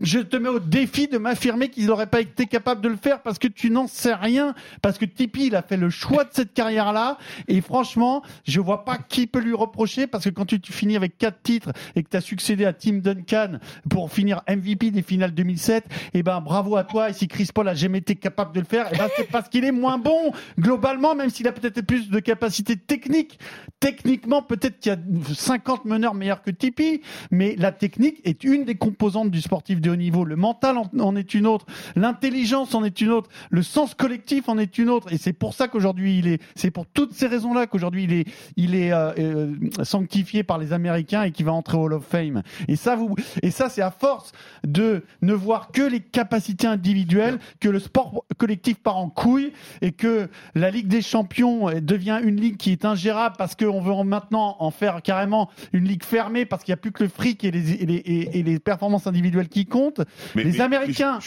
Je 0.00 0.18
te 0.18 0.36
mets 0.36 0.48
au 0.48 0.60
défi 0.60 1.08
de 1.08 1.18
m'affirmer 1.18 1.68
qu'ils 1.68 1.86
n'auraient 1.86 2.06
pas 2.06 2.20
été 2.20 2.46
capables 2.46 2.80
de 2.80 2.88
le 2.88 2.96
faire 2.96 3.21
parce 3.22 3.38
que 3.38 3.48
tu 3.48 3.70
n'en 3.70 3.86
sais 3.86 4.14
rien. 4.14 4.54
Parce 4.80 4.98
que 4.98 5.04
Tipeee, 5.04 5.46
il 5.46 5.56
a 5.56 5.62
fait 5.62 5.76
le 5.76 5.90
choix 5.90 6.24
de 6.24 6.30
cette 6.32 6.52
carrière-là. 6.52 7.18
Et 7.48 7.60
franchement, 7.60 8.22
je 8.44 8.60
vois 8.60 8.84
pas 8.84 8.98
qui 8.98 9.26
peut 9.26 9.40
lui 9.40 9.54
reprocher 9.54 10.06
parce 10.06 10.24
que 10.24 10.30
quand 10.30 10.46
tu, 10.46 10.60
finis 10.72 10.96
avec 10.96 11.18
quatre 11.18 11.42
titres 11.42 11.72
et 11.94 12.02
que 12.02 12.08
tu 12.08 12.16
as 12.16 12.20
succédé 12.20 12.64
à 12.64 12.72
Tim 12.72 12.98
Duncan 12.98 13.58
pour 13.88 14.10
finir 14.10 14.42
MVP 14.48 14.90
des 14.90 15.02
finales 15.02 15.32
2007, 15.32 15.84
eh 16.14 16.22
ben, 16.22 16.40
bravo 16.40 16.76
à 16.76 16.84
toi. 16.84 17.10
Et 17.10 17.12
si 17.12 17.28
Chris 17.28 17.48
Paul 17.52 17.68
a 17.68 17.74
jamais 17.74 17.98
été 17.98 18.16
capable 18.16 18.54
de 18.54 18.60
le 18.60 18.66
faire, 18.66 18.88
eh 18.92 18.96
ben, 18.96 19.08
c'est 19.16 19.28
parce 19.28 19.48
qu'il 19.48 19.64
est 19.64 19.72
moins 19.72 19.98
bon. 19.98 20.32
Globalement, 20.58 21.14
même 21.14 21.30
s'il 21.30 21.48
a 21.48 21.52
peut-être 21.52 21.82
plus 21.82 22.10
de 22.10 22.18
capacité 22.20 22.76
technique. 22.76 23.38
Techniquement, 23.80 24.42
peut-être 24.42 24.78
qu'il 24.78 24.92
y 24.92 24.94
a 24.94 25.34
50 25.34 25.84
meneurs 25.84 26.14
meilleurs 26.14 26.42
que 26.42 26.50
Tipeee, 26.50 27.02
mais 27.30 27.56
la 27.58 27.72
technique 27.72 28.20
est 28.24 28.44
une 28.44 28.64
des 28.64 28.74
composantes 28.74 29.30
du 29.30 29.40
sportif 29.40 29.80
de 29.80 29.90
haut 29.90 29.96
niveau. 29.96 30.24
Le 30.24 30.36
mental 30.36 30.78
en, 30.78 30.88
en 30.98 31.16
est 31.16 31.34
une 31.34 31.46
autre. 31.46 31.66
L'intelligence 31.96 32.74
en 32.74 32.84
est 32.84 33.00
une 33.00 33.10
autre. 33.10 33.11
Le 33.50 33.62
sens 33.62 33.94
collectif 33.94 34.48
en 34.48 34.58
est 34.58 34.78
une 34.78 34.88
autre. 34.88 35.12
Et 35.12 35.18
c'est 35.18 35.32
pour 35.32 35.54
ça 35.54 35.68
qu'aujourd'hui 35.68 36.18
il 36.18 36.26
est, 36.28 36.40
c'est 36.54 36.70
pour 36.70 36.86
toutes 36.86 37.12
ces 37.14 37.26
raisons-là 37.26 37.66
qu'aujourd'hui 37.66 38.04
il 38.04 38.12
est, 38.12 38.24
il 38.56 38.74
est 38.74 38.92
euh, 38.92 39.12
euh, 39.18 39.54
sanctifié 39.82 40.42
par 40.42 40.58
les 40.58 40.72
Américains 40.72 41.22
et 41.24 41.30
qui 41.32 41.42
va 41.42 41.52
entrer 41.52 41.76
au 41.76 41.82
Hall 41.84 41.92
of 41.94 42.04
Fame. 42.06 42.42
Et 42.68 42.76
ça, 42.76 42.96
vous, 42.96 43.14
et 43.42 43.50
ça, 43.50 43.68
c'est 43.68 43.82
à 43.82 43.90
force 43.90 44.32
de 44.64 45.02
ne 45.22 45.32
voir 45.32 45.70
que 45.72 45.82
les 45.82 46.00
capacités 46.00 46.66
individuelles 46.66 47.38
que 47.60 47.68
le 47.68 47.78
sport 47.78 48.24
collectif 48.38 48.78
part 48.78 48.96
en 48.96 49.08
couille 49.08 49.52
et 49.80 49.92
que 49.92 50.28
la 50.54 50.70
Ligue 50.70 50.88
des 50.88 51.02
Champions 51.02 51.66
devient 51.80 52.20
une 52.22 52.40
ligue 52.40 52.56
qui 52.56 52.72
est 52.72 52.84
ingérable 52.84 53.36
parce 53.38 53.54
qu'on 53.54 53.80
veut 53.80 53.92
en- 53.92 54.04
maintenant 54.04 54.56
en 54.60 54.70
faire 54.70 55.02
carrément 55.02 55.50
une 55.72 55.84
ligue 55.84 56.04
fermée 56.04 56.44
parce 56.44 56.62
qu'il 56.64 56.72
n'y 56.72 56.78
a 56.78 56.78
plus 56.78 56.92
que 56.92 57.02
le 57.04 57.08
fric 57.08 57.44
et 57.44 57.50
les, 57.50 57.72
et 57.72 57.86
les, 57.86 57.96
et- 58.32 58.42
les 58.42 58.58
performances 58.58 59.06
individuelles 59.06 59.48
qui 59.48 59.66
comptent. 59.66 60.00
Mais- 60.34 60.44
les 60.44 60.52
mais- 60.52 60.60
Américains 60.60 61.18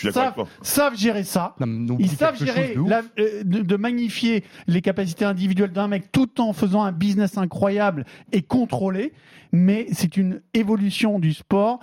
savent, 0.61 0.95
gérer 0.97 1.23
ça. 1.23 1.55
Non, 1.59 1.67
donc, 1.85 1.99
Ils 2.01 2.09
savent 2.09 2.37
quelque 2.37 2.45
gérer 2.53 2.67
chose 2.67 2.75
de 2.75 2.79
ouf. 2.81 2.89
la- 2.89 3.03
euh, 3.19 3.43
de, 3.43 3.61
de 3.61 3.75
magnifier 3.75 4.43
les 4.67 4.81
capacités 4.81 5.25
individuelles 5.25 5.71
d'un 5.71 5.87
mec 5.87 6.11
tout 6.11 6.39
en 6.41 6.53
faisant 6.53 6.83
un 6.83 6.91
business 6.91 7.37
incroyable 7.37 8.05
et 8.31 8.41
contrôlé. 8.41 9.13
Mais 9.51 9.87
c'est 9.91 10.17
une 10.17 10.41
évolution 10.53 11.19
du 11.19 11.33
sport 11.33 11.79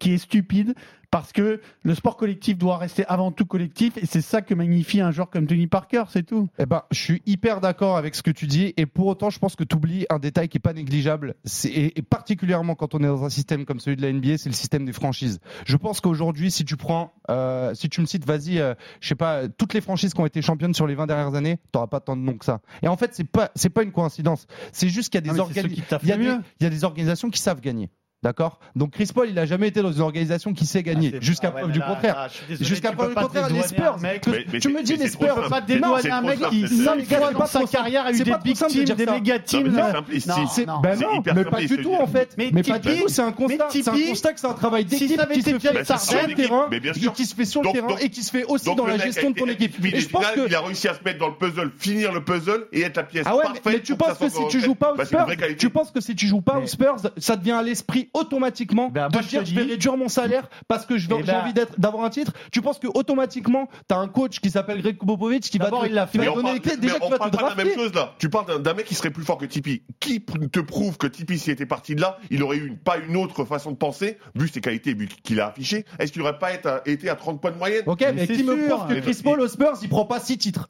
qui 0.00 0.12
est 0.12 0.18
stupide 0.18 0.74
parce 1.12 1.30
que 1.32 1.60
le 1.82 1.94
sport 1.94 2.16
collectif 2.16 2.56
doit 2.58 2.78
rester 2.78 3.04
avant 3.06 3.30
tout 3.30 3.44
collectif 3.46 3.96
et 3.98 4.06
c'est 4.06 4.22
ça 4.22 4.40
que 4.42 4.54
magnifie 4.54 5.00
un 5.00 5.10
joueur 5.12 5.28
comme 5.30 5.46
Tony 5.46 5.66
Parker, 5.68 6.04
c'est 6.08 6.24
tout. 6.24 6.48
Eh 6.58 6.64
ben, 6.66 6.82
je 6.90 6.98
suis 6.98 7.22
hyper 7.26 7.60
d'accord 7.60 7.96
avec 7.98 8.14
ce 8.16 8.22
que 8.22 8.30
tu 8.32 8.46
dis 8.48 8.72
et 8.78 8.86
pour 8.86 9.06
autant, 9.06 9.28
je 9.30 9.38
pense 9.38 9.54
que 9.54 9.62
tu 9.62 9.76
oublies 9.76 10.06
un 10.10 10.18
détail 10.18 10.48
qui 10.48 10.56
est 10.56 10.60
pas 10.60 10.72
négligeable. 10.72 11.34
C'est 11.44 11.68
et, 11.68 11.98
et 11.98 12.02
particulièrement 12.02 12.74
quand 12.74 12.94
on 12.94 12.98
est 13.00 13.06
dans 13.06 13.24
un 13.24 13.28
système 13.28 13.66
comme 13.66 13.78
celui 13.78 13.96
de 13.98 14.02
la 14.02 14.10
NBA, 14.12 14.38
c'est 14.38 14.48
le 14.48 14.54
système 14.54 14.86
des 14.86 14.92
franchises. 14.94 15.38
Je 15.66 15.76
pense 15.76 16.00
qu'aujourd'hui, 16.00 16.50
si 16.50 16.64
tu 16.64 16.76
prends, 16.78 17.12
euh, 17.30 17.74
si 17.74 17.90
tu 17.90 18.00
me 18.00 18.06
cites, 18.06 18.24
vas-y, 18.24 18.58
euh, 18.58 18.72
je 19.00 19.08
sais 19.08 19.14
pas, 19.14 19.48
toutes 19.48 19.74
les 19.74 19.82
franchises 19.82 20.14
qui 20.14 20.20
ont 20.22 20.26
été 20.26 20.40
championnes 20.40 20.72
sur 20.74 20.86
les 20.86 20.94
20 20.94 21.06
dernières 21.06 21.34
années, 21.34 21.58
t'auras 21.72 21.88
pas 21.88 22.00
tant 22.00 22.16
de 22.16 22.22
noms 22.22 22.38
que 22.38 22.46
ça. 22.46 22.62
Et 22.82 22.88
en 22.88 22.96
fait, 22.96 23.10
c'est 23.14 23.28
pas, 23.28 23.50
c'est 23.54 23.68
pas 23.70 23.82
une 23.82 23.92
coïncidence. 23.92 24.46
C'est 24.72 24.88
juste 24.88 25.12
qu'il 25.12 25.20
y 25.24 25.28
a 25.28 25.30
Ah, 25.30 25.34
des 25.34 25.40
mais 25.40 25.46
c'est 25.54 25.60
ceux 25.60 25.68
organi- 25.68 25.74
qui 25.74 25.82
taffent 25.82 26.02
il 26.04 26.08
y 26.08 26.12
a 26.12 26.16
le 26.16 26.22
des- 26.24 26.28
mieux. 26.30 26.38
il 26.60 26.64
y 26.64 26.66
a 26.66 26.70
des 26.70 26.84
organisations 26.84 27.28
qui 27.28 27.38
savent 27.40 27.60
gagner. 27.60 27.90
D'accord? 28.22 28.60
Donc 28.76 28.92
Chris 28.92 29.08
Paul, 29.12 29.28
il 29.28 29.38
a 29.38 29.46
jamais 29.46 29.66
été 29.68 29.82
dans 29.82 29.90
une 29.90 30.00
organisation 30.00 30.52
qui 30.54 30.64
sait 30.64 30.84
gagner, 30.84 31.10
Ah, 31.16 31.18
jusqu'à 31.20 31.48
ah 31.48 31.50
preuve 31.50 31.66
mais 31.66 31.72
du 31.72 31.78
là, 31.80 31.86
contraire. 31.86 32.28
Jusqu'à 32.60 32.92
preuve 32.92 33.08
du 33.08 33.14
contraire, 33.16 33.48
les 33.50 33.62
Spurs. 33.62 33.94
un 33.96 34.00
mec. 34.00 34.20
que- 34.20 34.30
Mais- 34.30 34.44
mais 34.52 34.60
tu 34.60 34.68
me 34.68 34.80
dis 34.84 34.92
mais 34.96 35.04
les 35.04 35.10
Spurs. 35.10 35.48
pas 35.48 35.60
dédouaner 35.60 36.02
c'est 36.02 36.10
un 36.12 36.22
mec 36.22 36.38
qui, 36.48 36.68
cinq 36.68 37.04
fois 37.04 37.32
dans 37.32 37.38
pas 37.40 37.46
sa 37.48 37.64
carrière 37.64 38.06
a 38.06 38.10
eu 38.10 38.12
des 38.12 38.18
C'est 38.24 38.30
pas 38.30 38.38
big 38.38 38.56
teams, 38.56 38.68
dire 38.84 38.94
des 38.96 39.06
méga 39.06 39.34
Non, 39.38 39.40
teams. 39.44 39.72
mais 40.08 40.20
c'est. 40.20 40.66
Non, 40.66 40.80
ben 40.80 40.98
mais 41.34 41.44
pas 41.44 41.60
du 41.62 41.82
tout 41.82 41.94
en 41.94 42.06
fait. 42.06 42.34
Mais 42.38 42.50
Mais, 42.52 42.62
pas 42.62 42.78
du 42.78 42.96
tout, 43.00 43.08
c'est 43.08 43.22
un 43.22 43.26
mais 43.26 43.32
constat. 43.32 43.68
C'est 43.70 43.88
un 43.88 44.08
constat 44.08 44.32
que 44.34 44.40
c'est 44.40 44.46
un 44.46 44.52
travail 44.54 44.84
d'équipe 44.84 45.20
qui 45.32 45.42
se 45.42 45.50
fait 45.50 45.58
sur 45.98 46.22
le 46.22 46.34
terrain 46.34 46.68
mais 46.70 46.80
qui 47.14 47.26
se 47.26 47.34
fait 47.34 47.44
sur 47.44 47.62
le 47.62 47.72
terrain 47.72 47.96
et 48.00 48.08
qui 48.08 48.22
se 48.22 48.30
fait 48.30 48.44
aussi 48.44 48.72
dans 48.74 48.86
la 48.86 48.98
gestion 48.98 49.30
de 49.30 49.38
ton 49.38 49.46
équipe. 49.48 49.80
Des 49.80 49.98
je 49.98 50.08
pense 50.08 50.24
il 50.46 50.54
a 50.54 50.60
réussi 50.60 50.86
à 50.86 50.94
se 50.94 51.00
mettre 51.04 51.18
dans 51.18 51.28
le 51.28 51.34
puzzle, 51.34 51.72
finir 51.76 52.12
le 52.12 52.22
puzzle 52.22 52.66
et 52.72 52.82
être 52.82 52.96
la 52.98 53.02
pièce 53.02 53.24
ah 53.26 53.34
ouais, 53.36 53.42
parfaite. 53.42 53.62
mais 53.66 53.80
tu 53.80 53.96
penses 53.96 54.18
que 54.18 54.28
si 54.28 54.46
tu 54.48 54.60
joues 54.60 54.76
pas 54.76 54.92
aux 54.94 55.04
Spurs, 55.04 55.26
tu 55.58 55.70
penses 55.70 55.90
que 55.90 56.00
si 56.00 56.14
tu 56.14 56.28
joues 56.28 56.40
pas 56.40 56.58
aux 56.58 56.60
Mais- 56.62 56.66
Spurs, 56.68 56.96
ça 57.18 57.36
devient 57.36 57.52
à 57.52 57.62
l'esprit 57.62 58.08
automatiquement 58.14 58.88
Ben, 58.90 59.08
de 59.08 59.18
dire 59.20 59.44
je 59.44 59.54
vais 59.54 59.62
réduire 59.62 59.96
mon 59.96 60.08
salaire 60.08 60.48
parce 60.68 60.86
que 60.86 60.94
Eh 60.94 60.98
j'ai 60.98 61.08
ben- 61.08 61.40
envie 61.42 61.52
d'être 61.52 61.78
d'avoir 61.80 62.04
un 62.04 62.10
titre. 62.10 62.32
Tu 62.50 62.60
penses 62.62 62.78
que 62.78 62.86
automatiquement 62.88 63.68
t'as 63.88 63.96
un 63.96 64.08
coach 64.08 64.40
qui 64.40 64.50
s'appelle 64.50 64.80
Greg 64.82 64.98
Popovich 64.98 65.50
qui 65.50 65.58
va 65.58 65.70
te, 65.70 65.86
il 65.86 65.92
l'a 65.94 66.06
qui 66.06 66.18
va 66.18 66.26
donner 66.26 66.36
les 66.36 66.42
parle- 66.42 66.60
clés. 66.60 66.76
Déjà 66.76 66.94
te 66.94 67.16
pas 67.16 67.30
de 67.30 67.36
la 67.36 67.54
même 67.54 67.74
chose 67.74 67.94
là. 67.94 68.14
Tu 68.18 68.28
parles 68.28 68.62
d'un- 68.62 68.74
mec 68.74 68.86
qui 68.86 68.94
serait 68.94 69.10
plus 69.10 69.24
fort 69.24 69.38
que 69.38 69.44
Tipeee. 69.46 69.82
Qui 70.00 70.20
te 70.22 70.60
prouve 70.60 70.96
que 70.98 71.06
Tipeee, 71.06 71.38
s'il 71.38 71.52
était 71.52 71.66
parti 71.66 71.94
de 71.94 72.00
là, 72.00 72.18
il 72.30 72.42
aurait 72.42 72.56
eu 72.56 72.66
une- 72.68 72.78
pas 72.78 72.96
une 72.98 73.16
autre 73.16 73.44
façon 73.44 73.70
de 73.70 73.76
penser, 73.76 74.18
vu 74.34 74.48
ses 74.48 74.60
qualités, 74.60 74.94
vu 74.94 75.08
qu'il 75.22 75.40
a 75.40 75.48
affiché. 75.48 75.84
Est-ce 75.98 76.12
qu'il 76.12 76.22
aurait 76.22 76.38
pas 76.38 76.52
été 76.54 76.68
à, 76.68 76.82
été 76.86 77.08
à 77.10 77.14
30 77.16 77.40
points 77.40 77.50
de 77.50 77.58
moyenne? 77.58 77.82
Ok, 77.86 78.00
Mais 78.00 78.12
mais, 78.12 78.26
qui 78.26 78.42
me 78.44 78.68
prouve 78.68 78.88
que 78.88 78.94
Mais- 78.94 79.00
Chris 79.00 79.20
Paul 79.22 79.40
aux 79.40 79.48
Spurs 79.48 79.74
il 79.82 79.88
prend 79.88 80.04
pas 80.04 80.20
six 80.20 80.38
titres? 80.38 80.68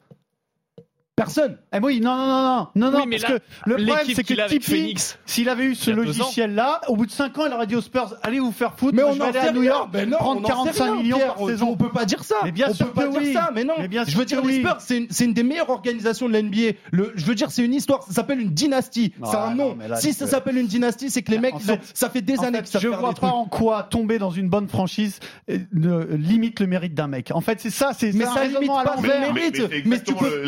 Personne. 1.15 1.57
Eh 1.71 1.77
oui, 1.79 1.99
non, 2.01 2.15
non, 2.17 2.25
non, 2.25 2.41
non, 2.41 2.67
non, 2.73 2.91
non, 2.91 2.97
Oui, 3.01 3.03
mais 3.07 3.19
parce 3.19 3.33
là, 3.33 3.37
que 3.39 3.43
le 3.69 3.75
problème, 3.75 3.97
c'est 4.15 4.23
que 4.23 4.47
Tipeee, 4.47 4.95
s'il 5.27 5.47
avait 5.47 5.65
eu 5.65 5.75
ce 5.75 5.91
logiciel-là, 5.91 6.81
au 6.87 6.95
bout 6.95 7.05
de 7.05 7.11
5 7.11 7.37
ans, 7.37 7.43
il 7.45 7.53
aurait 7.53 7.67
dit 7.67 7.75
aux 7.75 7.81
Spurs, 7.81 8.15
allez 8.23 8.39
vous 8.39 8.51
faire 8.51 8.73
foutre, 8.75 8.95
Mais 8.95 9.03
moi, 9.03 9.11
on 9.11 9.13
je 9.13 9.19
vais 9.19 9.25
en 9.25 9.27
aller 9.29 9.39
sait 9.41 9.47
à 9.47 9.51
New. 9.51 9.61
York, 9.61 9.89
Ben 9.93 10.09
non, 10.09 10.17
prendre 10.17 10.41
on 10.41 10.43
en 10.45 10.47
sait 10.47 10.79
45 10.79 10.83
rien, 10.85 10.95
millions 10.95 11.17
Pierre. 11.17 11.33
par 11.35 11.41
On- 11.43 11.47
saison. 11.49 11.67
On 11.69 11.75
peut 11.77 11.89
pas 11.91 12.05
dire 12.05 12.23
ça. 12.23 12.37
Mais 12.43 12.51
bien 12.51 12.67
on 12.71 12.73
sûr 12.73 12.87
peut 12.91 12.93
pas 12.93 13.07
que 13.19 13.23
dire 13.23 13.33
ça. 13.39 13.51
Mais 13.53 13.63
non. 13.63 13.75
Mais 13.77 13.87
bien 13.87 14.05
je 14.07 14.17
veux 14.17 14.25
dire, 14.25 14.41
que 14.41 14.47
les. 14.47 14.59
Spurs, 14.61 14.77
c'est 14.79 15.25
une, 15.25 15.33
des 15.33 15.43
meilleures 15.43 15.69
organisations 15.69 16.27
de 16.27 16.33
l'NBA. 16.35 16.77
Je 17.13 17.25
veux 17.25 17.35
dire, 17.35 17.51
c'est 17.51 17.63
une 17.63 17.75
histoire. 17.75 18.01
Ça 18.01 18.11
s'appelle 18.13 18.41
une 18.41 18.49
dynastie. 18.49 19.13
Ouais, 19.21 19.27
c'est 19.29 19.37
un 19.37 19.51
non, 19.53 19.69
nom. 19.69 19.75
mais 19.77 19.87
là, 19.87 19.97
si 19.97 20.13
ça 20.13 20.25
s'appelle 20.25 20.57
une 20.57 20.65
dynastie, 20.67 21.11
c'est 21.11 21.21
que 21.21 21.29
les 21.29 21.37
mecs, 21.37 21.59
fait- 21.59 21.79
ça 21.93 22.09
fait 22.09 22.23
des 22.23 22.43
années 22.43 22.57
qu'ils 22.57 22.67
savent 22.69 22.81
je 22.81 22.87
vois 22.87 23.13
pas 23.13 23.27
en 23.27 23.45
quoi 23.45 23.83
tomber 23.83 24.17
dans 24.17 24.31
une 24.31 24.49
bonne 24.49 24.67
franchise 24.67 25.19
euh, 25.51 25.59
ne 25.73 26.05
limite 26.15 26.59
le 26.59 26.65
mérite 26.65 26.95
d'un 26.95 27.07
mec. 27.07 27.29
En 27.35 27.41
fait, 27.41 27.59
c'est 27.59 27.69
ça, 27.69 27.91
c'est 27.95 28.09
un 28.09 28.11
ça 28.33 28.45
limite 28.45 28.55
raisonnement 28.61 28.77
à 28.79 28.83
pas 28.83 28.95
le 28.99 29.07
l'envers. 29.07 29.33
mérite. 29.33 29.85
Mais, 29.85 30.01
tu 30.01 30.15
peux- 30.15 30.41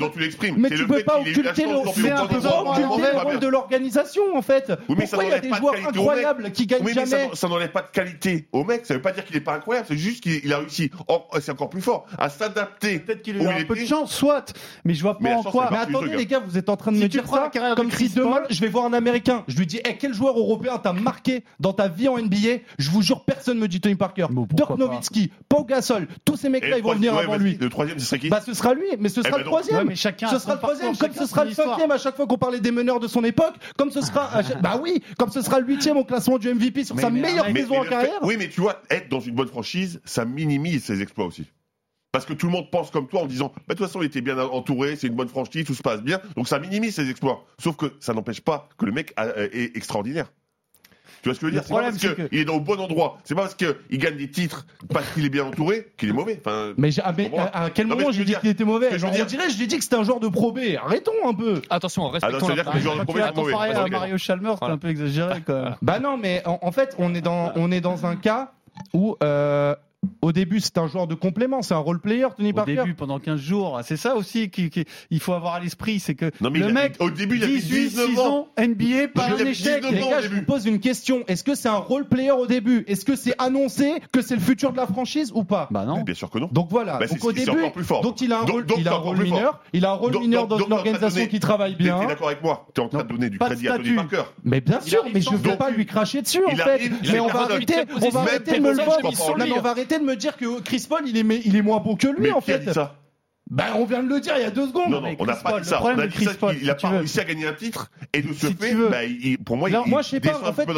dont 0.00 0.08
tu 0.10 0.18
l'exprimes. 0.18 0.56
Mais 0.58 0.70
tu 0.70 0.86
peux 0.86 1.02
pas 1.02 1.20
occulter 1.20 1.64
le, 1.66 1.76
rôle 1.76 3.38
de 3.38 3.46
l'organisation 3.46 4.22
en 4.34 4.42
fait. 4.42 4.72
Oui, 4.88 4.96
mais 4.98 5.06
ça 5.06 5.16
Pourquoi 5.16 5.24
il 5.24 5.30
y 5.30 5.34
a 5.34 5.40
des 5.40 5.54
joueurs 5.54 5.74
incroyables 5.86 6.50
qui 6.52 6.66
gagnent 6.66 6.82
Oui, 6.84 6.92
mais 6.94 7.06
ça, 7.06 7.18
jamais 7.18 7.34
ça 7.34 7.48
n'enlève 7.48 7.70
pas 7.70 7.82
de 7.82 7.90
qualité 7.92 8.48
au 8.52 8.64
mec. 8.64 8.86
Ça 8.86 8.94
veut 8.94 9.02
pas 9.02 9.12
dire 9.12 9.24
qu'il 9.24 9.36
est 9.36 9.40
pas 9.40 9.54
incroyable. 9.54 9.86
C'est 9.88 9.96
juste 9.96 10.22
qu'il 10.22 10.40
il 10.44 10.52
a 10.52 10.58
réussi. 10.58 10.90
Or, 11.08 11.28
C'est 11.40 11.52
encore 11.52 11.70
plus 11.70 11.80
fort 11.80 12.06
à 12.18 12.28
s'adapter. 12.28 12.98
Peut-être 12.98 13.22
qu'il 13.22 13.40
a 13.40 13.42
eu 13.42 13.62
un 13.62 13.64
peu 13.64 13.76
de 13.76 13.84
chance, 13.84 14.12
soit. 14.12 14.52
Mais 14.84 14.94
je 14.94 15.02
vois 15.02 15.18
pas 15.18 15.34
en 15.36 15.42
quoi. 15.42 15.68
Mais 15.70 15.78
attendez 15.78 16.16
les 16.16 16.26
gars, 16.26 16.40
vous 16.44 16.58
êtes 16.58 16.68
en 16.68 16.76
train 16.76 16.92
de 16.92 16.98
me 16.98 17.08
dire 17.08 17.26
ça 17.26 17.50
comme 17.76 17.90
si 17.90 17.96
Chris 17.96 18.12
demain 18.14 18.40
je 18.48 18.60
vais 18.60 18.68
voir 18.68 18.84
un 18.84 18.92
Américain, 18.92 19.44
je 19.48 19.56
lui 19.56 19.66
dis 19.66 19.80
Eh, 19.84 19.96
quel 19.96 20.14
joueur 20.14 20.38
européen 20.38 20.78
t'a 20.78 20.92
marqué 20.92 21.44
dans 21.58 21.72
ta 21.72 21.88
vie 21.88 22.08
en 22.08 22.18
NBA 22.18 22.60
Je 22.78 22.90
vous 22.90 23.02
jure, 23.02 23.24
personne 23.24 23.58
me 23.58 23.68
dit 23.68 23.80
Tony 23.80 23.94
Parker, 23.94 24.26
Bon, 24.30 24.46
Dirk. 24.50 24.76
Nowitzki, 24.76 25.30
Pau 25.48 25.64
Gasol, 25.64 26.08
tous 26.24 26.36
ces 26.36 26.48
mecs-là 26.48 26.78
ils 26.78 26.82
vont 26.82 26.94
venir 26.94 27.16
avant 27.16 27.36
lui. 27.36 27.56
Le 27.60 27.68
troisième, 27.68 27.98
ce 27.98 28.06
serait 28.06 28.18
qui 28.18 28.28
Bah 28.28 28.40
ce 28.44 28.54
sera 28.54 28.74
lui, 28.74 28.86
mais 28.98 29.08
ce 29.08 29.20
Eh 29.20 29.24
sera 29.24 29.32
ben 29.32 29.38
le 29.38 29.44
troisième. 29.44 29.89
Mais 29.90 29.96
chacun 29.96 30.28
ce 30.28 30.38
sera 30.38 30.54
le 30.54 30.60
troisième, 30.60 30.96
comme 30.96 31.12
ce 31.12 31.26
sera 31.26 31.44
le 31.44 31.50
cinquième 31.52 31.90
à 31.90 31.98
chaque 31.98 32.16
fois 32.16 32.26
qu'on 32.26 32.38
parlait 32.38 32.60
des 32.60 32.70
meneurs 32.70 33.00
de 33.00 33.08
son 33.08 33.24
époque, 33.24 33.54
comme 33.76 33.90
ce 33.90 34.00
sera, 34.00 34.32
à 34.34 34.42
chaque- 34.42 34.62
bah 34.62 34.78
oui, 34.80 35.02
comme 35.18 35.30
ce 35.30 35.42
sera 35.42 35.58
le 35.60 35.66
huitième 35.66 35.96
au 35.96 36.04
classement 36.04 36.38
du 36.38 36.48
MVP 36.48 36.84
sur 36.84 36.94
Mais- 36.94 37.02
sa 37.02 37.10
mais 37.10 37.20
meilleure 37.20 37.44
mec- 37.46 37.54
Mais- 37.54 37.60
saison 37.62 37.72
mais 37.72 37.78
en 37.78 37.82
le 37.82 37.88
fait- 37.88 37.94
carrière. 37.94 38.18
Oui, 38.22 38.36
mais 38.38 38.48
tu 38.48 38.60
vois, 38.60 38.80
être 38.88 39.08
dans 39.08 39.20
une 39.20 39.34
bonne 39.34 39.48
franchise, 39.48 40.00
ça 40.04 40.24
minimise 40.24 40.84
ses 40.84 41.02
exploits 41.02 41.26
aussi. 41.26 41.46
Parce 42.12 42.24
que 42.24 42.32
tout 42.32 42.46
le 42.46 42.52
monde 42.52 42.70
pense 42.72 42.90
comme 42.90 43.06
toi 43.06 43.22
en 43.22 43.26
disant, 43.26 43.52
bah, 43.68 43.74
de 43.74 43.74
toute 43.74 43.86
façon, 43.86 44.00
il 44.02 44.06
était 44.06 44.20
bien 44.20 44.38
entouré, 44.38 44.96
c'est 44.96 45.06
une 45.06 45.14
bonne 45.14 45.28
franchise, 45.28 45.64
tout 45.64 45.74
se 45.74 45.82
passe 45.82 46.02
bien. 46.02 46.20
Donc 46.36 46.48
ça 46.48 46.58
minimise 46.58 46.94
ses 46.94 47.08
exploits. 47.10 47.44
Sauf 47.60 47.76
que 47.76 47.92
ça 48.00 48.14
n'empêche 48.14 48.40
pas 48.40 48.68
que 48.78 48.84
le 48.86 48.92
mec 48.92 49.12
a- 49.16 49.28
est 49.52 49.76
extraordinaire. 49.76 50.32
Tu 51.22 51.28
vois 51.28 51.34
ce 51.34 51.40
que 51.40 51.46
je 51.46 51.46
veux 51.46 51.52
dire? 51.52 51.62
C'est 51.66 51.74
pas 51.74 51.82
parce 51.82 51.96
qu'il 51.98 52.14
que- 52.14 52.34
est 52.34 52.44
dans 52.44 52.54
le 52.54 52.60
bon 52.60 52.78
endroit. 52.80 53.18
C'est 53.24 53.34
pas 53.34 53.42
parce 53.42 53.54
qu'il 53.54 53.98
gagne 53.98 54.16
des 54.16 54.30
titres 54.30 54.66
parce 54.92 55.06
qu'il 55.12 55.24
est 55.26 55.28
bien 55.28 55.44
entouré 55.44 55.92
qu'il 55.98 56.08
est 56.08 56.12
mauvais. 56.14 56.40
Enfin, 56.44 56.72
Mais, 56.78 56.88
ah, 57.02 57.12
mais, 57.16 57.24
comprends 57.28 57.46
à, 57.52 57.64
à 57.64 57.70
quel 57.70 57.86
Non, 57.88 57.96
moment 57.96 58.10
j'ai 58.10 58.20
je 58.20 58.24
dit 58.24 58.34
qu'il 58.40 58.48
était 58.50 58.64
mauvais? 58.64 58.98
Genre, 58.98 59.10
On 59.10 59.14
dire- 59.14 59.26
dirait, 59.26 59.50
je 59.50 59.56
lui 59.58 59.64
ai 59.64 59.66
dit 59.66 59.76
que 59.76 59.84
c'était 59.84 59.96
un 59.96 60.04
joueur 60.04 60.20
de 60.20 60.28
Pro 60.28 60.52
B. 60.52 60.60
Arrêtons 60.82 61.12
un 61.26 61.34
peu. 61.34 61.60
Attention, 61.68 62.02
Ah 62.02 62.06
non, 62.06 62.12
respectons 62.12 62.46
ça 62.46 62.52
veut 62.52 62.56
la 62.56 62.62
dire 62.62 62.72
que 62.72 62.76
les 62.78 62.82
joueurs 62.82 62.98
de 62.98 63.04
Pro 63.04 63.12
B 63.12 63.18
sont 63.18 63.34
mauvais. 63.34 63.54
à 63.54 63.86
Mario 63.88 64.16
Chalmers, 64.18 64.56
c'est 64.58 64.64
un 64.70 64.78
peu 64.78 64.88
exagéré 64.88 65.42
quand 65.46 65.62
même. 65.62 65.76
Bah 65.82 65.98
non, 66.00 66.16
mais 66.16 66.42
en, 66.46 66.58
en 66.62 66.72
fait, 66.72 66.94
on 66.98 67.14
est 67.14 67.20
dans, 67.20 67.52
on 67.56 67.70
est 67.70 67.80
dans 67.82 68.06
un 68.06 68.16
cas 68.16 68.52
où, 68.94 69.16
euh, 69.22 69.74
au 70.22 70.32
début, 70.32 70.60
c'est 70.60 70.78
un 70.78 70.86
joueur 70.86 71.06
de 71.06 71.14
complément, 71.14 71.60
c'est 71.62 71.74
un 71.74 71.78
role 71.78 72.00
player, 72.00 72.26
Tony 72.36 72.50
Au 72.50 72.54
Parker. 72.54 72.76
début, 72.76 72.94
pendant 72.94 73.18
15 73.18 73.38
jours, 73.40 73.80
c'est 73.84 73.96
ça 73.98 74.16
aussi 74.16 74.48
qu'il 74.50 75.20
faut 75.20 75.32
avoir 75.34 75.54
à 75.54 75.60
l'esprit, 75.60 76.00
c'est 76.00 76.14
que 76.14 76.30
Non, 76.40 76.50
mais 76.50 76.58
le 76.60 76.66
a- 76.68 76.72
mec, 76.72 76.96
au 77.00 77.10
début, 77.10 77.36
il 77.36 77.44
a 77.44 77.46
fait 77.46 77.52
18 77.52 77.88
19 77.90 78.06
ans. 78.06 78.08
saisons 78.08 78.46
NBA, 78.58 79.08
pas 79.08 79.28
Il 79.28 79.42
un 79.42 79.46
échec. 79.50 79.80
19 79.82 79.92
Les 79.92 80.02
au 80.02 80.08
gars, 80.10 80.20
je 80.22 80.28
vous 80.28 80.42
pose 80.42 80.64
une 80.66 80.80
question. 80.80 81.22
Est-ce 81.28 81.44
que 81.44 81.54
c'est 81.54 81.68
un 81.68 81.76
role 81.76 82.06
player 82.08 82.30
au 82.30 82.46
début? 82.46 82.84
Est-ce 82.86 83.04
que 83.04 83.14
c'est 83.14 83.34
annoncé 83.38 84.00
que 84.12 84.22
c'est 84.22 84.34
le 84.34 84.40
futur 84.40 84.72
de 84.72 84.76
la 84.78 84.86
franchise 84.86 85.32
ou 85.34 85.44
pas? 85.44 85.68
Bah 85.70 85.84
non. 85.84 86.00
Bien 86.02 86.14
sûr 86.14 86.30
que 86.30 86.38
non. 86.38 86.48
Donc 86.50 86.68
voilà. 86.70 86.96
Bah, 86.98 87.06
donc 87.06 87.18
c'est- 87.20 87.26
au 87.26 87.32
début, 87.32 87.50
encore 87.50 87.72
plus 87.72 87.84
fort. 87.84 88.00
donc 88.02 88.20
il 88.22 88.32
a 88.32 88.38
un 88.38 88.44
rôle, 88.44 88.64
donc 88.66 88.78
il 88.80 88.88
a 88.88 88.92
un 88.92 88.96
rôle 88.96 89.18
mineur. 89.22 89.60
Il 89.74 89.84
a 89.84 89.90
un 89.90 89.94
rôle 89.94 90.12
Donc- 90.12 90.22
mineur 90.22 90.46
donc- 90.46 90.60
dans 90.60 90.66
donc 90.68 90.78
une 90.78 90.84
t'es 90.84 90.88
organisation 90.90 91.26
qui 91.26 91.40
travaille 91.40 91.76
T'es 91.76 91.84
bien. 91.84 92.00
t'es 92.00 92.06
d'accord 92.06 92.28
avec 92.28 92.42
moi? 92.42 92.66
Tu 92.74 92.80
es 92.80 92.84
en 92.84 92.88
train 92.88 93.02
de 93.04 93.08
donner 93.08 93.28
du 93.30 93.38
crédit 93.38 93.68
à 93.68 93.76
Tony. 93.76 93.94
Parker. 93.96 94.22
Mais 94.44 94.60
bien 94.62 94.80
sûr, 94.80 95.04
mais 95.12 95.20
je 95.20 95.30
ne 95.30 95.36
veux 95.36 95.56
pas 95.56 95.70
lui 95.70 95.84
cracher 95.86 96.22
dessus 96.22 96.42
en 96.46 96.56
fait. 96.56 96.90
mais 97.12 97.20
on 97.20 97.26
va 97.28 97.42
arrêter, 97.42 97.74
on 98.00 98.08
va 98.08 98.20
arrêter 98.20 98.56
de 98.58 98.62
me 98.62 98.72
le 98.72 98.80
on 99.56 99.60
va 99.60 99.70
arrêter 99.70 99.89
de 99.98 100.04
me 100.04 100.16
dire 100.16 100.36
que 100.36 100.60
Chris 100.60 100.86
Paul 100.88 101.02
il 101.06 101.16
est, 101.16 101.40
il 101.44 101.56
est 101.56 101.62
moins 101.62 101.80
bon 101.80 101.96
que 101.96 102.06
lui 102.08 102.20
Mais 102.20 102.30
en 102.32 102.40
qui 102.40 102.52
a 102.52 102.58
fait. 102.58 102.66
dit 102.66 102.72
ça? 102.72 102.96
Ben, 103.52 103.64
on 103.74 103.84
vient 103.84 104.00
de 104.00 104.08
le 104.08 104.20
dire 104.20 104.34
il 104.36 104.42
y 104.42 104.44
a 104.44 104.50
deux 104.52 104.68
secondes. 104.68 104.90
Non, 104.90 105.00
non, 105.00 105.16
on 105.18 105.24
n'a 105.26 105.34
pas 105.34 105.50
Paul, 105.50 105.60
dit 105.62 105.66
le 105.66 105.70
ça. 105.70 105.76
problème 105.78 105.98
On 105.98 106.02
a 106.02 106.06
dit 106.06 106.14
Chris 106.14 106.24
ça 106.26 106.34
Paul, 106.34 106.54
qu'il- 106.54 106.62
il 106.62 106.70
a 106.70 106.74
si 106.74 106.78
tu 106.78 106.82
pas 106.86 106.98
réussi 106.98 107.18
à 107.18 107.24
gagner 107.24 107.46
un 107.48 107.52
titre 107.52 107.90
et 108.12 108.22
de 108.22 108.32
ce 108.32 108.46
Si 108.46 108.54
fait, 108.54 108.74
bah, 108.88 109.02
il- 109.04 109.38
pour 109.38 109.56
moi, 109.56 109.68
Non, 109.68 109.82
il, 109.86 109.90
moi, 109.90 110.02
je 110.02 110.08
sais 110.10 110.20
pas, 110.20 110.38
en 110.40 110.46
un 110.46 110.52
fait. 110.52 110.68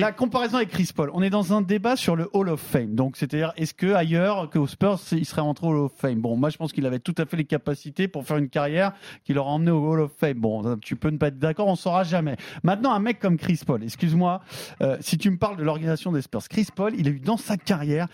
La 0.00 0.12
comparaison 0.12 0.56
avec 0.56 0.70
Chris 0.70 0.88
Paul. 0.96 1.10
On 1.12 1.20
est 1.22 1.28
dans 1.28 1.52
un 1.52 1.60
débat 1.60 1.94
sur 1.94 2.16
le 2.16 2.30
Hall 2.32 2.48
of 2.48 2.58
Fame. 2.58 2.94
Donc, 2.94 3.18
c'est-à-dire, 3.18 3.52
est-ce 3.58 3.74
que 3.74 3.92
ailleurs 3.92 4.48
que 4.48 4.58
aux 4.58 4.66
Spurs, 4.66 4.98
il 5.12 5.26
serait 5.26 5.42
rentré 5.42 5.66
au 5.66 5.70
Hall 5.72 5.76
of 5.76 5.92
Fame? 5.94 6.22
Bon, 6.22 6.34
moi, 6.38 6.48
je 6.48 6.56
pense 6.56 6.72
qu'il 6.72 6.86
avait 6.86 7.00
tout 7.00 7.14
à 7.18 7.26
fait 7.26 7.36
les 7.36 7.44
capacités 7.44 8.08
pour 8.08 8.24
faire 8.24 8.38
une 8.38 8.48
carrière 8.48 8.92
qui 9.26 9.34
l'aurait 9.34 9.50
emmené 9.50 9.70
au 9.70 9.86
Hall 9.92 10.00
of 10.00 10.12
Fame. 10.18 10.38
Bon, 10.38 10.78
tu 10.78 10.96
peux 10.96 11.10
ne 11.10 11.18
pas 11.18 11.26
être 11.28 11.38
d'accord, 11.38 11.66
on 11.68 11.76
saura 11.76 12.02
jamais. 12.02 12.36
Maintenant, 12.62 12.94
un 12.94 12.98
mec 13.00 13.18
comme 13.20 13.36
Chris 13.36 13.60
Paul, 13.66 13.84
excuse-moi, 13.84 14.40
euh, 14.80 14.96
si 15.00 15.18
tu 15.18 15.30
me 15.30 15.36
parles 15.36 15.58
de 15.58 15.64
l'organisation 15.64 16.12
des 16.12 16.22
Spurs, 16.22 16.48
Chris 16.48 16.68
Paul, 16.74 16.94
il 16.96 17.08
a 17.08 17.10
eu 17.10 17.20
dans 17.20 17.36
sa 17.36 17.58
carrière 17.58 18.08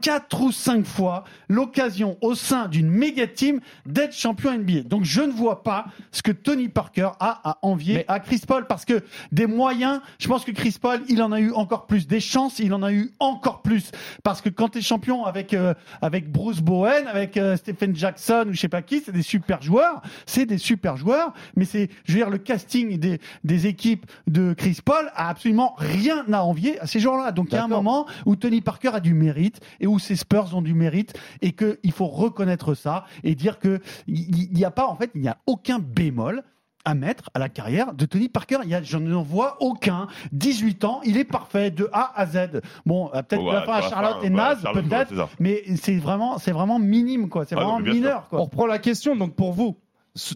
quatre 0.00 0.40
ou 0.42 0.52
cinq 0.52 0.84
fois 0.86 1.24
l'occasion 1.48 2.16
au 2.20 2.34
sein 2.34 2.68
d'une 2.68 2.88
méga 2.90 3.26
team 3.26 3.60
d'être 3.86 4.14
champion 4.14 4.52
NBA. 4.56 4.82
Donc 4.88 5.04
je 5.04 5.22
ne 5.22 5.32
vois 5.32 5.62
pas 5.62 5.86
ce 6.12 6.22
que 6.22 6.32
Tony 6.32 6.68
Parker 6.68 7.10
a 7.20 7.40
à 7.50 7.58
envier 7.62 7.94
Mais- 7.94 8.04
à 8.08 8.20
Chris 8.20 8.42
Paul 8.46 8.66
parce 8.66 8.84
que 8.84 9.02
des 9.32 9.46
moyens, 9.46 10.00
je 10.18 10.28
pense 10.28 10.44
que 10.44 10.50
Chris 10.52 10.76
Paul, 10.80 11.00
il 11.08 11.22
en 11.22 11.32
a 11.32 11.40
eu 11.40 11.52
encore 11.52 11.86
plus. 11.86 12.06
Des 12.06 12.20
chances, 12.20 12.58
il 12.58 12.72
en 12.74 12.82
a 12.82 12.92
eu 12.92 13.10
encore 13.20 13.62
plus. 13.62 13.90
Parce 14.22 14.40
que 14.40 14.48
quand 14.48 14.70
tu 14.70 14.78
es 14.78 14.82
champion 14.82 15.24
avec, 15.24 15.54
euh, 15.54 15.74
avec 16.02 16.30
Bruce 16.30 16.60
Bowen, 16.60 17.06
avec 17.06 17.36
euh, 17.36 17.56
Stephen 17.56 17.94
Jackson 17.96 18.46
ou 18.48 18.52
je 18.52 18.60
sais 18.60 18.68
pas 18.68 18.82
qui, 18.82 19.00
c'est 19.00 19.12
des 19.12 19.22
super 19.22 19.62
joueurs. 19.62 20.02
C'est 20.26 20.46
des 20.46 20.58
super 20.58 20.96
joueurs. 20.96 21.32
Mais 21.56 21.64
c'est, 21.64 21.88
je 22.04 22.12
veux 22.12 22.18
dire, 22.18 22.30
le 22.30 22.38
casting 22.38 22.98
des, 22.98 23.20
des 23.44 23.66
équipes 23.66 24.06
de 24.26 24.52
Chris 24.54 24.78
Paul 24.84 25.10
a 25.14 25.28
absolument 25.28 25.74
rien 25.78 26.24
à 26.32 26.42
envier 26.44 26.78
à 26.80 26.86
ces 26.86 27.00
joueurs-là. 27.00 27.32
Donc 27.32 27.48
il 27.50 27.54
y 27.54 27.58
a 27.58 27.64
un 27.64 27.68
moment 27.68 28.06
où 28.26 28.36
Tony 28.36 28.60
Parker 28.60 28.90
a 28.94 29.00
du 29.00 29.14
mérite 29.14 29.60
et 29.84 29.86
où 29.86 29.98
ces 29.98 30.16
Spurs 30.16 30.56
ont 30.56 30.62
du 30.62 30.72
mérite 30.72 31.12
et 31.42 31.52
qu'il 31.52 31.92
faut 31.92 32.06
reconnaître 32.06 32.72
ça 32.72 33.04
et 33.22 33.34
dire 33.34 33.58
que 33.58 33.80
il 34.06 34.48
n'y 34.50 34.64
a 34.64 34.70
pas, 34.70 34.86
en 34.86 34.96
fait, 34.96 35.10
il 35.14 35.20
n'y 35.20 35.28
a 35.28 35.36
aucun 35.46 35.78
bémol 35.78 36.42
à 36.86 36.94
mettre 36.94 37.28
à 37.34 37.38
la 37.38 37.50
carrière 37.50 37.92
de 37.92 38.06
Tony 38.06 38.30
Parker. 38.30 38.58
Il 38.64 38.70
y 38.70 38.74
a, 38.74 38.82
je 38.82 38.96
n'en 38.96 39.22
vois 39.22 39.58
aucun. 39.60 40.06
18 40.32 40.84
ans, 40.84 41.00
il 41.04 41.18
est 41.18 41.24
parfait 41.24 41.70
de 41.70 41.88
A 41.92 42.18
à 42.18 42.26
Z. 42.26 42.62
Bon, 42.86 43.10
euh, 43.14 43.22
peut-être 43.22 43.44
que 43.44 43.52
la 43.52 43.62
fin 43.62 43.74
à 43.74 43.82
Charlotte 43.82 44.16
enfin, 44.18 44.26
est 44.26 44.30
bah, 44.30 44.48
naze, 44.48 44.62
Charlotte, 44.62 44.84
ouais, 44.84 44.88
peut-être, 44.88 45.28
mais 45.38 45.62
c'est 45.76 45.96
vraiment, 45.96 46.38
c'est 46.38 46.52
vraiment 46.52 46.78
minime, 46.78 47.28
quoi. 47.28 47.44
C'est 47.44 47.54
Ah 47.54 47.64
vraiment 47.64 47.80
mineur, 47.80 48.28
quoi. 48.28 48.40
On 48.40 48.44
reprend 48.44 48.66
la 48.66 48.78
question. 48.78 49.16
Donc 49.16 49.34
pour 49.34 49.52
vous, 49.52 49.76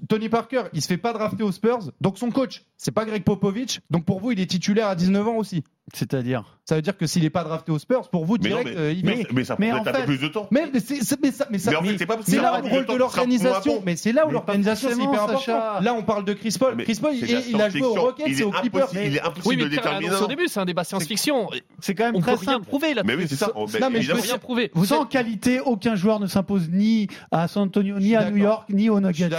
Tony 0.08 0.28
Parker, 0.28 0.64
il 0.74 0.82
se 0.82 0.88
fait 0.88 0.98
pas 0.98 1.14
drafter 1.14 1.42
aux 1.42 1.52
Spurs. 1.52 1.90
Donc 2.02 2.18
son 2.18 2.30
coach, 2.30 2.64
c'est 2.76 2.90
pas 2.90 3.06
Greg 3.06 3.24
Popovich. 3.24 3.80
Donc 3.88 4.04
pour 4.04 4.20
vous, 4.20 4.32
il 4.32 4.40
est 4.40 4.46
titulaire 4.50 4.88
à 4.88 4.94
19 4.94 5.28
ans 5.28 5.37
aussi. 5.37 5.64
C'est-à-dire. 5.94 6.44
Ça 6.64 6.74
veut 6.74 6.83
dire 6.83 6.96
que 6.98 7.07
s'il 7.07 7.24
est 7.24 7.31
pas 7.31 7.44
drafté 7.44 7.72
aux 7.72 7.79
Spurs, 7.79 8.11
pour 8.11 8.27
vous 8.27 8.37
Mais 8.42 8.51
non, 8.51 8.57
direct, 8.59 8.77
mais, 8.77 8.83
euh, 8.83 8.92
il 8.92 9.03
mais, 9.05 9.27
mais 9.33 9.44
ça 9.44 9.55
en 9.55 9.57
peut-être 9.57 9.88
un 9.88 9.92
fait- 9.92 10.01
peu 10.01 10.05
plus 10.05 10.18
de 10.18 10.29
temps. 10.29 10.48
Mais, 10.51 10.68
mais 10.72 10.81
c'est 10.81 10.96
mais 11.22 11.31
ça, 11.33 11.46
mais 11.51 11.59
ça, 11.59 11.70
Mais 11.70 11.77
en 11.79 11.83
fait, 11.83 12.07
c'est 12.27 12.37
là 12.37 12.61
où 12.61 12.66
le 12.66 12.68
rôle 12.70 12.87
de 12.87 12.94
l'organisation. 12.94 13.83
Mais 13.87 13.96
c'est 13.96 14.12
là 14.12 14.27
où 14.27 14.31
l'organisation 14.31 14.90
c'est 14.90 14.96
hyper 14.96 15.14
forcément, 15.14 15.24
important. 15.24 15.74
Sacha. 15.74 15.81
Là, 15.81 15.94
on 15.94 16.03
parle 16.03 16.24
de 16.27 16.35
Chris 16.35 16.55
Paul. 16.59 16.74
Mais 16.77 16.85
Chris 16.85 16.98
Paul, 17.01 17.14
il, 17.14 17.61
a 17.61 17.70
joué 17.70 17.81
aux. 17.83 17.94
Rockets 17.94 18.29
et 18.29 18.42
aux 18.44 18.51
Clippers. 18.51 18.88
Il 18.92 18.98
est 18.98 19.09
Oui, 19.09 19.18
impossible 19.24 19.57
mais 19.57 19.64
de 19.64 19.68
déterminer. 19.68 20.14
au 20.14 20.27
début, 20.27 20.48
c'est 20.48 20.61
un 20.61 20.66
débat 20.66 20.85
science-fiction. 20.85 21.48
C'est 21.81 21.94
quand 21.94 22.05
même 22.05 22.16
On 22.16 22.20
peut 22.20 22.33
très 22.37 22.46
rien 22.46 22.53
simple. 22.55 22.66
prouver 22.66 22.94
là. 22.94 23.03
Mais 23.05 23.14
oui, 23.14 23.24
c'est 23.29 23.37
ça. 23.37 23.51
Non, 23.57 23.66
mais 23.90 24.03
je 24.03 24.12
peut 24.12 24.20
rien 24.20 24.38
prouver. 24.38 24.70
Vous 24.74 24.85
Sans 24.85 25.07
qualité, 25.07 25.61
aucun 25.61 25.94
joueur 25.94 26.20
ne 26.20 26.27
s'impose 26.27 26.68
ni 26.70 27.09
à 27.31 27.48
San 27.48 27.64
Antonio, 27.64 27.98
ni 27.98 28.14
à. 28.14 28.31
New 28.31 28.37
York, 28.37 28.68
ni 28.68 28.90
aux 28.90 28.96
suis 28.98 29.07
Nuggets. 29.07 29.37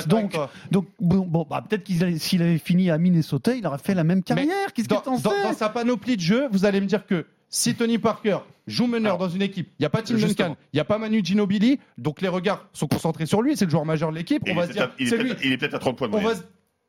Donc, 0.71 0.87
bon, 0.99 1.45
bah, 1.49 1.63
peut-être 1.67 1.83
qu'il 1.83 2.19
s'il 2.19 2.41
avait 2.41 2.57
fini 2.57 2.89
à 2.89 2.97
Minnesota, 2.97 3.53
il 3.53 3.65
aurait 3.67 3.77
fait 3.77 3.93
la 3.93 4.03
même 4.03 4.23
carrière. 4.23 4.73
Qu'est-ce 4.73 4.87
sais 4.89 4.95
dans, 5.05 5.17
dans 5.43 5.53
sa 5.53 5.69
panoplie 5.69 6.15
de 6.15 6.21
jeux, 6.21 6.38
vous 6.51 6.65
allez 6.65 6.79
me 6.81 6.85
dire 6.85 7.05
que 7.05 7.25
si 7.49 7.75
Tony 7.75 7.97
Parker 7.97 8.39
joue 8.67 8.85
meneur 8.87 9.17
dans 9.17 9.29
une 9.29 9.41
équipe, 9.41 9.69
il 9.79 9.81
n'y 9.81 9.85
a 9.85 9.89
pas 9.89 10.01
Tim. 10.03 10.15
Duncan, 10.15 10.55
il 10.71 10.75
n'y 10.77 10.79
a 10.79 10.85
pas 10.85 10.97
Manu 10.99 11.21
Ginobili, 11.23 11.79
donc 11.97 12.21
les 12.21 12.27
regards 12.27 12.67
sont 12.73 12.87
concentrés 12.87 13.25
sur 13.25 13.41
lui, 13.41 13.57
c'est 13.57 13.65
le 13.65 13.71
joueur 13.71 13.85
majeur 13.85 14.11
de 14.11 14.15
l'équipe. 14.15 14.43
On 14.45 14.51
il 14.51 14.55
va 14.55 14.67
se 14.67 14.71
dire, 14.73 14.83
à- 14.83 14.91
c'est 15.03 15.17
lui. 15.17 15.33
il 15.43 15.53
est 15.53 15.57
peut-être 15.57 15.73
à 15.73 15.79
30 15.79 15.97
points 15.97 16.07
de 16.07 16.13
On 16.13 16.17
va, 16.17 16.23
moyenne. 16.23 16.43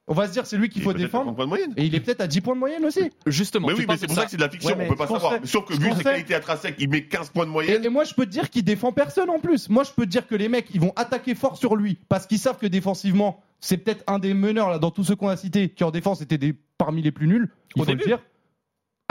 on 0.07 0.13
va 0.13 0.27
se 0.27 0.33
dire, 0.33 0.45
c'est 0.45 0.59
lui 0.59 0.69
qu'il 0.69 0.83
faut 0.83 0.91
à 0.91 0.95
défendre. 0.95 1.25
30 1.25 1.37
points 1.37 1.45
de 1.47 1.49
moyenne. 1.49 1.73
Et 1.79 1.87
il 1.87 1.95
est 1.95 2.01
peut-être 2.01 2.21
à 2.21 2.27
10 2.27 2.43
points 2.43 2.55
de 2.55 2.61
moyenne 2.61 2.85
aussi. 2.85 3.11
Justement. 3.27 3.69
Mais 3.69 3.73
oui, 3.75 3.87
mais 3.89 3.97
c'est 3.97 4.07
pour 4.07 4.17
ça 4.17 4.25
que 4.27 4.31
c'est 4.31 4.37
de 4.37 4.43
la 4.43 4.51
fiction, 4.51 4.77
on 4.79 4.87
peut 4.89 4.97
pas 4.97 5.07
savoir. 5.07 5.35
Sauf 5.45 5.65
que 5.65 5.73
vu 5.73 5.91
ses 5.97 6.03
qualités 6.05 6.35
intrinsèques, 6.35 6.77
il 6.79 6.91
met 6.91 7.05
15 7.05 7.31
points 7.31 7.47
de 7.47 7.51
moyenne. 7.51 7.83
et 7.83 7.89
moi, 7.89 8.05
je 8.05 8.13
peux 8.13 8.27
te 8.27 8.31
dire 8.31 8.51
qu'il 8.51 8.63
défend 8.65 8.93
personne 8.93 9.31
en 9.31 9.39
plus. 9.39 9.71
Moi, 9.71 9.85
je 9.85 9.93
peux 9.93 10.05
te 10.05 10.11
dire 10.11 10.27
que 10.27 10.35
les 10.35 10.51
mecs, 10.51 10.67
ils 10.75 10.81
vont 10.81 10.93
attaquer 10.97 11.35
fort 11.35 11.57
sur 11.57 11.75
lui 11.75 11.97
parce 12.11 12.27
qu'ils 12.27 12.39
savent 12.39 12.59
que 12.59 12.67
défensivement, 12.67 13.41
c'est 13.61 13.79
peut-être 13.79 14.05
un 14.07 14.19
des 14.19 14.35
meneurs 14.35 14.69
là 14.69 14.79
dans 14.79 14.91
tous 14.91 15.05
ceux 15.05 15.17
qu'on 15.17 15.29
a 15.29 15.37
cités 15.39 15.71
qui 15.71 15.85
en 15.85 15.91
défense 15.91 16.21
étaient 16.21 16.39
des 16.39 16.55
parmi 16.77 17.01
les 17.01 17.13
plus 17.13 17.27
nuls. 17.27 17.49
Il 17.77 17.81
Au 17.83 17.85
faut 17.87 17.93
le 17.93 17.97
dire. 17.99 18.19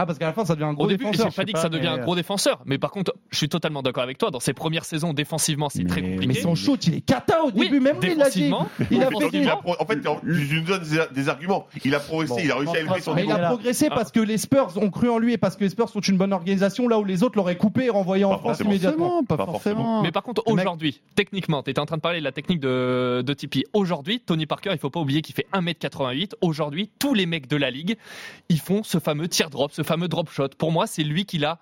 Ah, 0.02 0.06
parce 0.06 0.18
qu'à 0.18 0.28
la 0.28 0.34
fin, 0.34 0.46
ça 0.46 0.56
devient 0.56 0.66
un 0.66 0.74
gros 0.74 0.86
Au 0.86 0.88
début, 0.88 1.04
j'ai 1.06 1.12
défenseur. 1.12 1.34
pas 1.34 1.44
dit 1.44 1.52
que 1.52 1.58
pas, 1.58 1.62
ça 1.64 1.70
devient 1.70 1.90
mais, 1.94 2.00
un 2.02 2.04
gros 2.04 2.16
défenseur, 2.16 2.62
mais 2.66 2.78
par 2.78 2.92
contre, 2.92 3.14
je 3.32 3.38
suis 3.38 3.50
totalement 3.50 3.82
d'accord 3.82 4.04
avec 4.04 4.18
toi. 4.18 4.32
Dans 4.32 4.40
ses 4.40 4.54
premières 4.54 4.86
saisons, 4.86 5.14
défensivement, 5.14 5.70
c'est 5.70 5.84
très 5.86 6.02
compliqué. 6.02 6.28
Mais 6.28 6.34
son 6.36 6.56
shoot, 6.56 6.88
il 6.88 6.96
est 6.96 7.02
cata 7.02 7.44
au 7.44 7.52
Oui, 7.54 7.66
début, 7.68 7.80
même 7.82 8.00
lui, 8.00 8.12
il 8.12 8.16
dit. 8.16 8.22
a 8.22 8.30
fait 8.30 8.52
En 8.54 9.86
fait, 9.86 10.02
tu 10.02 10.56
nous 10.56 10.62
donnes 10.64 10.84
des- 11.14 11.30
arguments. 11.30 11.68
Il 11.84 11.94
a 11.96 12.00
progressé, 12.00 12.34
Bon, 12.34 12.40
il 12.44 12.52
a 12.52 12.56
réussi 12.56 12.76
à 12.76 12.80
élever 12.80 13.02
son 13.02 13.14
Mais 13.14 13.24
il 13.24 13.28
niveau. 13.28 13.40
a 13.40 13.46
progressé 13.48 13.88
Ah. 13.92 13.96
parce 13.96 14.12
que 14.12 14.20
les 14.20 14.38
Spurs 14.38 14.72
ont 14.78 14.90
cru 14.90 15.10
en 15.10 15.18
lui 15.20 15.34
et 15.34 15.38
parce 15.38 15.56
que 15.56 15.64
les 15.64 15.70
Spurs 15.70 15.90
sont 15.90 16.00
une 16.00 16.18
bonne 16.18 16.34
organisation, 16.34 16.88
là 16.88 16.98
où 17.00 17.04
les 17.04 17.24
autres 17.24 17.36
l'auraient 17.38 17.58
coupé 17.58 17.86
et 17.86 17.90
renvoyé 17.90 18.24
en 18.24 18.30
Pas 18.32 18.38
France 18.38 18.48
forcément. 18.58 18.70
immédiatement. 18.70 19.24
pas, 19.24 19.38
Pas 19.38 19.46
forcément. 19.46 20.02
Mais 20.02 20.12
par 20.12 20.24
contre, 20.24 20.44
aujourd'hui, 20.46 21.02
techniquement, 21.16 21.62
tu 21.64 21.72
étais 21.72 21.80
en 21.80 21.86
train 21.86 21.98
de 21.98 22.02
parler 22.02 22.20
de 22.20 22.24
la 22.24 22.32
technique 22.32 22.60
de, 22.60 23.22
de 23.26 23.34
Tipeee. 23.34 23.66
Aujourd'hui, 23.74 24.20
Tony 24.20 24.46
Parker, 24.46 24.70
il 24.74 24.80
faut 24.80 24.90
pas 24.90 25.00
oublier 25.00 25.22
qu'il 25.22 25.36
fait 25.36 25.48
1m88. 25.54 26.34
Aujourd'hui, 26.42 26.90
tous 27.00 27.14
les 27.14 27.26
mecs 27.26 27.48
de 27.48 27.58
la 27.58 27.70
ligue, 27.72 27.98
ils 28.50 28.60
font 28.60 28.84
ce 28.84 29.00
fameux 29.00 29.28
tear 29.28 29.50
drop, 29.50 29.72
ce 29.72 29.84
fameux 29.90 30.08
drop 30.08 30.30
shot. 30.30 30.50
Pour 30.58 30.72
moi, 30.72 30.86
c'est 30.88 31.04
lui 31.04 31.26
qui 31.26 31.40
l'a 31.40 31.60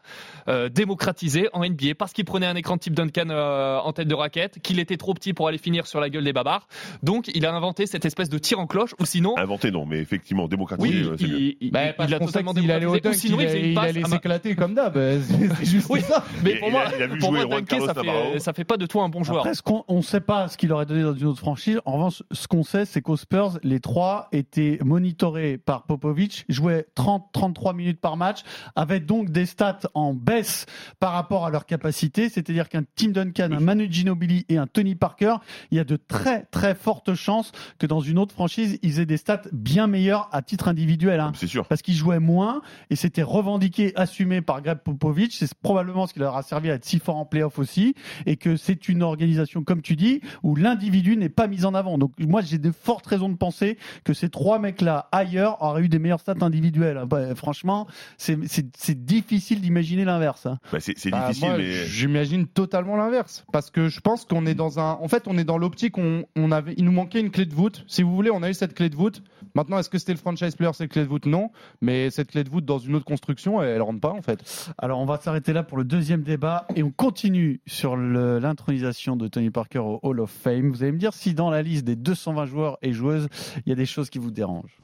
euh, 0.50 0.68
démocratisé 0.70 1.48
en 1.54 1.64
NBA 1.66 1.96
parce 1.98 2.12
qu'il 2.14 2.26
prenait 2.26 2.46
un 2.46 2.56
écran 2.56 2.78
type 2.78 2.94
Duncan 2.94 3.30
euh, 3.30 3.78
en 3.80 3.94
tête 3.94 4.08
de 4.10 4.14
raquette, 4.16 4.60
qu'il 4.62 4.80
était 4.80 4.98
trop 4.98 5.14
petit 5.14 5.34
pour 5.34 5.48
aller 5.48 5.58
finir 5.58 5.88
sur 5.88 6.00
la 6.02 6.10
gueule 6.10 6.24
des 6.26 6.34
babards. 6.34 6.68
Donc, 7.04 7.30
il 7.34 7.46
a 7.46 7.54
inventé 7.54 7.86
cette 7.88 8.04
espèce 8.06 8.30
de 8.30 8.38
tir 8.38 8.60
en 8.60 8.68
cloche 8.68 8.94
ou 9.00 9.06
sinon. 9.06 9.36
Inventé, 9.38 9.72
non, 9.72 9.86
mais 9.86 10.00
effectivement, 10.00 10.48
démocratisé, 10.50 10.90
Oui, 10.90 11.04
euh, 11.08 11.12
mieux. 11.12 11.18
il, 11.40 11.58
il- 11.62 11.72
Bah, 11.72 11.94
il 12.06 12.14
a 12.14 12.20
totalement 12.20 12.54
que 12.54 12.60
s'il 12.60 12.72
allait 12.72 12.86
au 12.86 13.00
dunk, 13.00 13.14
sinon, 13.16 13.38
il, 13.40 13.44
il 13.72 13.78
allait- 13.80 14.02
il 14.02 14.08
s'éclater 14.08 14.56
comme 14.56 14.74
d'hab. 14.74 14.94
C'est 14.94 15.66
juste 15.66 15.88
Oui, 15.90 16.02
ça. 16.02 16.24
mais 16.44 16.56
pour 16.56 16.68
il 16.68 16.72
moi, 16.72 16.82
a- 16.82 17.06
il 17.14 17.18
pour 17.20 17.32
dunker, 17.32 17.86
ça 17.86 17.94
fait, 17.94 18.40
ça 18.40 18.54
fait 18.54 18.66
pas 18.66 18.78
de 18.78 18.86
toi 18.86 19.04
un 19.04 19.10
bon 19.10 19.24
joueur. 19.24 19.40
Après, 19.40 19.54
ce 19.54 19.62
qu'on 19.62 19.86
on 19.88 20.02
sait 20.02 20.20
pas 20.22 20.48
ce 20.50 20.58
qu'il 20.58 20.74
aurait 20.74 20.86
donné 20.86 21.04
dans 21.04 21.14
une 21.16 21.28
autre 21.28 21.40
franchise. 21.40 21.80
En 21.86 21.94
revanche, 21.94 22.24
ce 22.32 22.48
qu'on 22.48 22.64
sait, 22.64 22.86
c'est 22.86 23.02
qu'aux 23.02 23.16
Spurs, 23.18 23.60
les 23.64 23.80
trois 23.80 24.28
étaient 24.34 24.80
monitorés 24.84 25.58
par 25.58 25.84
Popovic, 25.86 26.44
jouaient 26.50 26.86
30-33 26.98 27.74
minutes 27.76 28.02
par 28.02 28.17
match, 28.18 28.42
avaient 28.76 29.00
donc 29.00 29.30
des 29.32 29.46
stats 29.46 29.80
en 29.94 30.14
baisse 30.14 30.66
par 31.00 31.14
rapport 31.14 31.46
à 31.46 31.50
leur 31.50 31.66
capacité. 31.66 32.30
C'est-à-dire 32.30 32.70
qu'un 32.70 32.84
Tim 32.96 33.10
Duncan, 33.10 33.50
un 33.52 33.60
Manu 33.60 33.88
Ginobili 33.90 34.46
et 34.50 34.58
un 34.58 34.68
Tony 34.68 34.96
Parker, 34.96 35.36
il 35.72 35.78
y 35.78 35.80
a 35.80 35.84
de 35.84 35.96
très 35.96 36.44
très 36.44 36.76
fortes 36.76 37.14
chances 37.14 37.52
que 37.80 37.86
dans 37.86 38.02
une 38.02 38.18
autre 38.18 38.34
franchise, 38.34 38.80
ils 38.82 39.00
aient 39.00 39.06
des 39.06 39.18
stats 39.18 39.44
bien 39.52 39.88
meilleures 39.88 40.30
à 40.32 40.42
titre 40.42 40.68
individuel. 40.68 41.20
hein 41.20 41.32
C'est 41.36 41.48
sûr. 41.48 41.66
parce 41.68 41.82
qu'ils 41.82 41.96
jouaient 41.96 42.20
moins 42.20 42.62
et 42.90 42.96
c'était 42.96 43.24
revendiqué, 43.24 43.94
assumé 43.96 44.42
par 44.42 44.62
Greg 44.62 44.80
Popovich. 44.80 45.38
C'est 45.38 45.54
probablement 45.56 46.08
ce 46.08 46.14
qui 46.14 46.20
leur 46.20 46.36
a 46.36 46.44
servi 46.44 46.70
à 46.72 46.76
être 46.76 46.86
si 46.86 47.00
fort 47.00 47.18
en 47.18 47.26
playoff 47.26 47.60
aussi 47.60 47.94
et 48.26 48.36
que 48.38 48.56
c'est 48.58 48.90
une 48.90 49.04
organisation, 49.04 49.64
comme 49.64 49.82
tu 49.82 49.96
dis, 49.96 50.22
où 50.44 50.56
l'individu 50.56 51.18
n'est 51.18 51.30
pas 51.30 51.48
mis 51.48 51.66
en 51.66 51.74
avant. 51.74 51.98
Donc 51.98 52.12
moi, 52.20 52.42
j'ai 52.42 52.58
de 52.58 52.72
fortes 52.72 53.06
raisons 53.08 53.30
de 53.30 53.36
penser 53.38 53.78
que 54.04 54.14
ces 54.14 54.30
trois 54.30 54.60
mecs-là 54.60 55.08
ailleurs 55.12 55.62
auraient 55.62 55.84
eu 55.84 55.90
des 55.90 56.00
meilleurs 56.00 56.20
stats 56.20 56.34
individuels. 56.42 57.04
Bah, 57.08 57.36
franchement, 57.36 57.88
c'est 58.18 59.06
difficile 59.06 59.62
d'imaginer 59.62 60.06
l'inverse. 60.06 60.46
hein. 60.46 60.60
Bah, 60.72 60.80
c'est 60.80 60.94
Bah, 61.10 61.28
difficile, 61.28 61.48
moi, 61.50 61.58
mais. 61.58 61.72
J'imagine 61.72 62.48
totalement 62.48 62.96
l'inverse. 62.96 63.46
Parce 63.52 63.70
que 63.72 63.90
je 63.90 64.00
pense 64.00 64.26
qu'on 64.26 64.46
est 64.46 64.56
dans 64.56 64.80
un. 64.80 64.94
En 65.02 65.08
fait, 65.08 65.24
on 65.28 65.38
est 65.38 65.44
dans 65.44 65.58
l'optique, 65.58 65.98
on, 65.98 66.26
on 66.36 66.52
avait, 66.52 66.74
il 66.78 66.86
nous 66.86 66.92
manquait 66.92 67.20
une 67.20 67.32
clé 67.32 67.46
de 67.46 67.54
voûte. 67.54 67.84
Si 67.88 68.04
vous 68.04 68.14
voulez, 68.16 68.32
on 68.32 68.44
a 68.44 68.50
eu 68.50 68.54
cette 68.54 68.74
clé 68.74 68.90
de 68.90 68.96
voûte. 68.96 69.22
Maintenant, 69.56 69.80
est-ce 69.80 69.90
que 69.90 69.98
c'était 69.98 70.14
le 70.14 70.20
franchise 70.20 70.56
player, 70.56 70.72
cette 70.74 70.92
clé 70.92 71.04
de 71.04 71.08
voûte? 71.08 71.26
Non. 71.26 71.52
Mais 71.82 72.10
cette 72.10 72.32
clé 72.32 72.44
de 72.44 72.50
voûte 72.50 72.66
dans 72.66 72.80
une 72.80 72.96
autre 72.96 73.06
construction, 73.06 73.62
elle, 73.62 73.70
elle 73.70 73.82
rentre 73.82 74.00
pas, 74.02 74.12
en 74.12 74.22
fait. 74.22 74.44
Alors 74.78 75.00
on 75.00 75.06
va 75.06 75.18
s'arrêter 75.20 75.54
là 75.54 75.64
pour 75.64 75.78
le 75.78 75.84
deuxième 75.84 76.22
débat 76.22 76.68
et 76.76 76.84
on 76.84 76.92
continue 76.92 77.62
sur 77.66 77.96
l'intronisation 77.98 79.16
de 79.16 79.28
Tony 79.28 79.50
Parker 79.50 79.80
au 79.80 80.00
Hall 80.04 80.20
of 80.20 80.30
Fame. 80.32 80.72
Vous 80.72 80.84
allez 80.84 80.92
me 80.92 80.98
dire 80.98 81.14
si 81.14 81.34
dans 81.34 81.50
la 81.50 81.62
liste 81.62 81.86
des 81.86 81.96
220 81.96 82.46
joueurs 82.46 82.78
et 82.82 82.94
joueuses, 82.94 83.28
il 83.66 83.70
y 83.70 83.72
a 83.72 83.76
des 83.76 83.86
choses 83.86 84.10
qui 84.10 84.20
vous 84.20 84.32
dérangent. 84.32 84.78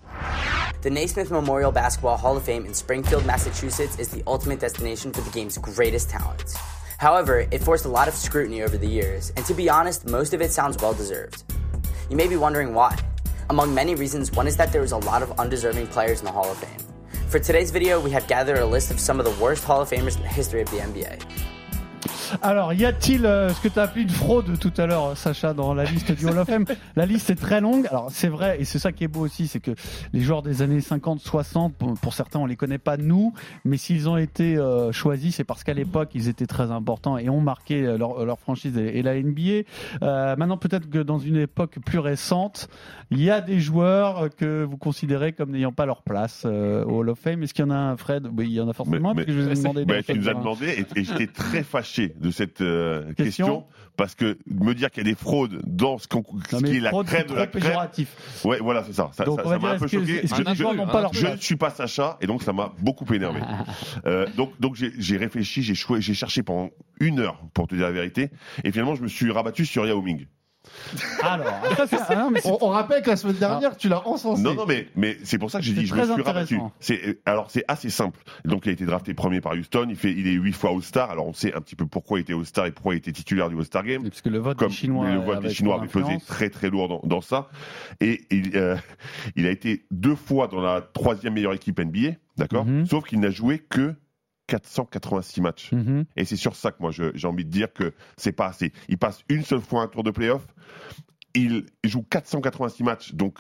The 0.81 0.87
Naismith 0.91 1.31
Memorial 1.31 1.71
Basketball 1.71 2.17
Hall 2.21 2.37
of 2.37 2.43
Fame 2.43 2.65
in 2.67 2.73
Springfield, 2.73 3.12
Massachusetts 3.21 3.99
is 3.99 4.09
the 4.09 4.23
ultimate 4.25 4.59
destination 4.59 5.13
for 5.13 5.21
the 5.21 5.29
game's 5.29 5.57
greatest 5.57 6.09
talents. 6.09 6.57
However, 6.97 7.45
it 7.51 7.59
forced 7.61 7.85
a 7.85 7.89
lot 7.89 8.07
of 8.07 8.15
scrutiny 8.15 8.63
over 8.63 8.77
the 8.77 8.87
years, 8.87 9.31
and 9.37 9.45
to 9.45 9.53
be 9.53 9.69
honest, 9.69 10.07
most 10.07 10.33
of 10.33 10.41
it 10.41 10.51
sounds 10.51 10.77
well 10.81 10.93
deserved. 10.93 11.43
You 12.09 12.17
may 12.17 12.27
be 12.27 12.37
wondering 12.37 12.73
why. 12.73 12.97
Among 13.49 13.73
many 13.73 13.93
reasons, 13.93 14.31
one 14.31 14.47
is 14.47 14.57
that 14.57 14.71
there 14.71 14.81
was 14.81 14.93
a 14.93 14.97
lot 14.97 15.21
of 15.21 15.31
undeserving 15.39 15.87
players 15.87 16.19
in 16.19 16.25
the 16.25 16.31
Hall 16.31 16.49
of 16.49 16.57
Fame. 16.57 16.79
For 17.29 17.39
today's 17.39 17.71
video, 17.71 17.99
we 17.99 18.09
have 18.11 18.27
gathered 18.27 18.57
a 18.57 18.65
list 18.65 18.89
of 18.89 18.99
some 18.99 19.19
of 19.19 19.25
the 19.25 19.43
worst 19.43 19.63
Hall 19.63 19.81
of 19.81 19.89
Famers 19.89 20.15
in 20.15 20.23
the 20.23 20.27
history 20.27 20.61
of 20.61 20.71
the 20.71 20.77
NBA. 20.77 21.21
Alors, 22.41 22.73
y 22.73 22.85
a-t-il 22.85 23.25
euh, 23.25 23.49
ce 23.49 23.61
que 23.61 23.67
tu 23.67 23.79
as 23.79 23.83
appelé 23.83 24.03
une 24.03 24.09
fraude 24.09 24.57
tout 24.59 24.71
à 24.77 24.85
l'heure, 24.85 25.15
Sacha, 25.17 25.53
dans 25.53 25.73
la 25.73 25.83
liste 25.83 26.11
du 26.11 26.25
Hall 26.25 26.37
of 26.37 26.47
Fame? 26.47 26.65
La 26.95 27.05
liste 27.05 27.29
est 27.29 27.35
très 27.35 27.61
longue. 27.61 27.87
Alors, 27.87 28.07
c'est 28.11 28.27
vrai, 28.27 28.57
et 28.59 28.65
c'est 28.65 28.79
ça 28.79 28.91
qui 28.91 29.03
est 29.03 29.07
beau 29.07 29.21
aussi, 29.21 29.47
c'est 29.47 29.59
que 29.59 29.71
les 30.13 30.21
joueurs 30.21 30.41
des 30.41 30.61
années 30.61 30.81
50, 30.81 31.19
60, 31.19 31.75
pour, 31.75 31.93
pour 31.95 32.13
certains, 32.13 32.39
on 32.39 32.45
les 32.45 32.55
connaît 32.55 32.77
pas 32.77 32.97
nous, 32.97 33.33
mais 33.65 33.77
s'ils 33.77 34.09
ont 34.09 34.17
été 34.17 34.57
euh, 34.57 34.91
choisis, 34.91 35.35
c'est 35.35 35.43
parce 35.43 35.63
qu'à 35.63 35.73
l'époque, 35.73 36.09
ils 36.13 36.27
étaient 36.29 36.47
très 36.47 36.71
importants 36.71 37.17
et 37.17 37.29
ont 37.29 37.41
marqué 37.41 37.83
euh, 37.83 37.97
leur, 37.97 38.25
leur 38.25 38.39
franchise 38.39 38.77
et, 38.77 38.99
et 38.99 39.01
la 39.03 39.15
NBA. 39.21 39.63
Euh, 40.01 40.35
maintenant, 40.35 40.57
peut-être 40.57 40.89
que 40.89 40.99
dans 40.99 41.19
une 41.19 41.37
époque 41.37 41.77
plus 41.85 41.99
récente, 41.99 42.69
il 43.11 43.21
y 43.21 43.29
a 43.29 43.41
des 43.41 43.59
joueurs 43.59 44.29
que 44.35 44.63
vous 44.63 44.77
considérez 44.77 45.33
comme 45.33 45.51
n'ayant 45.51 45.71
pas 45.71 45.85
leur 45.85 46.01
place 46.01 46.43
euh, 46.45 46.83
au 46.85 46.99
Hall 46.99 47.09
of 47.09 47.19
Fame. 47.19 47.43
Est-ce 47.43 47.53
qu'il 47.53 47.65
y 47.65 47.67
en 47.67 47.71
a 47.71 47.75
un, 47.75 47.97
Fred? 47.97 48.27
Oui, 48.35 48.45
il 48.47 48.53
y 48.53 48.61
en 48.61 48.69
a 48.69 48.73
forcément, 48.73 49.13
parce 49.13 49.25
que 49.25 49.31
je 49.31 49.39
vous 49.39 49.49
ai 49.49 49.55
demandé. 49.55 49.85
Bah, 49.85 50.01
tu 50.03 50.13
nous 50.13 50.21
as 50.27 50.31
terrain. 50.31 50.39
demandé 50.39 50.85
et, 50.95 50.99
et 50.99 51.03
j'étais 51.03 51.27
très 51.27 51.63
fâché 51.63 52.13
de 52.23 52.31
cette 52.31 52.61
euh, 52.61 53.03
Question. 53.13 53.23
question. 53.45 53.65
parce 53.95 54.15
que 54.15 54.37
me 54.47 54.73
dire 54.73 54.89
qu'il 54.89 55.05
y 55.05 55.07
a 55.07 55.11
des 55.11 55.15
fraudes 55.15 55.61
dans 55.67 55.99
ce, 55.99 56.07
Non, 56.11 56.59
qui 56.61 56.77
est 56.77 56.79
la 56.79 56.89
crème 56.91 57.27
de 57.27 57.35
la 57.35 57.45
crème. 57.47 57.61
péjoratif. 57.61 58.41
Ouais, 58.43 58.57
voilà, 58.59 58.83
c'est 58.83 58.93
ça. 58.93 59.11
Ça, 59.13 59.25
m'a 59.25 59.69
un 59.71 59.77
peu 59.77 59.85
que- 59.85 59.91
choqué. 59.99 60.21
que 60.21 60.27
Je- 60.55 60.63
n'ont 60.63 60.87
pas 60.87 61.01
leur 61.01 61.13
Je 61.13 61.27
ne 61.27 61.37
suis 61.37 61.55
pas 61.57 61.69
Sacha 61.69 62.17
et 62.21 62.25
donc 62.27 62.41
ça 62.41 62.53
m'a 62.53 62.73
beaucoup 62.79 63.05
énervé. 63.13 63.39
Euh, 64.05 64.25
donc, 64.35 64.59
donc 64.59 64.75
j'ai 64.75 65.17
réfléchi, 65.17 65.61
j'ai 65.63 66.13
cherché 66.13 66.41
pendant 66.43 66.69
une 66.99 67.19
heure 67.19 67.39
pour 67.53 67.67
te 67.67 67.75
dire 67.75 67.85
la 67.85 67.91
vérité 67.91 68.31
et 68.63 68.71
finalement 68.71 68.95
je 68.95 69.03
me 69.03 69.07
suis 69.07 69.29
rabattu 69.31 69.65
sur 69.65 69.85
Yao 69.85 70.01
Ming. 70.01 70.25
Alors, 71.21 71.45
ça, 71.87 72.05
ah 72.09 72.15
non, 72.15 72.31
mais 72.31 72.39
c'est- 72.41 72.49
On, 72.49 72.57
on 72.65 72.69
rappelle 72.69 73.01
que 73.01 73.09
la 73.09 73.15
semaine 73.15 73.35
dernière, 73.35 73.75
tu 73.77 73.89
l'as 73.89 74.07
encensé. 74.07 74.41
Non, 74.41 74.53
non, 74.53 74.65
mais, 74.65 74.87
mais 74.95 75.17
c'est 75.23 75.37
pour 75.37 75.51
ça 75.51 75.59
que 75.59 75.65
j'ai 75.65 75.73
dit, 75.73 75.85
je 75.85 75.95
me 75.95 76.03
suis 76.03 76.21
rabattu. 76.21 76.59
C'est, 76.79 77.19
alors, 77.25 77.49
c'est 77.51 77.63
assez 77.67 77.89
simple. 77.89 78.19
Donc, 78.45 78.65
il 78.65 78.69
a 78.69 78.71
été 78.73 78.85
drafté 78.85 79.13
premier 79.13 79.41
par 79.41 79.53
Houston. 79.53 79.87
Il 79.89 79.95
fait, 79.95 80.11
il 80.11 80.27
est 80.27 80.33
huit 80.33 80.53
fois 80.53 80.71
All-Star. 80.71 81.11
Alors, 81.11 81.27
on 81.27 81.33
sait 81.33 81.53
un 81.53 81.61
petit 81.61 81.75
peu 81.75 81.85
pourquoi 81.85 82.19
il 82.19 82.21
était 82.21 82.33
All-Star 82.33 82.65
et 82.65 82.71
pourquoi 82.71 82.95
il 82.95 82.97
était 82.97 83.11
titulaire 83.11 83.49
du 83.49 83.57
All-Star 83.57 83.83
Game. 83.83 84.03
parce 84.03 84.21
que 84.21 84.29
le 84.29 84.39
vote 84.39 84.57
Comme 84.57 84.69
des 84.69 84.73
Chinois, 84.73 85.09
le 85.09 85.19
vote 85.19 85.37
avait 85.37 85.47
des 85.49 85.53
Chinois 85.53 85.75
avait 85.79 85.87
pesé 85.87 86.17
très 86.27 86.49
très 86.49 86.69
lourd 86.69 86.87
dans, 86.87 87.01
dans 87.03 87.21
ça. 87.21 87.49
Et 87.99 88.21
il, 88.31 88.55
euh, 88.55 88.75
il 89.35 89.45
a 89.47 89.51
été 89.51 89.85
deux 89.91 90.15
fois 90.15 90.47
dans 90.47 90.61
la 90.61 90.81
troisième 90.81 91.33
meilleure 91.33 91.53
équipe 91.53 91.79
NBA, 91.79 92.15
d'accord? 92.37 92.65
Mhm. 92.65 92.85
Sauf 92.85 93.05
qu'il 93.05 93.19
n'a 93.19 93.29
joué 93.29 93.59
que 93.59 93.95
486 94.47 95.41
matchs. 95.41 95.71
Mhm. 95.71 96.05
Et 96.15 96.25
c'est 96.25 96.35
sur 96.35 96.55
ça 96.55 96.71
que 96.71 96.77
moi 96.81 96.91
j'ai 96.91 97.27
envie 97.27 97.45
de 97.45 97.49
dire 97.49 97.71
que 97.73 97.93
c'est 98.17 98.31
pas 98.31 98.47
assez. 98.47 98.71
Il 98.89 98.97
passe 98.97 99.21
une 99.29 99.43
seule 99.43 99.61
fois 99.61 99.81
un 99.83 99.87
tour 99.87 100.03
de 100.03 100.11
playoff. 100.11 100.45
Il 101.35 101.65
joue 101.83 102.03
486 102.03 102.83
matchs, 102.83 103.13
donc 103.13 103.39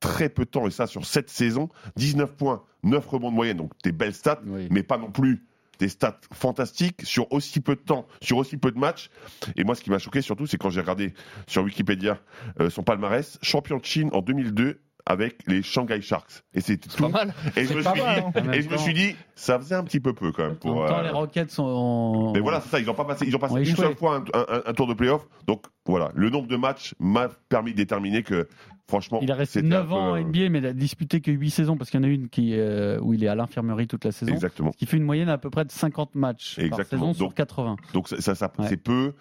très 0.00 0.28
peu 0.28 0.44
de 0.44 0.50
temps, 0.50 0.66
et 0.66 0.70
ça 0.70 0.86
sur 0.86 1.04
cette 1.06 1.30
saison. 1.30 1.68
19 1.96 2.36
points, 2.36 2.62
9 2.84 3.06
rebonds 3.06 3.30
de 3.30 3.36
moyenne, 3.36 3.56
donc 3.56 3.72
des 3.82 3.92
belles 3.92 4.14
stats, 4.14 4.40
Oui. 4.46 4.68
mais 4.70 4.82
pas 4.82 4.98
non 4.98 5.10
plus 5.10 5.44
des 5.78 5.88
stats 5.88 6.20
fantastiques 6.32 7.00
sur 7.02 7.32
aussi 7.32 7.58
peu 7.60 7.74
de 7.74 7.80
temps, 7.80 8.06
sur 8.20 8.36
aussi 8.36 8.56
peu 8.56 8.70
de 8.70 8.78
matchs. 8.78 9.10
Et 9.56 9.64
moi, 9.64 9.74
ce 9.74 9.82
qui 9.82 9.90
m'a 9.90 9.98
choqué 9.98 10.22
surtout, 10.22 10.46
c'est 10.46 10.56
quand 10.58 10.70
j'ai 10.70 10.80
regardé 10.80 11.12
sur 11.48 11.64
Wikipédia 11.64 12.20
euh, 12.60 12.70
son 12.70 12.84
palmarès, 12.84 13.38
champion 13.42 13.78
de 13.78 13.84
Chine 13.84 14.10
en 14.12 14.20
2002 14.22 14.80
avec 15.06 15.38
les 15.46 15.62
Shanghai 15.62 16.00
Sharks. 16.00 16.42
Et 16.54 16.60
c'était 16.60 16.88
tout. 16.88 17.02
Pas 17.02 17.08
mal. 17.08 17.34
Et 17.56 17.62
je 17.62 17.66
C'est 17.68 17.74
me 17.74 17.82
pas 17.82 17.92
suis 17.94 18.02
mal, 18.02 18.20
dit, 18.20 18.38
hein. 18.38 18.52
Et 18.52 18.62
je 18.62 18.68
me 18.70 18.76
suis 18.76 18.94
dit, 18.94 19.16
ça 19.34 19.58
faisait 19.58 19.74
un 19.74 19.82
petit 19.84 19.98
peu 20.00 20.12
peu 20.12 20.30
quand 20.32 20.44
même 20.44 20.52
En 20.52 20.56
pour. 20.56 20.80
même 20.80 20.88
temps, 20.88 20.98
euh, 20.98 21.02
les 21.02 21.08
Rockets 21.10 21.50
sont. 21.50 22.32
mais 22.34 22.40
voilà, 22.40 22.60
c'est 22.60 22.68
ça, 22.68 22.78
ils 22.80 22.88
ont 22.88 22.94
pas 22.94 23.04
passé, 23.04 23.24
ils 23.26 23.34
ont 23.34 23.38
passé 23.40 23.54
ont 23.54 23.56
une 23.58 23.62
échoué. 23.64 23.84
seule 23.86 23.96
fois 23.96 24.16
un, 24.16 24.38
un- 24.38 24.62
un 24.66 24.72
tour 24.74 24.86
de 24.86 24.94
playoff. 24.94 25.26
Donc 25.46 25.64
voilà, 25.86 26.10
le 26.14 26.30
nombre 26.30 26.46
de 26.48 26.56
matchs 26.56 26.94
m'a 27.00 27.28
permis 27.48 27.72
de 27.72 27.76
déterminer 27.78 28.22
que 28.22 28.48
franchement, 28.88 29.18
Il 29.22 29.32
a 29.32 29.34
resté 29.34 29.60
c'était 29.60 29.68
9 29.68 29.90
un 29.90 29.94
ans 29.94 30.10
en 30.10 30.12
peu, 30.14 30.20
NBA, 30.20 30.48
mais 30.50 30.58
il 30.58 30.66
a 30.66 30.72
disputé 30.72 31.20
que 31.20 31.30
8 31.30 31.50
saisons 31.50 31.76
parce 31.76 31.90
qu'il 31.90 31.98
y 31.98 32.02
en 32.04 32.06
a 32.06 32.10
une 32.10 32.28
qui, 32.28 32.52
euh, 32.54 33.00
où 33.00 33.14
il 33.14 33.24
est 33.24 33.28
à 33.28 33.34
l'infirmerie 33.34 33.86
toute 33.88 34.04
la 34.04 34.12
saison. 34.12 34.32
Exactement. 34.32 34.70
Ce 34.72 34.76
qui 34.76 34.86
fait 34.86 34.98
une 34.98 35.04
moyenne 35.04 35.28
à 35.30 35.38
peu 35.38 35.50
près 35.50 35.64
de 35.64 35.72
50 35.72 36.14
matchs 36.14 36.56
par 36.56 36.64
Exactement. 36.66 37.00
saison 37.12 37.14
sur 37.14 37.26
Donc, 37.28 37.34
80. 37.34 37.76
Donc 37.94 38.08
ça, 38.08 38.20
ça, 38.20 38.34
ça- 38.34 38.52
Ouais. 38.58 38.66
c'est 38.68 38.76
peu. 38.76 39.14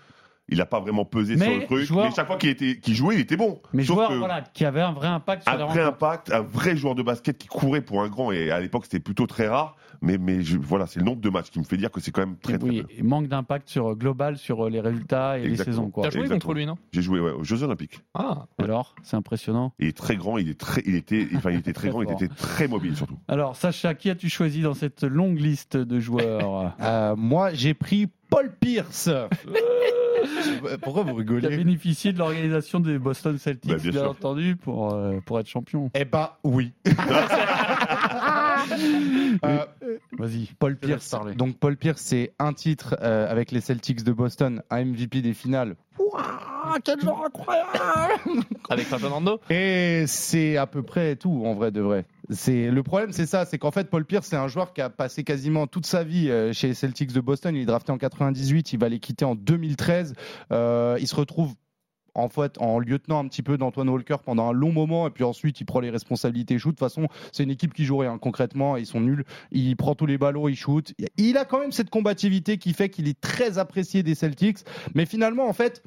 Il 0.52 0.58
n'a 0.58 0.66
pas 0.66 0.80
vraiment 0.82 1.06
pesé 1.06 1.36
Mais 1.38 1.45
sur 1.45 1.56
le 1.60 1.66
truc. 1.66 1.86
joueur- 1.86 2.06
Mais 2.06 2.12
chaque 2.16 2.28
fois 2.28 2.36
qu'il 2.38 2.49
était, 2.49 2.78
qu'il 2.78 2.93
jouait, 2.93 3.16
il 3.16 3.22
était 3.22 3.38
bon. 3.38 3.62
Mais 3.74 3.84
Sauf 3.84 3.95
joueur 3.95 4.10
que 4.10 4.16
voilà, 4.16 4.41
qui 4.41 4.66
avait 4.66 4.82
un 4.82 4.91
vrai 4.91 5.08
impact 5.08 5.43
sur 5.43 5.52
un 5.54 5.66
vrai 5.66 5.82
impact, 5.82 6.32
un 6.32 6.41
vrai 6.41 6.76
joueur 6.76 6.93
de 6.95 7.02
basket 7.04 7.38
qui 7.38 7.47
courait 7.47 7.82
pour 7.82 8.02
un 8.04 8.10
grand. 8.10 8.32
Et 8.32 8.52
à 8.52 8.60
l'époque, 8.60 8.84
c'était 8.84 8.99
plutôt 8.99 9.28
très 9.28 9.47
rare. 9.47 9.76
Mais, 10.02 10.18
mais 10.18 10.41
je- 10.41 10.58
voilà, 10.58 10.88
c'est 10.88 10.99
le 10.99 11.06
nombre 11.06 11.22
de 11.22 11.30
matchs 11.30 11.52
qui 11.52 11.60
me 11.60 11.64
fait 11.64 11.78
dire 11.78 11.91
que 11.91 12.02
c'est 12.02 12.12
quand 12.12 12.22
même 12.26 12.36
très, 12.38 12.58
très 12.58 12.68
Oui, 12.70 12.82
peu. 12.84 12.88
et 12.97 13.04
manque 13.04 13.28
d'impact 13.28 13.70
sur 13.70 13.95
global 13.95 14.38
sur 14.38 14.68
les 14.70 14.80
résultats 14.82 15.38
et 15.39 15.47
les 15.47 15.56
saisons. 15.58 15.89
Quoi. 15.89 16.04
T'as 16.04 16.10
joué 16.10 16.22
Exactement. 16.22 16.39
contre 16.39 16.54
lui, 16.56 16.66
non? 16.66 16.78
J'ai 16.91 17.02
joué 17.02 17.20
ouais, 17.20 17.32
aux 17.32 17.43
Jeux 17.43 17.62
Olympiques. 17.64 18.02
Ah, 18.14 18.47
Alors, 18.58 18.95
c'est 19.04 19.16
impressionnant. 19.16 19.74
Il 19.80 19.88
est 19.88 19.95
très 19.97 20.16
grand, 20.16 20.38
il 20.38 20.49
est 20.49 20.60
très, 20.60 20.82
il 20.86 20.95
était, 20.95 21.28
enfin, 21.36 21.52
il 21.52 21.60
était 21.60 21.72
très 21.74 21.82
Très 21.88 21.89
grand, 21.91 22.02
il 22.04 22.12
était 22.12 22.28
très 22.28 22.68
mobile 22.68 22.95
surtout. 22.95 23.18
Alors, 23.28 23.56
Sacha, 23.56 23.93
qui 23.93 24.10
as-tu 24.10 24.28
choisi 24.30 24.62
dans 24.62 24.74
cette 24.74 25.04
longue 25.04 25.39
liste 25.39 25.78
de 25.78 25.99
joueurs? 25.99 26.74
Euh, 26.82 27.16
moi, 27.16 27.54
j'ai 27.54 27.74
pris 27.74 28.08
Paul 28.30 28.52
Pierce. 28.60 29.10
Pourquoi 30.82 31.04
vous 31.04 31.10
qui 31.16 31.16
a 31.16 31.36
rigolez 31.36 31.58
bénéficié 31.58 32.14
de 32.14 32.18
l'organisation 32.20 32.80
des 32.80 32.98
Boston 33.00 33.38
Celtics, 33.38 33.72
Bah, 33.72 33.78
bien 33.78 34.06
entendu, 34.06 34.56
pour, 34.56 34.94
euh, 34.94 35.20
pour 35.26 35.40
être 35.40 35.48
champion. 35.48 35.90
Eh 35.94 36.06
bah 36.06 36.40
oui. 36.44 36.72
Euh, 39.44 39.66
Vas-y. 40.18 40.50
Paul 40.60 40.76
Pierce. 40.78 41.16
Donc 41.36 41.58
Paul 41.58 41.78
Pierce, 41.78 42.02
c'est 42.02 42.34
un 42.40 42.54
titre 42.54 42.96
euh, 43.02 43.30
avec 43.30 43.52
les 43.52 43.62
Celtics 43.62 44.04
de 44.04 44.12
Boston, 44.12 44.62
un 44.70 44.86
MVP 44.86 45.22
des 45.22 45.34
finales. 45.34 45.76
Ouah, 46.00 46.78
quel 46.84 47.00
joueur 47.00 47.26
incroyable 47.26 47.72
avec 48.70 48.86
Fernando 48.86 49.40
Et 49.50 50.06
c'est 50.08 50.58
à 50.58 50.68
peu 50.68 50.84
près 50.84 51.16
tout 51.16 51.44
en 51.46 51.54
vrai 51.54 51.72
de 51.72 51.82
vrai. 51.82 52.06
C'est 52.30 52.70
le 52.70 52.84
problème, 52.84 53.12
c'est 53.12 53.26
ça, 53.26 53.46
c'est 53.46 53.58
qu'en 53.58 53.72
fait 53.72 53.90
Paul 53.90 54.06
Pierce, 54.06 54.28
c'est 54.28 54.38
un 54.38 54.48
joueur 54.48 54.74
qui 54.74 54.82
a 54.82 54.90
passé 54.90 55.24
quasiment 55.24 55.68
toute 55.68 55.86
sa 55.86 56.04
vie 56.04 56.30
euh, 56.30 56.54
chez 56.54 56.68
les 56.68 56.74
Celtics 56.74 57.12
de 57.12 57.20
Boston. 57.20 57.56
Il 57.56 57.62
est 57.62 57.66
drafté 57.66 57.92
en 57.92 57.98
98, 57.98 58.74
il 58.74 58.80
va 58.80 58.90
les 58.90 59.00
quitter 59.00 59.26
en 59.26 59.36
2013. 59.36 60.14
Euh, 60.52 60.98
il 61.00 61.08
se 61.08 61.16
retrouve 61.16 61.54
en 62.14 62.30
fait 62.30 62.57
en 62.59 62.80
lieutenant 62.80 63.20
un 63.20 63.28
petit 63.28 63.43
peu 63.43 63.57
d'Antoine 63.57 63.89
Walker 63.89 64.18
pendant 64.24 64.49
un 64.49 64.53
long 64.53 64.72
moment 64.72 65.07
et 65.07 65.09
puis 65.12 65.24
ensuite 65.24 65.59
il 65.62 65.66
prend 65.66 65.80
les 65.80 65.89
responsabilités 65.89 66.57
shoot. 66.57 66.72
De 66.72 66.76
toute 66.76 66.80
façon, 66.80 67.07
c'est 67.32 67.43
une 67.43 67.51
équipe 67.51 67.74
qui 67.74 67.86
joue 67.86 67.97
rien 67.97 68.18
concrètement, 68.18 68.78
ils 68.78 68.86
sont 68.86 69.01
nuls. 69.01 69.26
Il 69.51 69.76
prend 69.78 69.95
tous 69.95 70.05
les 70.05 70.18
ballons, 70.18 70.47
il 70.47 70.55
shoot. 70.55 70.93
Il 71.18 71.38
a 71.38 71.45
quand 71.45 71.59
même 71.59 71.72
cette 71.72 71.89
combativité 71.89 72.57
qui 72.57 72.74
fait 72.74 72.89
qu'il 72.89 73.07
est 73.07 73.20
très 73.20 73.57
apprécié 73.57 74.03
des 74.03 74.16
Celtics, 74.16 74.59
mais 74.95 75.05
finalement 75.05 75.47
en 75.47 75.53
fait, 75.53 75.84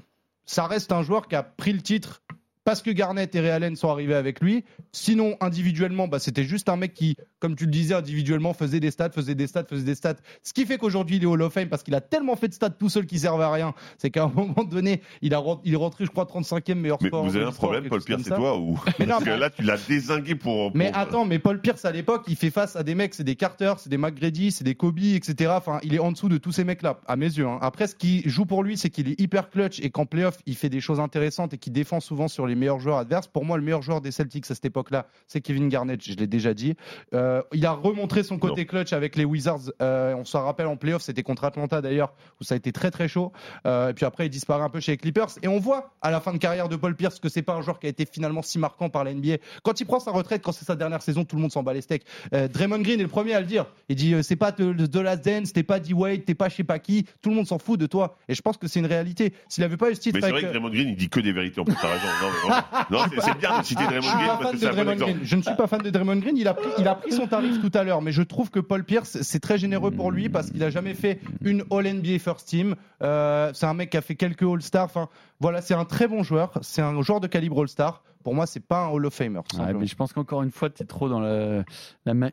ça 0.47 0.67
reste 0.67 0.93
un 0.93 1.03
joueur 1.03 1.29
qui 1.29 1.37
a 1.37 1.43
pris 1.43 1.73
le 1.73 1.81
titre 1.81 2.23
parce 2.65 2.83
que 2.83 2.91
Garnett 2.91 3.35
et 3.35 3.41
Ray 3.41 3.51
Allen 3.51 3.77
sont 3.77 3.91
arrivés 3.91 4.15
avec 4.15 4.41
lui. 4.41 4.65
Sinon, 4.93 5.37
individuellement, 5.41 6.09
bah, 6.09 6.19
c'était 6.19 6.45
juste 6.45 6.69
un 6.69 6.77
mec 6.77 6.95
qui, 6.95 7.17
comme 7.39 7.57
tu 7.57 7.65
le 7.67 7.71
disais, 7.71 7.95
individuellement 7.95 8.55
faisait 8.55 8.81
des 8.81 8.91
stats, 8.91 9.11
faisait 9.11 9.35
des 9.35 9.47
stats, 9.47 9.65
faisait 9.65 9.85
des 9.85 9.95
stats. 9.95 10.15
Ce 10.43 10.53
qui 10.53 10.65
fait 10.67 10.79
qu'aujourd'hui, 10.79 11.17
il 11.17 11.23
est 11.23 11.27
Hall 11.27 11.43
of 11.43 11.53
Fame 11.53 11.69
parce 11.69 11.83
qu'il 11.83 11.95
a 11.95 12.01
tellement 12.01 12.37
fait 12.37 12.49
de 12.49 12.55
stats 12.55 12.71
tout 12.71 12.89
seul 12.89 13.07
qui 13.07 13.19
servent 13.19 13.41
à 13.43 13.53
rien. 13.53 13.75
C'est 13.99 14.11
qu'à 14.11 14.25
un 14.25 14.29
moment 14.35 14.65
donné, 14.65 15.03
il, 15.23 15.35
a, 15.35 15.43
il 15.65 15.75
est 15.75 15.77
rentré, 15.77 16.05
je 16.07 16.11
crois, 16.11 16.25
35e 16.25 16.75
meilleur 16.75 16.99
Mais 17.03 17.09
score. 17.09 17.25
vous 17.25 17.37
avez 17.37 17.45
un 17.45 17.53
problème, 17.53 17.89
Paul 17.89 18.03
comme 18.05 18.23
c'est 18.23 18.31
toi 18.35 18.59
ou 18.59 18.81
Mais 18.99 19.07
non, 19.07 19.13
Parce 19.15 19.25
que 19.25 19.31
mais- 19.31 19.37
là, 19.39 19.51
tu 19.51 19.63
l'as 19.63 19.79
désingué 19.87 20.35
pour. 20.35 20.75
Mais 20.75 20.91
attends, 20.95 21.25
mais 21.27 21.39
Paul 21.39 21.61
Pierce 21.61 21.85
à 21.85 21.93
l'époque, 21.93 22.25
il 22.29 22.37
fait 22.37 22.51
face 22.51 22.77
à 22.77 22.83
des 22.83 22.95
mecs, 22.95 23.15
c'est 23.15 23.25
des 23.25 23.37
Carter, 23.37 23.75
c'est 23.79 23.91
des 23.91 23.99
McGrady, 23.99 24.53
c'est 24.53 24.65
des 24.65 24.75
Kobe, 24.75 24.95
etc. 25.01 25.53
Enfin, 25.57 25.81
il 25.83 25.95
est 25.95 25.99
en 25.99 26.13
dessous 26.13 26.29
de 26.29 26.39
tous 26.39 26.53
ces 26.53 26.65
mecs-là, 26.65 27.01
à 27.07 27.17
mes 27.17 27.27
yeux. 27.27 27.47
hein. 27.47 27.59
Après, 27.61 27.87
ce 27.87 27.95
qui 27.95 28.23
joue 28.27 28.47
pour 28.47 28.63
lui, 28.63 28.77
c'est 28.79 28.91
qu'il 28.91 29.09
est 29.09 29.21
hyper 29.21 29.51
clutch 29.51 29.81
et 29.81 29.91
qu'en 29.91 30.07
playoff, 30.07 30.39
il 30.47 30.55
fait 30.57 30.69
des 30.71 30.81
choses 30.81 31.01
intéressantes 31.01 31.53
et 31.55 31.59
qu'il 31.59 31.73
défend 31.73 32.01
souvent 32.01 32.29
sur 32.29 32.47
les 32.47 32.54
meilleurs 32.55 32.81
joueurs 32.81 32.99
adverses. 32.99 33.27
Pour 33.27 33.45
moi, 33.45 33.57
le 33.57 33.63
meilleur 33.63 33.83
joueur 33.83 34.01
des 34.01 34.11
Celtics 34.11 34.51
à 34.51 34.55
cette 34.55 34.65
époque-là, 34.65 35.07
c'est 35.27 35.41
Kevin 35.41 35.69
Garnett, 35.69 36.03
je 36.03 36.15
l'ai 36.15 36.27
déjà 36.27 36.55
dit. 36.55 36.75
Euh, 37.13 37.43
il 37.53 37.65
a 37.67 37.73
remontré 37.73 38.23
son 38.23 38.39
côté 38.39 38.67
clutch 38.67 38.93
avec 38.93 39.17
les 39.17 39.25
Wizards. 39.25 39.73
Euh, 39.83 40.15
on 40.15 40.25
s'en 40.25 40.45
rappelle 40.45 40.67
en 40.67 40.77
playoff, 40.77 41.03
c'était 41.03 41.23
contre 41.23 41.45
Atlanta 41.45 41.81
d'ailleurs, 41.81 42.13
où 42.41 42.45
ça 42.45 42.55
a 42.55 42.57
été 42.57 42.73
très 42.73 42.91
très 42.91 43.09
chaud. 43.09 43.33
Euh, 43.67 43.91
et 43.91 43.95
puis 43.95 44.05
après, 44.05 44.27
il 44.27 44.31
disparaît 44.31 44.65
un 44.65 44.71
peu 44.71 44.81
chez 44.81 44.93
les 44.93 44.99
Clippers. 44.99 45.29
Et 45.43 45.49
on 45.49 45.59
voit 45.59 45.95
à 46.03 46.11
la 46.11 46.21
fin 46.21 46.33
de 46.33 46.39
carrière 46.39 46.69
de 46.69 46.77
Paul 46.77 46.95
Pierce 46.97 47.21
que 47.21 47.29
c'est 47.29 47.43
pas 47.43 47.55
un 47.55 47.63
joueur 47.63 47.79
qui 47.79 47.87
a 47.87 47.91
été 47.91 48.07
finalement 48.07 48.43
si 48.43 48.59
marquant 48.59 48.89
par 48.89 49.05
la 49.05 49.15
NBA. 49.15 49.37
Quand 49.63 49.81
il 49.81 49.87
prend 49.87 50.01
sa 50.01 50.11
retraite, 50.11 50.43
quand 50.43 50.53
c'est 50.53 50.65
sa 50.65 50.77
dernière 50.77 51.03
saison, 51.03 51.25
tout 51.25 51.37
le 51.37 51.43
monde 51.43 51.53
s'en 51.53 51.63
bat 51.63 51.75
les 51.75 51.83
steaks. 51.83 52.05
Draymond 52.33 52.81
Green 52.81 53.01
est 53.01 53.05
le 53.05 53.09
premier 53.09 53.35
à 53.35 53.41
le 53.41 53.47
dire. 53.47 53.67
Il 53.89 53.97
dit 53.97 54.15
c'est 54.23 54.37
pas 54.37 54.53
de, 54.53 54.73
de 54.73 55.01
la 55.01 55.17
dance, 55.17 55.53
t'es 55.53 55.63
pas 55.63 55.81
D-Wade, 55.81 56.25
t'es 56.25 56.35
pas 56.35 56.49
je 56.49 56.57
sais 56.57 56.65
pas 56.65 56.79
qui. 56.79 57.07
Tout 57.23 57.31
le 57.31 57.37
monde 57.37 57.47
s'en 57.47 57.59
fout 57.59 57.79
de 57.79 57.87
toi. 57.87 58.17
Et 58.29 58.35
je 58.35 58.43
pense 58.43 58.57
que 58.57 58.67
c'est 58.69 58.81
une 58.81 58.87
réalité. 58.87 59.33
S'il 59.49 59.65
avait 59.65 59.77
pas 59.77 59.91
eu 59.91 59.95
ce 59.95 60.01
titre 60.01 60.19
Mais 60.21 60.27
c'est 60.27 60.31
vrai 60.31 60.43
que 60.43 60.47
Draymond 60.47 60.71
Green, 60.71 60.89
il 60.89 60.97
dit 60.97 61.09
que 61.09 61.21
des 61.21 61.33
vérités 61.33 61.61
en 61.61 61.65
plus, 61.65 61.75
t'as 61.81 61.89
raison. 61.89 62.07
Non, 62.23 62.29
mais 62.31 62.39
vraiment. 62.39 62.44
Non, 62.91 62.99
c'est- 63.21 63.39
bien 63.39 63.59
de 63.61 63.65
citer 63.65 63.83
je 63.85 63.89
Draymond 63.89 64.17
Green 64.17 64.29
parce 64.41 64.53
que 64.53 64.57
de 64.57 64.71
Draymond. 64.73 65.19
Je 65.23 65.37
ne 65.37 65.43
suis 65.43 65.55
pas 65.55 65.67
fan 65.67 65.81
de 65.83 65.91
Draymond 65.91 66.17
Green. 66.17 66.37
Il 66.37 66.49
a 66.49 66.55
pris, 66.55 66.69
il 66.79 66.87
a 66.89 66.95
pris 66.95 67.13
son 67.13 67.27
tarif 67.27 67.61
tout 67.61 67.71
à 67.77 67.85
l'heure, 67.85 68.03
mais 68.03 68.13
je 68.13 68.23
trouve 68.23 68.51
que 68.51 68.61
Paul 68.61 68.85
Pierce, 68.85 69.21
c'est 69.23 69.41
très 69.41 69.59
généreux 69.59 69.91
pour 69.91 70.11
lui 70.11 70.29
parce 70.29 70.51
qu'il 70.51 70.63
a 70.63 70.71
jamais 70.71 70.95
fait 70.95 71.21
une 71.43 71.65
All 71.71 71.87
NBA 71.87 72.19
First 72.19 72.49
Team. 72.49 72.75
Euh, 73.03 73.51
c'est 73.55 73.67
un 73.67 73.75
mec 73.75 73.91
qui 73.91 73.97
a 73.97 74.03
fait 74.03 74.15
quelques 74.17 74.43
All 74.43 74.63
Star. 74.63 74.85
Enfin, 74.85 75.09
voilà, 75.41 75.61
c'est 75.63 75.75
un 75.75 75.85
très 75.85 76.07
bon 76.09 76.23
joueur. 76.23 76.53
C'est 76.63 76.83
un 76.83 77.01
joueur 77.03 77.21
de 77.21 77.27
calibre 77.27 77.61
All 77.63 77.69
Star. 77.69 78.03
Pour 78.23 78.35
moi, 78.35 78.47
c'est 78.47 78.61
pas 78.61 78.85
un 78.87 78.89
Hall 78.89 79.05
of 79.07 79.13
Famer. 79.15 79.41
Ouais, 79.59 79.73
mais 79.81 79.87
je 79.87 79.95
pense 79.97 80.13
qu'encore 80.15 80.43
une 80.43 80.51
fois, 80.51 80.71
tu 80.71 80.83
es 80.83 80.87
trop 80.87 81.09
dans 81.11 81.21
la, 81.21 81.63
la, 82.07 82.15
ma- 82.15 82.31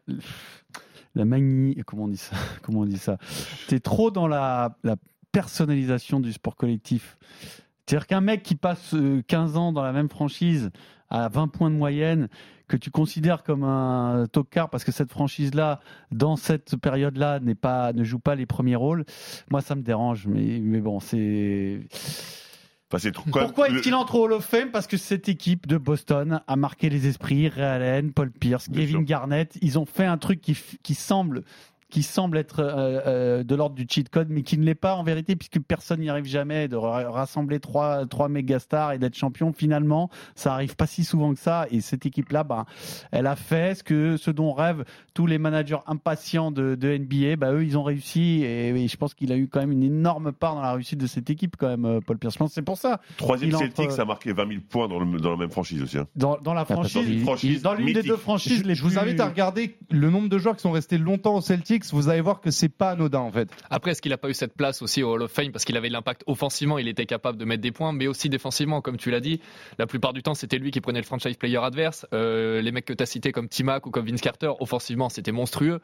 la 1.16 1.26
manie. 1.26 1.76
Comment 1.86 2.04
on 2.04 2.08
dit 2.08 2.18
ça? 2.18 2.36
Comment 2.62 2.80
on 2.82 2.86
dit 2.86 2.98
ça? 2.98 3.18
Tu 3.68 3.76
es 3.76 3.80
trop 3.80 4.10
dans 4.12 4.28
la, 4.28 4.78
la 4.84 4.96
personnalisation 5.34 6.20
du 6.20 6.32
sport 6.34 6.56
collectif. 6.56 7.18
C'est-à-dire 7.92 8.08
qu'un 8.08 8.22
mec 8.22 8.42
qui 8.42 8.56
passe 8.56 8.94
euh, 8.94 9.22
15 9.28 9.58
ans 9.58 9.74
dans 9.74 9.84
la 9.84 9.92
même 9.92 10.08
franchise 10.08 10.72
à 11.10 11.28
20 11.28 11.50
points 11.50 11.70
de 11.70 11.76
moyenne, 11.76 12.30
que 12.70 12.78
tu 12.78 12.90
considères 12.90 13.44
comme 13.44 13.66
un 13.66 14.28
tocard 14.32 14.70
parce 14.70 14.86
que 14.86 14.94
cette 14.94 15.12
franchise-là, 15.12 15.82
dans 16.10 16.38
cette 16.38 16.78
période-là, 16.78 17.42
n'est 17.42 17.54
pas, 17.54 17.92
ne 17.92 18.06
joue 18.06 18.20
pas 18.20 18.36
les 18.36 18.46
premiers 18.46 18.78
rôles, 18.78 19.04
moi 19.50 19.60
ça 19.60 19.76
me 19.76 19.82
dérange. 19.82 20.26
Mais, 20.26 20.60
mais 20.62 20.80
bon, 20.80 21.02
c'est. 21.02 21.82
Enfin, 22.94 23.12
Pourquoi 23.30 23.68
le- 23.68 23.80
est-il 23.80 23.94
entre 23.94 24.16
Hall 24.16 24.32
of 24.32 24.46
Fame? 24.46 24.72
Parce 24.72 24.88
que 24.88 24.96
cette 24.96 25.28
équipe 25.28 25.68
de 25.68 25.78
Boston 25.78 26.40
a 26.48 26.56
marqué 26.56 26.90
les 26.90 27.08
esprits. 27.08 27.50
Ray 27.50 27.66
Allen, 27.66 28.14
Paul 28.14 28.32
Pierce, 28.32 28.70
Kevin. 28.70 29.04
Garnett, 29.04 29.58
ils 29.62 29.78
ont 29.78 29.86
fait 29.86 30.06
un 30.06 30.18
truc 30.18 30.40
qui, 30.40 30.58
qui 30.82 30.96
semble 30.96 31.44
qui 31.92 32.02
semble 32.04 32.38
être 32.38 32.62
euh, 32.62 33.02
euh, 33.06 33.44
de 33.44 33.54
l'ordre 33.56 33.76
du 33.76 33.86
cheat 33.88 34.10
code, 34.10 34.30
mais 34.32 34.42
qui 34.42 34.58
ne 34.58 34.64
l'est 34.66 34.74
pas 34.74 34.96
en 34.96 35.04
vérité, 35.04 35.36
puisque 35.36 35.60
personne 35.60 36.00
n'y 36.00 36.10
arrive 36.10 36.26
jamais 36.26 36.68
de 36.68 36.76
ra- 36.76 37.12
rassembler 37.12 37.60
trois, 37.60 38.06
trois 38.08 38.30
méga 38.30 38.58
stars 38.60 38.94
et 38.94 38.98
d'être 38.98 39.16
champion. 39.16 39.54
Finalement, 39.54 40.10
ça 40.34 40.54
arrive 40.54 40.76
pas 40.76 40.88
si 40.88 41.04
souvent 41.04 41.34
que 41.34 41.40
ça. 41.40 41.68
Et 41.70 41.82
cette 41.82 42.06
équipe-là, 42.06 42.44
ben, 42.44 42.66
elle 43.12 43.28
a 43.28 43.36
fait 43.36 43.76
ce 43.76 43.84
que 43.84 44.18
ce 44.18 44.32
dont 44.32 44.54
rêvent 44.54 44.84
tous 45.14 45.28
les 45.28 45.38
managers 45.38 45.78
impatients 45.86 46.50
de, 46.52 46.76
de 46.76 46.98
NBA. 46.98 47.36
Ben, 47.36 47.54
eux, 47.54 47.64
ils 47.64 47.78
ont 47.78 47.84
réussi, 47.84 48.42
et, 48.44 48.70
et 48.70 48.88
je 48.88 48.98
pense 48.98 49.14
qu'il 49.14 49.32
a 49.32 49.36
eu 49.38 49.48
quand 49.48 49.60
même 49.60 49.72
une 49.74 49.84
énorme 49.84 50.32
part 50.32 50.56
dans 50.56 50.62
la 50.62 50.74
réussite 50.74 51.00
de 51.00 51.08
cette 51.08 51.30
équipe, 51.30 51.56
quand 51.58 51.68
même, 51.68 51.86
euh, 51.86 52.00
Paul 52.00 52.18
Pierce. 52.18 52.34
Je 52.36 52.40
pense 52.40 52.50
que 52.52 52.56
C'est 52.56 52.62
pour 52.62 52.78
ça. 52.78 53.02
Troisième 53.18 53.50
il 53.50 53.56
entre- 53.56 53.66
Celtics 53.76 54.00
a 54.00 54.06
marqué 54.06 54.32
20 54.34 54.48
000 54.48 54.60
points 54.70 54.88
dans, 54.88 55.00
le- 55.00 55.20
dans 55.20 55.32
la 55.32 55.38
même 55.38 55.52
franchise 55.52 55.82
aussi. 55.84 55.98
hein. 55.98 56.08
dans, 56.16 56.38
dans 56.42 56.54
la 56.54 56.64
franchise, 56.66 57.08
Une 57.10 57.22
franchise 57.22 57.62
dans 57.62 57.74
l'une 57.74 57.94
des 57.94 58.02
deux 58.04 58.16
franchises 58.18 58.60
Je, 58.60 58.64
les 58.64 58.76
je 58.76 58.84
vous 58.84 58.98
invite 58.98 59.20
à 59.20 59.28
regarder 59.28 59.78
le 59.90 60.10
nombre 60.10 60.30
de 60.30 60.38
joueurs 60.38 60.56
qui 60.56 60.62
sont 60.62 60.72
restés 60.72 60.98
longtemps 60.98 61.36
aux 61.36 61.42
Celtics. 61.84 61.94
Vous 61.94 62.10
allez 62.10 62.22
voir 62.22 62.42
que 62.42 62.52
c'est 62.52 62.70
pas 62.70 62.92
anodin 62.92 63.20
en 63.20 63.32
fait. 63.32 63.50
Après, 63.70 63.92
est-ce 63.92 64.02
qu'il 64.02 64.12
n'a 64.12 64.18
pas 64.18 64.30
eu 64.30 64.34
cette 64.34 64.56
place 64.56 64.82
aussi 64.82 65.04
au 65.04 65.12
Hall 65.14 65.22
of 65.24 65.32
Fame 65.32 65.52
parce 65.52 65.66
qu'il 65.66 65.78
avait 65.78 65.88
de 65.90 65.94
l'impact 65.94 66.24
offensivement, 66.28 66.78
il 66.78 66.88
était 66.88 67.06
capable 67.06 67.38
de 67.38 67.46
mettre 67.46 67.62
des 67.62 67.72
points, 67.72 67.92
mais 67.94 68.08
aussi 68.08 68.30
défensivement, 68.30 68.82
comme 68.82 68.98
tu 68.98 69.12
l'as 69.12 69.20
dit. 69.20 69.42
La 69.78 69.88
plupart 69.88 70.14
du 70.14 70.24
temps, 70.24 70.34
c'était 70.34 70.58
lui 70.58 70.72
qui 70.72 70.82
prenait 70.82 71.00
le 71.00 71.06
franchise 71.06 71.36
player 71.38 71.58
adverse. 71.58 72.06
Euh, 72.14 72.62
les 72.62 72.72
mecs 72.72 72.86
que 72.86 72.94
tu 72.94 73.04
as 73.04 73.06
cités 73.06 73.32
comme 73.32 73.48
T-Mac 73.50 73.86
ou 73.86 73.92
comme 73.92 74.06
Vince 74.06 74.22
Carter, 74.22 74.52
offensivement, 74.60 75.10
c'était 75.10 75.32
monstrueux. 75.32 75.80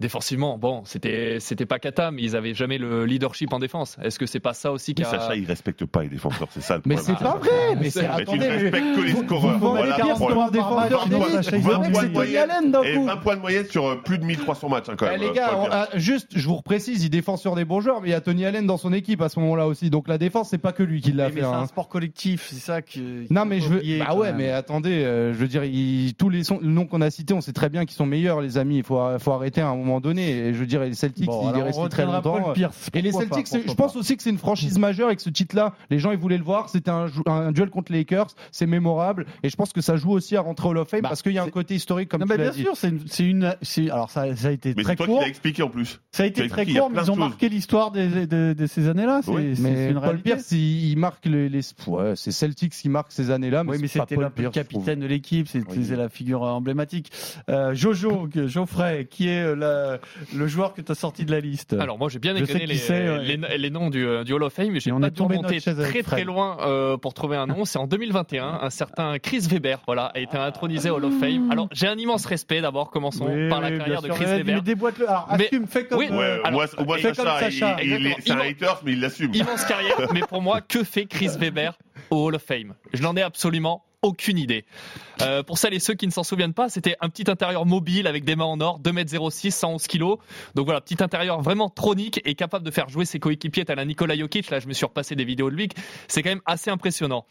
Défensivement, 0.00 0.58
bon, 0.58 0.82
c'était 0.84 1.38
c'était 1.40 1.66
pas 1.66 1.80
cata, 1.80 2.12
mais 2.12 2.22
ils 2.22 2.36
avaient 2.36 2.54
jamais 2.54 2.78
le 2.78 3.04
leadership 3.04 3.52
en 3.52 3.58
défense. 3.58 3.96
Est-ce 4.00 4.16
que 4.20 4.26
c'est 4.26 4.38
pas 4.38 4.54
ça 4.54 4.70
aussi 4.70 4.94
qui 4.94 5.02
Mais 5.02 5.08
a... 5.08 5.10
Sacha, 5.18 5.34
il 5.34 5.44
respecte 5.44 5.84
pas 5.86 6.02
les 6.02 6.08
défenseurs, 6.08 6.46
c'est 6.52 6.60
ça 6.60 6.76
le 6.76 6.82
Mais 6.86 6.94
problème. 6.94 7.16
c'est 7.18 7.24
pas 7.24 7.36
vrai. 7.36 7.50
Mais 7.80 7.90
c'est 7.90 8.02
Mais 8.02 8.08
Mais 8.08 8.14
tu 8.16 8.22
attendez. 8.22 8.38
ne 8.46 8.52
respectes 8.52 8.94
que 8.96 9.00
les 9.00 9.12
vous- 9.12 9.24
scoreurs. 9.24 9.58
vous 9.58 9.70
Voilà, 9.70 9.94
un 9.94 9.98
défenseur 10.50 11.08
20 11.08 11.08
d'élite. 11.08 11.42
Sacha, 11.42 11.50
Le 11.50 11.58
ils 11.58 11.64
mec, 11.66 11.78
ont 11.78 11.82
c'est 11.82 11.90
points 11.90 12.04
de 12.04 12.12
moyenne 12.12 12.50
Allen 12.50 12.70
d'un 12.70 12.82
et 12.82 12.94
coup. 12.94 13.04
20 13.06 13.16
points 13.16 13.36
de 13.36 13.40
moyenne 13.40 13.66
sur 13.66 13.86
euh, 13.88 13.96
plus 13.96 14.18
de 14.18 14.24
1300 14.24 14.68
matchs 14.68 14.88
hein, 14.88 14.94
quand 14.96 15.06
Eh, 15.06 15.18
même. 15.18 15.20
Gars, 15.38 15.58
on- 15.58 15.68
ah, 15.70 15.88
juste, 15.94 16.28
je 16.34 16.46
vous 16.48 16.56
reprécise, 16.56 17.04
il 17.04 17.10
défend 17.10 17.36
sur 17.36 17.54
des 17.54 17.64
bons 17.64 17.80
joueurs, 17.80 18.00
mais 18.00 18.08
il 18.08 18.10
y 18.12 18.14
a 18.14 18.20
Tony 18.20 18.44
Allen 18.44 18.66
dans 18.66 18.76
son 18.76 18.92
équipe 18.92 19.20
à 19.22 19.28
ce 19.28 19.38
moment-là 19.40 19.66
aussi. 19.66 19.90
Donc 19.90 20.08
la 20.08 20.18
défense, 20.18 20.48
c'est 20.50 20.58
pas 20.58 20.72
que 20.72 20.82
lui 20.82 21.00
qui 21.00 21.12
l'a 21.12 21.26
Oui, 21.26 21.32
mais 21.34 21.40
fait. 21.40 21.46
c'est 21.46 21.52
hein. 21.52 21.60
un 21.60 21.66
sport 21.66 21.88
collectif, 21.88 22.48
c'est 22.50 22.60
ça 22.60 22.82
que. 22.82 23.32
Non 23.32 23.44
mais 23.44 23.60
je 23.60 23.68
veux. 23.68 23.82
Bah 23.98 24.14
ouais, 24.14 24.28
même. 24.28 24.36
mais 24.36 24.50
attendez, 24.50 25.04
euh, 25.04 25.32
je 25.32 25.38
veux 25.38 25.48
dire, 25.48 25.64
il- 25.64 26.14
tous 26.18 26.28
les 26.28 26.42
noms 26.62 26.86
qu'on 26.86 27.00
a 27.00 27.10
cités, 27.10 27.34
on 27.34 27.40
sait 27.40 27.52
très 27.52 27.68
bien 27.68 27.84
qu'ils 27.84 27.96
sont 27.96 28.06
meilleurs, 28.06 28.40
les 28.40 28.58
amis. 28.58 28.78
Il 28.78 28.84
faut, 28.84 29.00
faut 29.18 29.32
arrêter 29.32 29.60
à 29.60 29.68
un 29.68 29.76
moment 29.76 30.00
donné. 30.00 30.30
Et 30.30 30.54
je 30.54 30.58
veux 30.58 30.66
dire, 30.66 30.80
les 30.82 30.94
Celtics, 30.94 31.26
Bon, 31.26 31.50
il 31.52 31.58
est 31.58 31.62
resté 31.62 31.88
très 31.88 32.04
longtemps. 32.04 32.40
Paul 32.40 32.52
Pierce. 32.54 32.90
Et 32.94 33.02
les 33.02 33.12
Celtics, 33.12 33.50
pas, 33.50 33.58
je 33.66 33.74
pense 33.74 33.96
aussi 33.96 34.16
que 34.16 34.22
c'est 34.22 34.30
une 34.30 34.38
franchise 34.38 34.78
majeure 34.78 35.10
et 35.10 35.16
que 35.16 35.22
ce 35.22 35.30
titre-là, 35.30 35.74
les 35.90 35.98
gens 35.98 36.10
ils 36.12 36.18
voulaient 36.18 36.38
le 36.38 36.44
voir. 36.44 36.68
C'était 36.68 36.90
un, 36.90 37.06
duel 37.52 37.70
contre 37.70 37.92
les 37.92 37.98
Lakers, 37.98 38.28
c'est 38.52 38.66
mémorable. 38.66 39.26
Et 39.42 39.48
je 39.48 39.56
pense 39.56 39.72
que 39.72 39.80
ça 39.80 39.96
joue 39.96 40.10
aussi 40.12 40.36
à 40.36 40.40
rentrer 40.40 40.68
au 40.68 40.70
Hall 40.70 40.78
of 40.78 40.88
Fame 40.88 41.00
Bah, 41.02 41.08
parce 41.08 41.22
qu'il 41.22 41.32
y 41.32 41.38
a 41.38 41.42
un 41.42 41.48
côté 41.50 41.74
historique 41.74 42.08
comme 42.08 42.20
Non, 42.20 42.26
tu 42.26 42.30
bah, 42.30 42.36
l'as 42.36 42.50
bien 42.50 42.52
dit. 42.52 42.62
sûr, 42.62 42.76
c'est 42.76 42.88
une, 42.88 43.00
c'est 43.06 43.24
une, 43.24 43.56
c'est- 43.62 43.90
alors 43.90 44.10
ça, 44.10 44.34
ça 44.36 44.48
a 44.48 44.50
été 44.50 44.74
Mais 44.76 44.82
très 44.82 44.96
court. 44.96 45.22
Expliqué 45.28 45.62
en 45.62 45.68
plus. 45.68 46.00
Ça 46.12 46.22
a 46.24 46.26
été 46.26 46.48
très 46.48 46.66
court, 46.66 46.90
mais 46.90 47.02
ils 47.02 47.10
ont 47.10 47.16
marqué 47.16 47.48
l'histoire 47.48 47.90
de, 47.90 48.52
de 48.52 48.66
ces 48.66 48.88
années-là. 48.88 49.20
C'est 49.24 49.32
une 49.32 49.94
Paul 49.94 50.02
réalité. 50.02 50.22
Pierce, 50.22 50.52
il, 50.52 50.90
il 50.90 50.96
marque 50.96 51.26
les, 51.26 51.48
les 51.48 51.60
ouais, 51.86 52.12
c'est 52.16 52.32
Celtics 52.32 52.72
qui 52.72 52.88
marque 52.88 53.12
ces 53.12 53.30
années-là. 53.30 53.62
Oui, 53.66 53.78
mais 53.80 53.88
c'était 53.88 54.16
le 54.16 54.50
capitaine 54.50 55.00
de 55.00 55.06
l'équipe, 55.06 55.48
c'était 55.48 55.96
la 55.96 56.08
figure 56.08 56.42
emblématique. 56.42 57.10
Euh, 57.48 57.74
Jojo, 57.74 58.28
Geoffrey, 58.46 59.06
qui 59.10 59.28
est 59.28 59.42
euh, 59.42 59.54
la- 59.56 59.98
le 60.36 60.46
joueur 60.46 60.74
que 60.74 60.80
tu 60.80 60.90
as 60.92 60.94
sorti 60.94 61.24
de 61.24 61.30
la 61.30 61.40
liste 61.40 61.74
Alors 61.74 61.98
moi 61.98 62.08
j'ai 62.08 62.18
bien 62.18 62.34
égrené 62.36 62.66
les, 62.66 63.70
noms 63.70 63.90
du, 63.90 64.04
euh, 64.06 64.24
du 64.24 64.32
Hall 64.32 64.42
of 64.42 64.52
Fame, 64.52 64.70
mais 64.72 64.80
j'ai 64.80 64.90
pas 64.90 65.10
dû 65.10 65.22
remonter 65.22 65.60
très 65.60 65.74
très 65.74 66.02
Fred. 66.02 66.26
loin 66.26 66.56
euh, 66.60 66.96
pour 66.96 67.14
trouver 67.14 67.36
un 67.36 67.46
nom. 67.46 67.64
C'est 67.64 67.78
en 67.78 67.86
2021, 67.86 68.60
un 68.62 68.70
certain 68.70 69.18
Chris 69.18 69.40
Weber, 69.50 69.80
voilà, 69.86 70.06
a 70.06 70.18
été 70.18 70.36
intronisé 70.36 70.90
au 70.90 70.96
Hall 70.96 71.04
of 71.06 71.18
Fame. 71.18 71.50
Alors 71.50 71.68
j'ai 71.72 71.86
un 71.86 71.96
immense 71.96 72.24
respect 72.26 72.60
d'abord, 72.60 72.90
commençons 72.90 73.26
par 73.50 73.60
la 73.60 73.70
carrière 73.76 74.02
de 74.02 74.08
Chris. 74.08 74.24
Mais 74.26 74.42
Weber. 74.42 74.62
Mais- 75.38 75.44
assume, 75.46 75.66
fais 75.66 75.86
comme. 75.86 75.98
Oui, 75.98 76.06
Ouais, 76.10 76.16
euh, 76.16 76.40
alors, 76.44 76.60
moi, 76.60 76.84
moi, 76.86 76.96
fais 76.98 77.14
Sacha, 77.14 77.22
comme 77.40 77.50
Sacha. 77.50 77.76
il- 77.82 77.90
il 77.92 78.06
est- 78.06 78.16
c'est 78.24 78.30
un 78.32 78.44
Il- 78.44 78.50
hater, 78.50 78.72
mais 78.84 78.92
il 78.92 79.00
l'assume. 79.00 79.34
Immense 79.34 79.64
carrière, 79.64 79.96
mais 80.12 80.20
pour 80.20 80.42
moi, 80.42 80.60
que 80.60 80.84
fait 80.84 81.06
Chris 81.06 81.30
Weber 81.38 81.76
au 82.10 82.26
Hall 82.26 82.34
of 82.36 82.42
Fame? 82.42 82.74
Je 82.92 83.02
n'en 83.02 83.16
ai 83.16 83.22
absolument 83.22 83.84
aucune 84.02 84.38
idée. 84.38 84.64
Euh, 85.22 85.42
pour 85.42 85.58
celles 85.58 85.74
et 85.74 85.80
ceux 85.80 85.94
qui 85.94 86.06
ne 86.06 86.12
s'en 86.12 86.22
souviennent 86.22 86.54
pas, 86.54 86.68
c'était 86.68 86.96
un 87.00 87.08
petit 87.08 87.28
intérieur 87.28 87.66
mobile 87.66 88.06
avec 88.06 88.24
des 88.24 88.36
mains 88.36 88.44
en 88.44 88.60
or, 88.60 88.80
2m06, 88.80 89.50
111 89.50 89.86
kg. 89.88 90.00
Donc 90.54 90.66
voilà, 90.66 90.80
petit 90.80 91.02
intérieur 91.02 91.40
vraiment 91.40 91.68
tronique 91.68 92.20
et 92.24 92.34
capable 92.34 92.64
de 92.64 92.70
faire 92.70 92.88
jouer 92.88 93.04
ses 93.04 93.18
coéquipiers 93.18 93.68
à 93.68 93.74
la 93.74 93.84
Nikola 93.84 94.16
Jokic. 94.16 94.50
Là, 94.50 94.60
je 94.60 94.68
me 94.68 94.72
suis 94.72 94.86
repassé 94.86 95.16
des 95.16 95.24
vidéos 95.24 95.50
de 95.50 95.56
lui. 95.56 95.68
C'est 96.06 96.22
quand 96.22 96.30
même 96.30 96.42
assez 96.46 96.70
impressionnant. 96.70 97.26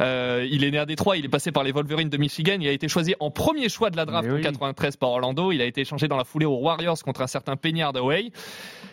Euh, 0.00 0.46
il 0.50 0.62
est 0.62 0.70
né 0.70 0.78
à 0.78 0.86
Détroit, 0.86 1.16
il 1.16 1.24
est 1.24 1.28
passé 1.28 1.50
par 1.50 1.64
les 1.64 1.72
Wolverines 1.72 2.08
de 2.08 2.16
Michigan. 2.18 2.58
Il 2.60 2.68
a 2.68 2.72
été 2.72 2.88
choisi 2.88 3.14
en 3.18 3.30
premier 3.30 3.68
choix 3.68 3.90
de 3.90 3.96
la 3.96 4.04
draft 4.04 4.28
Mais 4.28 4.34
en 4.34 4.36
oui. 4.36 4.42
93 4.42 4.96
par 4.96 5.10
Orlando. 5.10 5.50
Il 5.50 5.60
a 5.60 5.64
été 5.64 5.80
échangé 5.80 6.06
dans 6.06 6.16
la 6.16 6.24
foulée 6.24 6.46
aux 6.46 6.58
Warriors 6.58 7.02
contre 7.02 7.22
un 7.22 7.26
certain 7.26 7.56
Penny 7.56 7.82
Hardaway. 7.82 8.30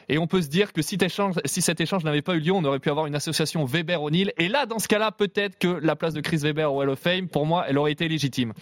Et 0.10 0.18
on 0.18 0.28
peut 0.28 0.42
se 0.42 0.48
dire 0.50 0.74
que 0.74 0.82
si, 0.82 0.98
échange, 1.02 1.36
si 1.46 1.62
cet 1.62 1.82
échange 1.82 2.04
n'avait 2.04 2.22
pas 2.22 2.36
eu 2.36 2.40
lieu, 2.40 2.52
on 2.52 2.64
aurait 2.64 2.80
pu 2.80 2.90
avoir 2.90 3.06
une 3.08 3.16
association 3.16 3.66
Weber-O'Neill. 3.66 4.32
Et 4.38 4.48
là, 4.48 4.66
dans 4.66 4.80
ce 4.80 4.88
cas-là, 4.88 5.12
peut-être 5.12 5.58
que 5.58 5.68
la 5.68 5.96
place 5.96 6.14
de 6.14 6.22
Chris 6.22 6.38
Weber 6.38 6.72
au 6.74 6.82
Hall 6.82 6.90
of 6.90 7.00
Fame, 7.00 7.28
pour 7.28 7.46
moi, 7.46 7.66
elle 7.68 7.78
aurait 7.78 7.92
été 7.92 8.08
légitime. 8.08 8.54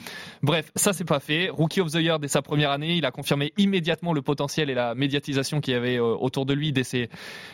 Bref, 0.43 0.71
ça 0.75 0.93
c'est 0.93 1.05
pas 1.05 1.19
fait. 1.19 1.49
Rookie 1.49 1.81
of 1.81 1.91
the 1.91 1.95
Year 1.95 2.19
dès 2.19 2.27
sa 2.27 2.41
première 2.41 2.71
année, 2.71 2.95
il 2.95 3.05
a 3.05 3.11
confirmé 3.11 3.53
immédiatement 3.57 4.13
le 4.13 4.21
potentiel 4.21 4.69
et 4.69 4.73
la 4.73 4.95
médiatisation 4.95 5.61
qu'il 5.61 5.73
y 5.73 5.77
avait 5.77 5.97
euh, 5.97 6.03
autour 6.03 6.45
de 6.45 6.53
lui 6.53 6.71
dès 6.71 6.83
ses, 6.83 7.09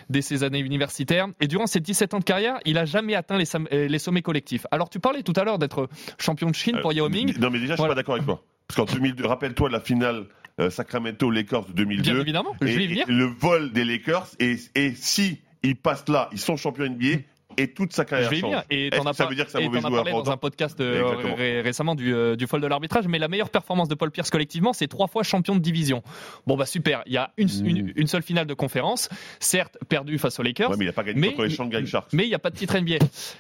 dès 0.10 0.22
ses 0.22 0.44
années 0.44 0.60
universitaires. 0.60 1.28
Et 1.42 1.48
durant 1.48 1.68
ses 1.68 1.80
17 1.80 2.14
ans 2.14 2.20
de 2.20 2.24
carrière, 2.24 2.60
il 2.66 2.78
a 2.78 2.86
jamais 2.86 3.16
atteint 3.16 3.38
les, 3.38 3.46
euh, 3.56 3.88
les 3.88 4.00
sommets 4.00 4.22
collectifs. 4.22 4.66
Alors 4.72 4.90
tu 4.90 5.00
parlais 5.00 5.24
tout 5.24 5.34
à 5.36 5.44
l'heure 5.44 5.60
d'être 5.60 5.90
champion 6.20 6.50
de 6.50 6.56
Chine 6.56 6.80
pour 6.82 6.92
Euh, 6.92 6.94
Yao 6.96 7.10
Ming. 7.10 7.38
Non, 7.40 7.50
mais 7.50 7.60
déjà, 7.60 7.74
je 7.74 7.76
suis 7.76 7.78
Voilà. 7.78 7.94
pas 7.94 7.96
d'accord 8.02 8.16
avec 8.16 8.26
toi. 8.26 8.42
Parce 8.68 8.78
qu'en 8.90 8.94
2002, 8.96 9.26
rappelle-toi 9.26 9.70
la 9.70 9.80
finale 9.80 10.26
Sacramento 10.70 11.30
Lakers 11.30 11.66
de 11.68 11.74
2002. 11.74 12.12
Bien 12.12 12.22
évidemment, 12.22 12.56
je 12.62 12.68
et, 12.68 12.76
vais 12.76 12.84
y 12.84 12.88
venir. 12.88 13.06
et 13.08 13.12
le 13.12 13.26
vol 13.26 13.72
des 13.72 13.86
Lakers 13.86 14.28
et, 14.40 14.58
et 14.76 14.94
si 14.96 15.40
ils 15.64 15.76
passent 15.76 16.10
là, 16.10 16.30
ils 16.32 16.40
sont 16.40 16.58
champions 16.58 16.86
NBA 16.90 17.20
et 17.58 17.74
toute 17.74 17.94
sa 17.94 18.04
Je 18.04 18.08
carrière 18.08 18.30
vais 18.30 18.38
y 18.38 18.40
change. 18.42 18.52
venir. 18.52 18.64
Et 18.70 18.90
t'en 18.92 19.04
que 19.04 19.10
as, 19.10 19.14
ça 19.14 19.24
par- 19.24 19.30
veut 19.30 19.36
dire 19.36 19.46
que 19.46 19.52
c'est 19.52 19.58
un 19.58 19.66
mauvais 19.66 19.82
joueur 19.82 19.92
parlé 20.04 20.12
dans 20.12 20.32
un 20.32 20.38
podcast 20.38 20.80
euh, 20.80 21.04
ré- 21.36 21.62
récemment 21.62 21.96
du, 21.96 22.14
euh, 22.14 22.36
du 22.36 22.48
fall 22.48 22.62
de 22.62 22.68
l'arbitrage. 22.68 23.08
Mais 23.08 23.20
la 23.20 23.28
meilleure 23.28 23.50
performance 23.50 23.88
de 23.90 23.96
Paul 23.96 24.12
Pierce 24.12 24.30
collectivement, 24.30 24.74
c'est 24.74 24.88
trois 24.88 25.08
fois 25.08 25.24
champion 25.24 25.56
de 25.56 25.60
division. 25.62 26.04
Bon 26.46 26.56
bah 26.56 26.66
super. 26.66 27.02
Il 27.06 27.14
y 27.14 27.18
a 27.18 27.32
une, 27.38 27.50
une, 27.66 27.94
une 27.96 28.08
seule 28.08 28.24
finale 28.24 28.46
de 28.48 28.54
conférence, 28.54 29.10
certes 29.40 29.78
perdue 29.90 30.18
face 30.18 30.40
aux 30.40 30.44
Lakers. 30.44 30.70
Ouais, 30.72 30.76
mais 30.78 30.86
il 30.86 30.90
a 30.90 30.94
pas 30.94 31.04
gagné 31.04 31.20
mais- 31.20 31.30
contre 31.30 31.44
les 31.46 31.50
Shanghai 31.50 31.86
Sharks. 31.86 32.14
Mais 32.14 32.24
il 32.26 32.30
n'y 32.30 32.36
a 32.36 32.40
pas 32.40 32.50
de 32.50 32.56
titre 32.56 32.78
NBA. 32.78 32.98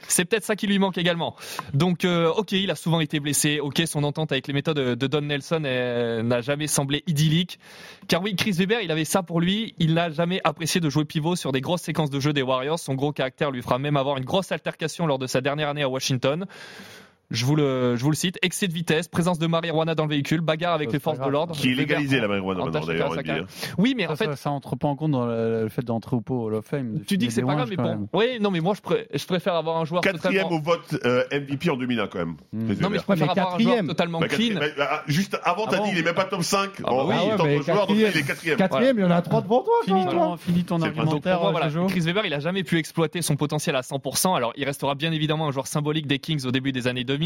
C'est 0.07 0.26
peut-être 0.26 0.43
ça 0.45 0.55
qui 0.55 0.68
lui 0.68 0.80
manque 0.80 0.97
également. 0.97 1.36
Donc, 1.74 2.05
euh, 2.05 2.30
ok, 2.30 2.53
il 2.53 2.72
a 2.72 2.76
souvent 2.76 2.99
été 2.99 3.20
blessé. 3.20 3.59
Ok, 3.59 3.82
son 3.86 4.03
entente 4.03 4.32
avec 4.32 4.47
les 4.47 4.53
méthodes 4.53 4.78
de 4.97 5.07
Don 5.07 5.22
Nelson 5.22 5.59
n'a 5.59 6.41
jamais 6.41 6.68
semblé 6.68 7.03
idyllique. 7.07 7.59
Car 8.07 8.22
oui, 8.22 8.36
Chris 8.36 8.51
Weber, 8.53 8.80
il 8.82 8.91
avait 8.91 9.05
ça 9.05 9.22
pour 9.24 9.41
lui. 9.41 9.76
Il 9.80 9.93
n'a 9.93 10.09
jamais 10.09 10.39
apprécié 10.43 10.80
de 10.82 10.89
jouer 10.89 11.03
pivot 11.05 11.36
sur 11.36 11.51
des 11.51 11.61
grosses 11.61 11.82
séquences 11.82 12.09
de 12.09 12.20
jeu 12.20 12.32
des 12.34 12.41
Warriors. 12.41 12.80
Son 12.80 12.95
gros 12.95 13.11
caractère 13.11 13.51
lui 13.51 13.61
fera 13.61 13.80
même 13.80 13.97
avoir 13.97 14.07
une 14.16 14.24
grosse 14.24 14.53
altercation 14.53 15.05
lors 15.05 15.20
de 15.20 15.28
sa 15.28 15.41
dernière 15.41 15.68
année 15.68 15.84
à 15.84 15.89
Washington. 15.89 16.45
Je 17.30 17.44
vous 17.46 17.56
le, 17.58 17.96
je 17.98 18.04
vous 18.04 18.10
le 18.10 18.16
cite. 18.16 18.38
Excès 18.42 18.68
de 18.70 18.74
vitesse, 18.74 19.08
présence 19.10 19.38
de 19.38 19.48
marijuana 19.48 19.96
dans 19.96 20.04
le 20.06 20.10
véhicule, 20.10 20.40
bagarre 20.40 20.74
avec 20.74 20.90
Ça, 20.90 20.94
les 20.94 21.00
forces 21.02 21.20
de 21.20 21.28
l'ordre. 21.30 21.54
Qui 21.54 21.68
est 21.68 21.74
Weber 21.74 21.98
légalisé 21.98 22.20
la 22.22 22.28
marijuana 22.30 22.64
maintenant 22.64 22.86
d'ailleurs. 22.86 23.12
hein. 23.18 23.46
Oui, 23.78 23.94
mais 23.98 24.06
en 24.08 24.12
ça, 24.12 24.16
fait, 24.16 24.26
ça, 24.32 24.36
ça 24.38 24.50
entre 24.52 24.76
pas 24.78 24.88
en 24.88 24.96
compte 24.96 25.12
dans 25.12 25.26
le, 25.26 25.64
le 25.64 25.70
fait 25.70 25.84
d'entrer 25.84 26.16
au 26.16 26.22
pot 26.22 26.36
au 26.36 26.48
Hall 26.48 26.54
of 26.56 26.66
Fame. 26.66 27.02
tu 27.06 27.18
dis 27.18 27.28
que 27.28 27.34
c'est 27.34 27.42
pas 27.42 27.56
grave, 27.56 27.68
mais 27.70 27.76
bon. 27.76 28.08
Oui, 28.14 28.38
non, 28.40 28.50
mais 28.50 28.62
moi, 28.62 28.74
je, 28.76 28.82
pré- 28.82 29.08
je 29.14 29.26
préfère 29.26 29.56
avoir 29.56 29.76
un 29.78 29.84
joueur 29.86 30.02
Quatrième 30.02 30.44
totalement. 30.48 30.58
au 30.58 30.62
vote 30.62 30.96
euh, 31.06 31.24
MVP 31.32 31.70
en 31.70 31.76
2001 31.76 32.08
quand 32.08 32.20
même. 32.20 32.36
Mm. 32.54 32.68
Chris 32.68 32.78
Non, 32.82 32.90
mais 32.90 32.98
Weber. 32.98 33.00
je 33.02 33.06
préfère 33.06 33.26
mais 33.28 33.32
avoir 33.42 33.48
un 33.56 33.60
joueur 33.60 33.66
quatrième. 33.66 33.88
totalement 33.88 34.20
Bah, 34.20 34.28
clean. 34.30 34.38
quatrième, 34.54 34.74
bah, 34.78 34.88
ah, 34.90 35.04
juste 35.08 35.38
avant, 35.44 35.64
Ah 35.68 35.72
t'as 35.72 35.78
bon 35.80 35.84
dit 35.86 35.90
il 35.94 35.98
est 36.00 36.04
même 36.04 36.16
pas 36.16 36.24
top 36.26 36.44
5 36.44 36.70
Ah 36.78 36.82
bah 36.84 36.92
en 36.94 37.08
oui. 37.10 37.14
en 37.14 37.18
Ah 37.20 37.26
ouais, 37.26 37.36
tant 37.38 37.44
mais 37.46 37.58
que 37.58 37.64
joueur, 37.64 37.88
donc 37.88 37.98
il 37.98 38.04
quatrième. 38.04 38.24
est 38.24 38.28
quatrième. 38.28 38.58
Quatrième, 38.58 38.98
il 39.00 39.02
y 39.02 39.06
en 39.06 39.12
a 39.12 39.22
trois 39.22 39.42
devant 39.42 39.64
toi. 39.64 39.74
Finis 40.40 40.64
ton, 40.64 40.82
argumentaire. 40.82 41.42
Chris 41.90 42.00
Weber, 42.02 42.26
il 42.26 42.34
a 42.34 42.40
jamais 42.40 42.64
pu 42.64 42.78
exploiter 42.78 43.22
son 43.22 43.36
potentiel 43.36 43.76
à 43.76 43.82
100%. 43.82 44.34
Alors, 44.38 44.54
il 44.56 44.64
restera 44.64 44.96
bien 44.96 45.12
évidemment 45.12 45.48
un 45.48 45.52
joueur 45.52 45.68
symbolique 45.68 46.08
des 46.08 46.20
Kings 46.20 46.46
au 46.46 46.52
début 46.52 46.72
des 46.72 46.88
années 46.88 47.04
2000. 47.04 47.16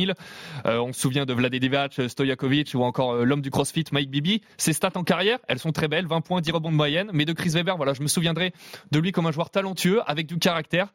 Euh, 0.65 0.79
on 0.79 0.93
se 0.93 1.01
souvient 1.01 1.25
de 1.25 1.33
Vlade 1.33 1.55
Divac, 1.55 1.99
Stojakovic 2.07 2.71
ou 2.75 2.83
encore 2.83 3.11
euh, 3.13 3.23
l'homme 3.25 3.41
du 3.41 3.49
CrossFit, 3.51 3.85
Mike 3.91 4.09
Bibi. 4.09 4.41
Ses 4.57 4.73
stats 4.73 4.91
en 4.95 5.03
carrière, 5.03 5.39
elles 5.47 5.59
sont 5.59 5.71
très 5.71 5.87
belles, 5.87 6.07
20 6.07 6.21
points, 6.21 6.41
10 6.41 6.51
rebonds 6.51 6.71
de 6.71 6.75
moyenne. 6.75 7.09
Mais 7.13 7.25
de 7.25 7.33
Chris 7.33 7.49
Weber, 7.49 7.77
voilà, 7.77 7.93
je 7.93 8.01
me 8.01 8.07
souviendrai 8.07 8.53
de 8.91 8.99
lui 8.99 9.11
comme 9.11 9.25
un 9.27 9.31
joueur 9.31 9.49
talentueux, 9.49 10.01
avec 10.05 10.27
du 10.27 10.37
caractère. 10.37 10.93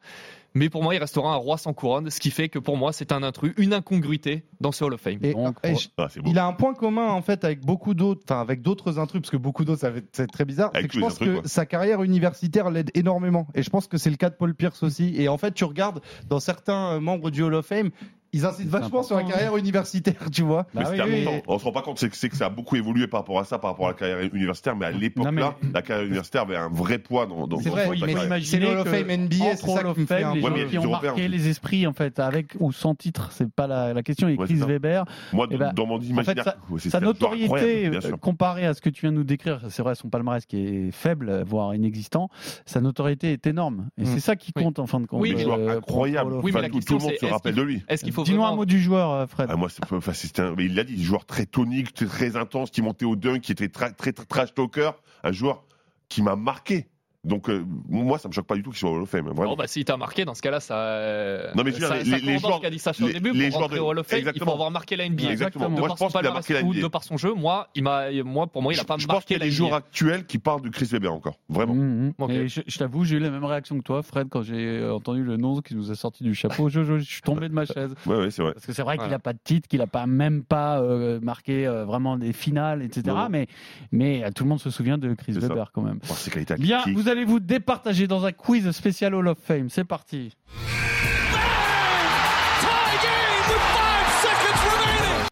Mais 0.53 0.69
pour 0.69 0.81
moi, 0.81 0.95
il 0.95 0.97
restera 0.97 1.33
un 1.33 1.35
roi 1.35 1.57
sans 1.59 1.73
couronne, 1.73 2.09
ce 2.09 2.19
qui 2.19 2.31
fait 2.31 2.49
que 2.49 2.57
pour 2.57 2.77
moi, 2.77 2.91
c'est 2.91 3.11
un 3.11 3.21
intrus, 3.21 3.53
une 3.57 3.73
incongruité 3.73 4.43
dans 4.59 4.71
ce 4.71 4.83
Hall 4.83 4.93
of 4.93 5.01
Fame. 5.01 5.19
Et- 5.21 5.33
Donc, 5.33 5.57
et 5.63 5.75
je- 5.75 5.89
Ah, 5.97 6.07
c'est 6.09 6.19
beau. 6.19 6.31
Il 6.31 6.39
a 6.39 6.47
un 6.47 6.53
point 6.53 6.73
commun 6.73 7.09
en 7.09 7.21
fait 7.21 7.43
avec 7.43 7.59
beaucoup 7.63 7.93
d'autres, 7.93 8.21
enfin 8.27 8.41
avec 8.41 8.61
d'autres 8.63 8.97
intrus, 8.97 9.21
parce 9.21 9.29
que 9.29 9.37
beaucoup 9.37 9.65
d'autres, 9.65 9.81
ça 9.81 9.91
va 9.91 9.97
être- 9.99 10.07
c'est 10.13 10.25
très 10.25 10.45
bizarre. 10.45 10.71
Que 10.71 10.79
je 10.91 10.99
pense 10.99 11.13
intrus, 11.13 11.27
que 11.29 11.33
quoi. 11.41 11.47
sa 11.47 11.65
carrière 11.67 12.01
universitaire 12.01 12.71
l'aide 12.71 12.89
énormément, 12.95 13.47
et 13.53 13.61
je 13.61 13.69
pense 13.69 13.87
que 13.87 13.97
c'est 13.97 14.09
le 14.09 14.15
cas 14.15 14.29
de 14.31 14.35
Paul 14.35 14.55
Pierce 14.55 14.81
aussi. 14.81 15.13
Et 15.21 15.27
en 15.27 15.37
fait, 15.37 15.53
tu 15.53 15.63
regardes 15.63 16.01
dans 16.27 16.39
certains 16.39 16.93
euh, 16.93 16.99
membres 17.01 17.29
du 17.29 17.43
Hall 17.43 17.53
of 17.53 17.65
Fame, 17.67 17.91
Ils 18.33 18.45
insistent 18.45 18.69
vachement 18.69 19.03
sur 19.03 19.15
la 19.17 19.23
carrière 19.23 19.55
universitaire, 19.57 20.29
tu 20.31 20.41
vois. 20.43 20.65
Mais 20.73 20.83
Bah 20.83 20.89
oui, 20.91 20.99
oui. 21.05 21.21
important. 21.21 21.43
On 21.47 21.59
se 21.59 21.63
rend 21.65 21.71
pas 21.71 21.81
compte, 21.81 21.99
c'est 21.99 22.09
que, 22.09 22.15
c'est 22.17 22.29
que 22.29 22.35
ça 22.35 22.47
a 22.47 22.49
beaucoup 22.49 22.75
évolué 22.75 23.07
par 23.07 23.21
rapport 23.21 23.39
à 23.39 23.45
ça, 23.45 23.57
par 23.59 23.71
rapport 23.71 23.87
à 23.87 23.91
la 23.91 23.95
carrière 23.95 24.19
universitaire, 24.33 24.75
mais 24.75 24.85
à 24.85 24.91
l'époque-là, 24.91 25.55
la 25.73 25.81
carrière 25.81 26.05
universitaire 26.05 26.41
avait 26.43 26.57
un 26.57 26.69
vrai 26.69 26.99
poids 26.99 27.25
dans, 27.25 27.47
dans 27.47 27.59
C'est 27.59 27.69
vrai, 27.69 27.87
mais 27.89 28.41
C'est 28.43 28.59
le 28.59 28.83
Fame 28.83 29.07
NBA, 29.11 29.45
entre 29.45 29.57
c'est 29.57 29.71
ça 29.71 29.81
qui 29.83 29.87
me 29.87 29.93
fait 29.93 30.05
Fame, 30.05 30.23
un 30.31 30.35
les 30.35 30.41
gens 30.41 30.47
Ouais, 30.47 30.53
mais 30.55 30.65
qui 30.65 30.77
ont 30.77 30.83
Européens 30.83 31.09
marqué 31.11 31.27
les 31.27 31.47
esprits 31.47 31.87
en 31.87 31.93
fait, 31.93 32.19
avec 32.19 32.55
ou 32.59 32.71
sans 32.71 32.95
titre, 32.95 33.29
c'est 33.31 33.49
pas 33.51 33.67
la, 33.67 33.93
la 33.93 34.03
question. 34.03 34.27
Et 34.27 34.35
Ouais, 34.37 34.45
Chris. 34.45 34.55
Weber, 34.55 35.05
Moi, 35.33 35.47
ben, 35.47 35.71
dans 35.73 35.85
mon 35.85 35.95
en 35.95 35.99
fait, 35.99 36.07
imaginaire, 36.07 36.57
sa, 36.89 36.99
notoriété 36.99 37.89
comparée 38.21 38.65
à 38.65 38.73
ce 38.73 38.81
que 38.81 38.89
tu 38.89 39.01
viens 39.01 39.11
de 39.11 39.17
nous 39.17 39.23
décrire, 39.23 39.61
c'est 39.69 39.81
vrai 39.81 39.95
son 39.95 40.09
palmarès 40.09 40.45
qui 40.45 40.57
est 40.57 40.91
faible, 40.91 41.43
voire 41.47 41.73
inexistant, 41.75 42.29
sa 42.65 42.81
notoriété 42.81 43.31
est 43.31 43.47
énorme. 43.47 43.89
Et 43.97 44.03
Mm. 44.03 44.05
c'est 44.05 44.19
ça 44.19 44.35
qui 44.35 44.53
compte 44.53 44.79
en 44.79 44.87
fin 44.87 44.99
de 44.99 45.05
compte. 45.05 45.21
Oui, 45.21 45.33
mais 45.35 45.43
joueur 45.43 45.59
euh, 45.59 45.77
incroyable. 45.77 46.35
mais 46.43 46.51
tout, 46.69 46.97
le 46.97 46.99
monde 47.03 47.11
c'est 47.19 47.27
se 47.27 47.31
rappelle 47.31 47.55
de 47.55 47.61
lui. 47.61 47.83
Est-ce 47.87 48.03
qu'il 48.03 48.13
faut 48.17 48.23
Dis-nous 48.23 48.37
vraiment... 48.37 48.53
un 48.53 48.55
mot 48.57 48.65
du 48.65 48.81
joueur, 48.81 49.11
euh, 49.11 49.25
Fred. 49.27 49.47
Ah, 49.49 49.55
moi, 49.55 49.69
c'est- 49.69 49.81
enfin, 49.93 50.13
c'était 50.13 50.41
un- 50.41 50.53
mais 50.55 50.65
il 50.65 50.75
l'a 50.75 50.83
dit, 50.83 51.01
joueur 51.03 51.25
très 51.25 51.45
tonique, 51.45 51.93
très, 51.93 52.05
très 52.05 52.35
intense, 52.35 52.69
qui 52.71 52.81
montait 52.81 53.05
au 53.05 53.15
dunk, 53.15 53.39
qui 53.41 53.51
était 53.51 53.69
très, 53.69 53.91
très, 53.91 54.11
très 54.11 54.25
trash 54.25 54.53
talker, 54.53 54.91
un 55.23 55.31
joueur 55.31 55.63
qui 56.09 56.21
m'a 56.21 56.35
marqué. 56.35 56.87
Donc, 57.23 57.49
euh, 57.49 57.65
moi, 57.89 58.17
ça 58.19 58.29
me 58.29 58.33
choque 58.33 58.45
pas 58.47 58.55
du 58.55 58.63
tout 58.63 58.69
qu'il 58.69 58.79
soit 58.79 58.89
au 58.89 58.95
Hall 58.95 59.01
of 59.01 59.09
Fame, 59.09 59.25
vraiment. 59.25 59.51
Bon, 59.51 59.55
bah, 59.57 59.67
s'il 59.67 59.83
t'a 59.83 59.97
marqué, 59.97 60.23
dans 60.23 60.33
ce 60.33 60.41
cas-là, 60.41 60.59
ça. 60.59 60.75
euh, 60.77 61.51
Non, 61.55 61.63
mais 61.63 61.71
je 61.71 61.75
veux 61.75 61.79
dire, 61.79 61.87
ça, 61.89 61.97
les- 61.97 62.05
ça 62.05 62.17
les 62.17 62.37
joueurs- 62.39 62.59
dit 62.61 63.03
au 63.03 63.07
les- 63.07 63.13
début. 63.13 63.31
les 63.33 63.49
pour 63.49 63.57
joueurs 63.59 63.69
de- 63.69 63.79
au 63.79 63.87
Hall 63.89 63.99
of 63.99 64.07
Fame, 64.07 64.21
il 64.33 64.41
faut 64.41 64.51
avoir 64.51 64.71
marqué 64.71 64.95
la 64.95 65.05
NBA. 65.09 65.31
Exactement. 65.31 65.69
Moi, 65.69 65.87
par 65.87 65.97
je 65.97 65.99
pense 66.03 66.11
son 66.13 66.19
qu'il 66.19 66.27
a 66.27 66.31
marqué 66.31 66.53
la 66.53 66.61
NBA. 66.63 66.81
de 66.83 66.87
par 66.87 67.03
son 67.03 67.17
jeu, 67.17 67.33
moi, 67.33 67.67
il 67.75 67.83
m'a, 67.83 68.11
moi, 68.23 68.47
pour 68.47 68.61
moi, 68.61 68.71
il 68.73 68.77
a 68.77 68.81
je, 68.83 68.85
pas 68.85 68.97
je 68.97 69.07
pense 69.07 69.15
marqué 69.15 69.33
qu'il 69.35 69.37
y 69.37 69.41
a 69.41 69.45
des 69.45 69.51
joueurs 69.51 69.73
actuels 69.73 70.25
qui 70.25 70.37
parlent 70.37 70.61
de 70.61 70.69
Chris 70.69 70.87
Webber 70.91 71.09
encore. 71.09 71.37
Vraiment. 71.49 72.11
Ok. 72.19 72.29
Et 72.29 72.47
je, 72.47 72.61
je 72.65 72.77
t'avoue, 72.77 73.03
j'ai 73.03 73.17
eu 73.17 73.19
la 73.19 73.29
même 73.31 73.43
réaction 73.45 73.77
que 73.77 73.83
toi, 73.83 74.03
Fred, 74.03 74.27
quand 74.29 74.43
j'ai 74.43 74.55
euh, 74.55 74.93
entendu 74.93 75.23
le 75.23 75.37
nom 75.37 75.59
qui 75.61 75.75
nous 75.75 75.91
a 75.91 75.95
sorti 75.95 76.23
du 76.23 76.33
chapeau. 76.35 76.69
Je, 76.69 76.83
je- 76.83 76.99
je 76.99 77.03
suis 77.03 77.21
tombé 77.21 77.49
de 77.49 77.53
ma 77.53 77.65
chaise. 77.65 77.93
Ouais, 78.05 78.15
ouais, 78.17 78.31
c'est 78.31 78.41
vrai. 78.41 78.53
Parce 78.53 78.65
que 78.65 78.73
c'est 78.73 78.83
vrai 78.83 78.97
qu'il 78.97 79.09
n'a 79.09 79.19
pas 79.19 79.33
de 79.33 79.39
titre, 79.43 79.67
qu'il 79.67 79.79
n'a 79.79 79.87
pas 79.87 80.05
même 80.07 80.43
pas 80.43 80.79
euh, 80.79 81.19
marqué 81.21 81.67
euh, 81.67 81.83
vraiment 81.83 82.15
des 82.17 82.31
finales, 82.31 82.81
etc. 82.83 83.15
Mais, 83.29 83.47
mais 83.91 84.31
tout 84.31 84.43
le 84.43 84.49
monde 84.49 84.59
se 84.61 84.69
souvient 84.69 84.97
de 84.97 85.13
Chris 85.13 85.33
C'est 85.33 85.41
ça. 85.41 85.47
Weber 85.49 85.71
quand 85.73 85.81
même. 85.81 85.99
Bon, 86.07 86.13
ses 86.13 86.31
qualités 86.31 86.55
Bien, 86.55 86.79
athlétiques. 86.79 86.97
Allez 87.07 87.25
vous 87.25 87.39
départager 87.39 88.07
dans 88.07 88.25
un 88.25 88.31
quiz 88.31 88.71
spécial 88.71 89.15
Hall 89.15 89.27
of 89.27 89.37
Fame. 89.39 89.69
C'est 89.69 89.83
parti. 89.83 90.35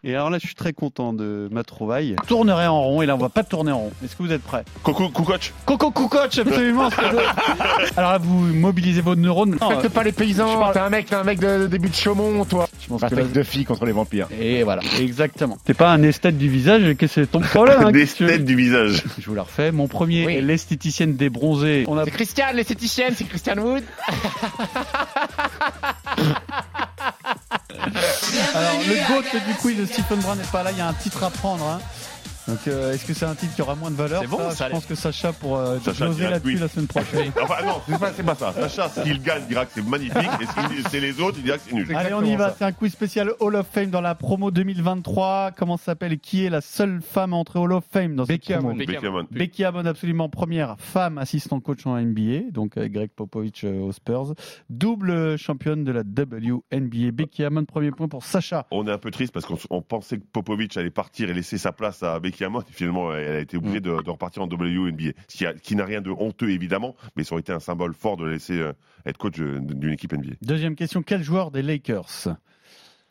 Et 0.08 0.14
alors 0.14 0.30
là, 0.30 0.38
je 0.40 0.46
suis 0.46 0.54
très 0.54 0.72
content 0.72 1.12
de 1.12 1.48
ma 1.50 1.64
trouvaille. 1.64 2.14
Je 2.22 2.28
tournerai 2.28 2.68
en 2.68 2.80
rond 2.80 3.02
et 3.02 3.06
là, 3.06 3.16
on 3.16 3.18
va 3.18 3.28
pas 3.28 3.42
tourner 3.42 3.72
en 3.72 3.78
rond. 3.78 3.92
Est-ce 4.04 4.14
que 4.14 4.22
vous 4.22 4.30
êtes 4.30 4.40
prêts? 4.42 4.64
Coco, 4.84 5.08
Kukoc. 5.08 5.52
Coco 5.64 5.90
Coucoche, 5.90 6.38
absolument. 6.38 6.88
alors 7.96 8.12
là, 8.12 8.18
vous 8.18 8.38
mobilisez 8.38 9.00
vos 9.00 9.16
neurones. 9.16 9.56
Non, 9.60 9.70
Faites 9.70 9.86
euh, 9.86 9.88
pas 9.88 10.04
les 10.04 10.10
je 10.12 10.14
paysans, 10.14 10.60
parle- 10.60 10.74
t'es 10.74 10.78
un 10.78 10.90
mec, 10.90 11.06
t'es 11.06 11.16
un 11.16 11.24
mec 11.24 11.40
de 11.40 11.66
début 11.66 11.88
de 11.88 11.94
Chaumont, 11.96 12.44
toi. 12.44 12.68
je 12.80 12.86
pense 12.86 13.00
que 13.00 13.06
là- 13.06 13.10
Patrick 13.16 13.32
de 13.32 13.42
filles 13.42 13.64
contre 13.64 13.84
les 13.84 13.90
vampires. 13.90 14.28
Et 14.40 14.62
voilà, 14.62 14.80
exactement. 15.00 15.58
T'es 15.64 15.74
pas 15.74 15.90
un 15.90 16.00
esthète 16.04 16.38
du 16.38 16.48
visage, 16.48 16.82
qu'est-ce 16.96 17.16
que 17.16 17.20
c'est 17.22 17.26
ton 17.26 17.40
problème 17.40 17.82
hein, 17.86 17.90
Des 17.90 18.00
qu'est-ce 18.02 18.12
que 18.12 18.16
tu 18.18 18.24
veux 18.26 18.30
têtes 18.30 18.44
du 18.44 18.54
visage. 18.54 19.02
Je 19.18 19.26
vous 19.26 19.34
la 19.34 19.42
refais. 19.42 19.72
Mon 19.72 19.88
premier 19.88 20.24
Oui. 20.24 20.34
est 20.36 20.40
l'esthéticienne 20.40 21.16
des 21.16 21.30
bronzés. 21.30 21.84
On 21.88 21.98
a 21.98 22.04
C'est 22.04 22.12
Christiane, 22.12 22.54
l'esthéticienne, 22.54 23.14
c'est 23.16 23.24
Christian 23.24 23.56
Wood. 23.58 23.82
Alors, 28.56 28.80
le 28.88 28.94
GOAT 29.08 29.40
du 29.46 29.54
quiz 29.54 29.76
de 29.78 29.86
Stephen 29.86 30.18
Brown 30.20 30.38
n'est 30.38 30.44
pas 30.44 30.62
là, 30.62 30.70
il 30.72 30.78
y 30.78 30.80
a 30.80 30.86
un 30.88 30.94
titre 30.94 31.22
à 31.24 31.30
prendre. 31.30 31.64
hein. 31.64 31.80
Donc, 32.48 32.68
euh, 32.68 32.92
est-ce 32.92 33.04
que 33.04 33.12
c'est 33.12 33.24
un 33.24 33.34
titre 33.34 33.54
qui 33.56 33.62
aura 33.62 33.74
moins 33.74 33.90
de 33.90 33.96
valeur 33.96 34.22
C'est 34.22 34.28
bon, 34.28 34.50
Ça, 34.50 34.68
Je 34.68 34.72
pense 34.72 34.86
que 34.86 34.94
Sacha 34.94 35.32
pour 35.32 35.56
euh, 35.56 35.78
Sacha 35.80 36.08
dira 36.10 36.30
là-dessus 36.30 36.54
oui. 36.54 36.60
la 36.60 36.68
semaine 36.68 36.86
prochaine. 36.86 37.32
Enfin, 37.42 37.64
non, 37.64 37.80
c'est 37.88 37.98
pas, 37.98 38.12
c'est 38.12 38.22
pas 38.22 38.34
ça. 38.36 38.52
Sacha, 38.52 38.88
s'il 38.88 39.20
gagne, 39.20 39.42
il 39.42 39.48
dira 39.48 39.66
que 39.66 39.72
c'est 39.74 39.84
magnifique. 39.86 40.16
Et 40.40 40.46
si 40.46 40.82
c'est 40.90 41.00
les 41.00 41.20
autres, 41.20 41.38
il 41.38 41.44
dira 41.44 41.58
que 41.58 41.64
c'est 41.68 41.74
nul. 41.74 41.94
Allez, 41.96 42.14
on 42.14 42.22
y 42.22 42.36
va. 42.36 42.54
C'est 42.56 42.64
un 42.64 42.72
quiz 42.72 42.92
spécial 42.92 43.32
Hall 43.40 43.56
of 43.56 43.66
Fame 43.66 43.90
dans 43.90 44.00
la 44.00 44.14
promo 44.14 44.52
2023. 44.52 45.52
Comment 45.56 45.76
ça 45.76 45.86
s'appelle 45.86 46.18
Qui 46.18 46.44
est 46.44 46.50
la 46.50 46.60
seule 46.60 47.00
femme 47.02 47.32
à 47.32 47.36
entrer 47.36 47.58
Hall 47.58 47.72
of 47.72 47.84
Fame 47.90 48.14
dans 48.14 48.24
cette 48.24 48.36
Becky 48.36 48.52
promo 48.52 48.70
Hammond. 48.70 48.78
Becky 48.78 49.06
Hammond. 49.06 49.26
Becky 49.30 49.64
Hammond, 49.64 49.86
absolument 49.86 50.28
première 50.28 50.76
femme 50.78 51.18
assistant 51.18 51.58
coach 51.58 51.84
en 51.84 52.00
NBA, 52.00 52.50
donc 52.52 52.76
avec 52.76 52.92
Greg 52.92 53.10
Popovich 53.10 53.64
euh, 53.64 53.80
aux 53.80 53.92
Spurs. 53.92 54.34
Double 54.70 55.36
championne 55.36 55.82
de 55.82 55.90
la 55.90 56.02
WNBA. 56.02 57.10
Becky 57.12 57.42
Hammond, 57.42 57.64
premier 57.64 57.90
point 57.90 58.06
pour 58.06 58.24
Sacha. 58.24 58.66
On 58.70 58.86
est 58.86 58.92
un 58.92 58.98
peu 58.98 59.10
triste 59.10 59.32
parce 59.32 59.46
qu'on 59.46 59.58
on 59.70 59.82
pensait 59.82 60.18
que 60.18 60.24
Popovic 60.32 60.76
allait 60.76 60.90
partir 60.90 61.28
et 61.28 61.34
laisser 61.34 61.58
sa 61.58 61.72
place 61.72 62.02
à 62.02 62.20
Becky 62.20 62.35
Hammond. 62.44 62.60
Et 62.60 62.72
finalement, 62.72 63.12
elle 63.14 63.36
a 63.36 63.40
été 63.40 63.56
obligée 63.56 63.80
de, 63.80 64.02
de 64.02 64.10
repartir 64.10 64.42
en 64.42 64.46
WNBA. 64.46 65.12
Ce 65.28 65.36
qui, 65.36 65.46
a- 65.46 65.54
qui 65.54 65.76
n'a 65.76 65.84
rien 65.84 66.00
de 66.00 66.10
honteux, 66.10 66.50
évidemment, 66.50 66.94
mais 67.16 67.24
ça 67.24 67.34
aurait 67.34 67.40
été 67.40 67.52
un 67.52 67.60
symbole 67.60 67.94
fort 67.94 68.16
de 68.16 68.24
la 68.24 68.32
laisser 68.32 68.58
euh, 68.58 68.72
être 69.06 69.18
coach 69.18 69.40
euh, 69.40 69.58
d'une 69.60 69.92
équipe 69.92 70.12
NBA. 70.12 70.34
Deuxième 70.42 70.74
question. 70.76 71.02
Quel 71.02 71.22
joueur 71.22 71.50
des 71.50 71.62
Lakers, 71.62 72.08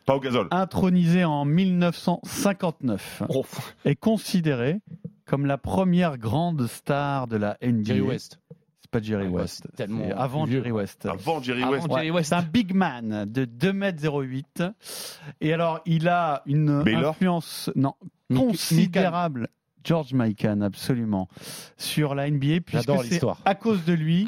Pas 0.06 0.16
au 0.16 0.20
gazole. 0.20 0.48
intronisé 0.52 1.24
en 1.24 1.46
1959, 1.46 3.24
Oh, 3.30 3.46
est 3.86 3.96
considéré 3.96 4.80
comme 5.26 5.46
la 5.46 5.58
première 5.58 6.18
grande 6.18 6.68
star 6.68 7.28
de 7.28 7.38
la 7.38 7.58
NBA 7.64 7.84
Jerry 7.84 8.02
West. 8.02 8.40
C'est 8.82 8.92
pas 8.92 9.02
Jerry 9.02 9.26
Ah 9.28 9.32
bah, 9.32 9.42
West. 9.42 9.62
c'est 9.66 9.76
tellement 9.76 10.06
c'est 10.08 10.14
avant 10.14 10.44
vieux, 10.46 10.58
Jerry 10.60 10.72
West. 10.72 11.06
Avant 11.08 11.42
Jerry 11.42 11.64
Avant 11.64 11.72
West. 11.74 11.88
Jerry 11.90 12.12
Ouais, 12.12 12.16
West. 12.18 12.30
C'est 12.30 12.36
un 12.36 12.44
big 12.44 12.74
man 12.76 13.26
de 13.28 13.46
2m08. 13.46 14.72
Et 15.42 15.52
alors, 15.54 15.80
il 15.88 16.08
a 16.08 16.44
une 16.46 16.84
Baylor 16.84 17.10
influence 17.12 17.72
non, 17.76 17.96
considérable, 18.34 19.48
George 19.84 20.14
Mikan, 20.14 20.62
absolument, 20.62 21.28
sur 21.78 22.16
la 22.16 22.30
NBA, 22.30 22.62
puisque 22.66 22.86
J'adore 22.88 23.04
c'est 23.04 23.10
l'histoire. 23.10 23.42
à 23.46 23.56
cause 23.56 23.86
de 23.86 23.94
lui 23.94 24.28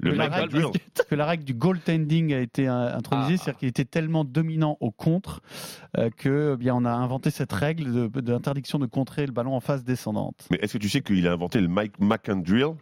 Le 0.00 0.12
que 0.12 0.16
la, 0.16 0.28
règle, 0.28 0.48
Drill. 0.60 0.66
que 1.08 1.14
la 1.14 1.26
règle 1.26 1.44
du 1.44 1.54
goaltending 1.54 2.32
a 2.34 2.40
été 2.40 2.68
euh, 2.68 2.96
intronisée, 2.96 3.34
Ah. 3.34 3.36
c'est-à-dire 3.42 3.58
qu'il 3.58 3.68
était 3.68 3.84
tellement 3.84 4.24
dominant 4.24 4.76
au 4.80 4.90
contre 4.90 5.40
euh, 5.96 6.10
que 6.16 6.52
eh 6.54 6.56
bien 6.56 6.74
on 6.74 6.84
a 6.84 6.90
inventé 6.92 7.30
cette 7.30 7.52
règle 7.52 8.10
de- 8.10 8.20
d'interdiction 8.20 8.78
de, 8.78 8.86
contrer 8.86 9.26
le 9.26 9.32
ballon 9.32 9.54
en 9.54 9.60
phase 9.60 9.84
descendante. 9.84 10.46
Mais 10.50 10.58
est-ce 10.62 10.74
que 10.74 10.78
tu 10.78 10.88
sais 10.88 11.00
qu'il 11.00 11.26
a 11.28 11.32
inventé 11.32 11.60
le 11.60 11.68
Mike 11.68 11.98
McAndrill 12.00 12.74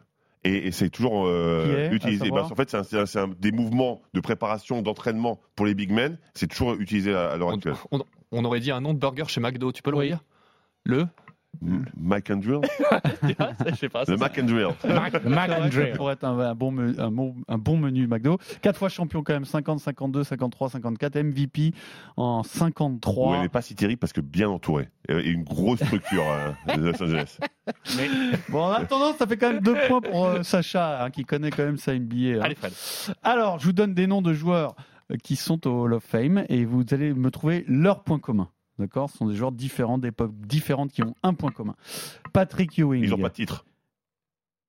et, 0.45 0.69
et 0.69 0.73
c'est 0.73 0.91
toujours 0.91 1.27
euh, 1.27 1.91
est, 1.91 1.95
utilisé. 1.95 2.31
Bah, 2.31 2.47
en 2.51 2.55
fait, 2.55 2.71
c'est 2.85 3.41
des 3.41 3.51
mouvements 3.51 4.01
de 4.15 4.21
préparation, 4.21 4.81
d'entraînement 4.81 5.41
pour 5.57 5.67
les 5.67 5.75
big 5.75 5.91
men. 5.91 6.19
C'est 6.35 6.47
toujours 6.47 6.75
utilisé 6.75 7.13
à, 7.15 7.31
à 7.33 7.37
l'heure 7.37 7.51
actuelle. 7.51 7.75
on- 7.91 8.01
on 8.33 8.45
aurait 8.45 8.61
dit 8.61 8.71
un 8.71 8.81
nom 8.81 8.95
de 8.95 8.99
burger 8.99 9.25
chez 9.27 9.41
McDo. 9.41 9.73
Tu 9.73 9.83
peux 9.83 9.91
le 9.91 9.97
redire? 9.97 10.21
Le 10.87 11.07
M- 11.63 11.87
McAndrill 11.97 12.61
Je 13.23 13.75
sais 13.77 13.89
pas. 13.89 14.05
Le. 14.13 14.19
C'est 14.83 14.89
vrai 14.89 15.11
que 15.11 15.19
ça 15.91 15.97
pourrait 15.97 16.13
être 16.13 16.25
un, 16.25 16.39
un 16.39 16.55
bon, 16.55 16.77
un, 16.99 17.11
bon, 17.11 17.35
un 17.49 17.57
bon 17.59 17.79
menu 17.79 18.07
McDo. 18.07 18.37
Quatre 18.61 18.79
fois 18.79 18.91
champion 18.91 19.23
quand 19.23 19.33
même, 19.33 19.47
50, 19.47 19.81
52, 19.81 20.23
53, 20.25 20.69
54, 20.71 21.17
MVP 21.23 21.73
en 22.19 22.43
53. 22.43 23.33
Ouais, 23.33 23.41
mais 23.43 23.49
pas 23.49 23.63
si 23.63 23.75
terrible 23.75 23.99
parce 23.99 24.13
que 24.13 24.21
bien 24.21 24.51
entouré. 24.51 24.91
Et 25.09 25.31
une 25.31 25.45
grosse 25.45 25.83
structure 25.83 26.25
euh, 26.29 26.77
de 26.77 26.83
Los 26.91 27.03
Angeles. 27.03 27.39
Bon, 28.51 28.63
en 28.65 28.73
attendant, 28.73 29.15
ça 29.15 29.27
fait 29.27 29.37
quand 29.39 29.53
même 29.53 29.63
deux 29.63 29.77
points 29.89 30.01
pour 30.03 30.27
euh, 30.27 30.43
Sacha, 30.43 31.05
hein, 31.05 31.11
qui 31.11 31.25
connaît 31.25 31.51
quand 31.51 31.65
même 31.65 31.79
sa 31.79 31.99
NBA. 31.99 32.15
hein. 32.39 32.41
Allez, 32.43 32.55
Fred. 32.55 32.73
Alors, 33.23 33.59
je 33.59 33.65
vous 33.67 33.73
donne 33.73 33.95
des 33.95 34.07
noms 34.07 34.23
de 34.23 34.33
joueurs 34.35 34.77
euh, 35.11 35.17
qui 35.23 35.37
sont 35.37 35.67
au 35.67 35.85
Hall 35.85 35.95
of 35.95 36.05
Fame 36.05 36.45
et 36.49 36.65
vous 36.65 36.85
allez 36.93 37.15
me 37.15 37.31
trouver 37.31 37.65
leurs 37.67 38.03
points 38.05 38.19
communs. 38.19 38.49
D'accord 38.79 39.11
Ce 39.11 39.19
sont 39.19 39.27
des 39.27 39.35
joueurs 39.35 39.53
différents, 39.53 39.99
d'époques 39.99 40.35
différentes 40.37 40.93
qui 40.93 41.03
ont 41.03 41.15
un 41.23 41.35
point 41.35 41.51
commun. 41.51 41.75
Patrick 42.33 42.79
Ewing. 42.79 43.03
Ils 43.05 43.11
n'ont 43.11 43.19
pas 43.19 43.29
de 43.31 43.35
titre. 43.35 43.65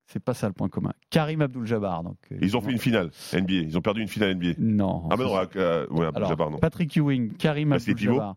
C'est 0.06 0.20
pas 0.24 0.32
ça 0.32 0.46
le 0.46 0.54
point 0.54 0.70
commun. 0.70 0.94
Karim 1.10 1.42
Abdul-Jabbar. 1.42 2.02
Donc, 2.02 2.16
euh, 2.32 2.38
Ils 2.40 2.56
ont 2.56 2.62
fait 2.62 2.72
une 2.72 2.78
finale 2.78 3.10
NBA. 3.34 3.52
Ils 3.52 3.76
ont 3.76 3.82
perdu 3.82 4.00
une 4.00 4.08
finale 4.08 4.36
NBA. 4.36 4.54
Non. 4.58 5.06
Ah, 5.10 5.16
mais 5.18 5.24
non, 5.24 5.36
euh, 5.56 5.86
ouais, 5.88 6.06
Abdul 6.06 6.16
Alors, 6.16 6.28
Jabbar, 6.30 6.50
non. 6.50 6.58
Patrick 6.58 6.96
Ewing, 6.96 7.34
Karim 7.34 7.72
Abdul-Jabbar, 7.74 8.34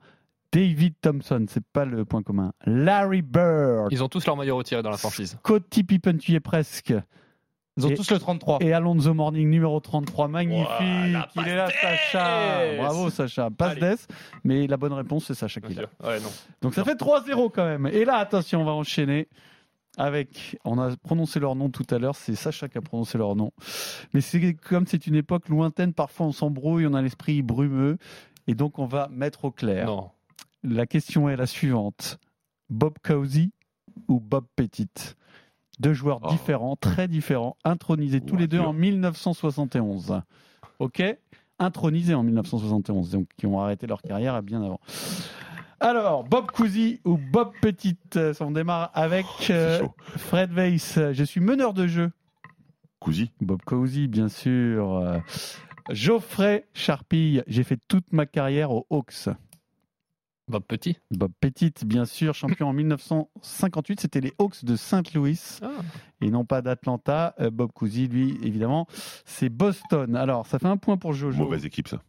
David 0.52 0.96
Thompson, 1.00 1.46
c'est 1.48 1.64
pas 1.64 1.86
le 1.86 2.04
point 2.04 2.24
commun. 2.24 2.52
Larry 2.66 3.22
Bird, 3.22 3.88
Ils 3.92 4.04
ont 4.04 4.10
tous 4.10 4.26
leur 4.26 4.36
maillot 4.36 4.58
retiré 4.58 4.84
dans 4.84 4.90
la 4.90 4.98
franchise. 4.98 5.38
Scottie 5.40 5.86
Pippen, 5.86 6.18
tu 6.18 6.34
y 6.34 6.36
es 6.36 6.42
presque. 6.42 6.94
Ils 7.78 7.86
ont 7.86 7.90
Et- 7.90 7.94
tous 7.96 8.12
le 8.12 8.20
33. 8.20 8.58
Et 8.62 8.74
Alonso 8.74 9.14
Morning 9.14 9.50
numéro 9.50 9.80
33, 9.80 10.28
magnifique. 10.28 10.66
Voilà, 10.68 11.30
il 11.36 11.48
est 11.48 11.56
là, 11.56 11.70
Sacha. 11.82 12.76
Bravo, 12.78 13.10
Sacha. 13.10 13.50
Passe 13.50 13.78
d'ess, 13.78 14.08
mais 14.44 14.68
la 14.68 14.78
bonne 14.78 14.94
réponse, 14.94 15.26
c'est 15.26 15.34
Sacha 15.34 15.62
qui 15.62 15.74
l'a. 15.76 15.84
Ouais. 16.04 16.18
Donc 16.62 16.74
ça 16.74 16.84
fait 16.84 16.96
3-0 16.96 17.50
quand 17.50 17.66
même. 17.66 17.88
Et 17.88 18.04
là, 18.04 18.16
attention, 18.18 18.62
on 18.62 18.66
va 18.66 18.74
enchaîner 18.74 19.30
avec. 19.98 20.58
On 20.66 20.80
a 20.80 20.96
prononcé 20.98 21.40
leur 21.40 21.56
nom 21.56 21.70
tout 21.70 21.86
à 21.92 21.98
l'heure, 21.98 22.16
c'est 22.16 22.36
Sacha 22.36 22.68
qui 22.68 22.78
a 22.78 22.82
prononcé 22.82 23.18
leur 23.18 23.36
nom. 23.38 23.52
Mais 24.14 24.20
c'est 24.22 24.54
comme 24.54 24.86
c'est 24.86 25.08
une 25.08 25.16
époque 25.16 25.48
lointaine, 25.48 25.94
parfois 25.94 26.26
on 26.28 26.32
s'embrouille, 26.34 26.86
on 26.88 26.94
a 26.94 27.02
l'esprit 27.02 27.42
brumeux. 27.42 27.98
Et 28.48 28.54
donc 28.54 28.80
on 28.80 28.86
va 28.86 29.08
mettre 29.10 29.46
au 29.46 29.52
clair. 29.52 29.86
Non. 29.86 30.10
La 30.64 30.86
question 30.86 31.30
est 31.30 31.38
la 31.38 31.46
suivante 31.48 32.20
Bob 32.70 32.96
Cousy 33.04 33.52
ou 34.08 34.20
Bob 34.20 34.46
Petit? 34.56 34.88
Deux 35.82 35.94
joueurs 35.94 36.20
Oh. 36.24 36.30
différents, 36.30 36.76
très 36.76 37.08
différents, 37.08 37.58
intronisés 37.64 38.22
tous 38.22 38.36
Ouais, 38.36 38.42
les 38.42 38.48
deux 38.48 38.60
en 38.60 38.72
1971. 38.74 40.22
Ok? 40.80 41.04
Intronisés 41.60 42.14
en 42.14 42.24
1971, 42.24 43.12
donc 43.12 43.28
qui 43.38 43.46
ont 43.48 43.60
arrêté 43.60 43.88
leur 43.88 44.02
carrière 44.02 44.36
à 44.36 44.42
bien 44.42 44.62
avant. 44.64 44.80
Alors, 45.80 46.24
Bob 46.24 46.52
Cousy 46.52 47.02
ou 47.06 47.18
Bob 47.18 47.52
Petit 47.62 47.98
Euh, 48.16 48.34
On 48.40 48.52
démarre 48.52 48.92
avec 48.94 49.26
euh, 49.50 49.80
chaud. 49.80 49.92
Fred 50.18 50.52
Weiss. 50.54 51.00
Je 51.14 51.24
suis 51.24 51.42
meneur 51.42 51.74
de 51.74 51.88
jeu. 51.88 52.12
Cousy. 53.00 53.32
Bob 53.42 53.62
Cousy, 53.66 54.08
bien 54.08 54.28
sûr. 54.30 54.96
Euh, 54.98 55.18
Geoffrey 55.90 56.68
Charpille, 56.76 57.44
j'ai 57.48 57.64
fait 57.64 57.80
toute 57.88 58.06
ma 58.14 58.28
carrière 58.28 58.72
aux 58.72 58.86
Hawks. 58.92 59.30
Bob 60.52 60.64
Petit. 60.68 60.98
Bob 61.12 61.32
Petit, 61.40 61.74
bien 61.86 62.06
sûr, 62.06 62.34
champion 62.36 62.68
en 62.70 62.74
1958, 62.74 64.02
c'était 64.02 64.22
les 64.22 64.34
Hawks 64.38 64.64
de 64.64 64.76
Saint-Louis 64.76 65.40
Ah. 65.62 65.70
et 66.22 66.30
non 66.30 66.46
pas 66.46 66.62
d'Atlanta. 66.62 67.34
Euh, 67.40 67.50
Bob 67.50 67.72
Cousy, 67.72 68.08
lui, 68.08 68.38
évidemment, 68.44 68.86
c'est 69.26 69.50
Boston. 69.50 70.16
Alors, 70.16 70.46
ça 70.48 70.60
fait 70.60 70.68
un 70.68 70.78
point 70.78 70.98
pour 70.98 71.14
Jojo. 71.14 71.38
Mauvaise 71.44 71.66
équipe, 71.66 71.88
ça. 71.88 72.02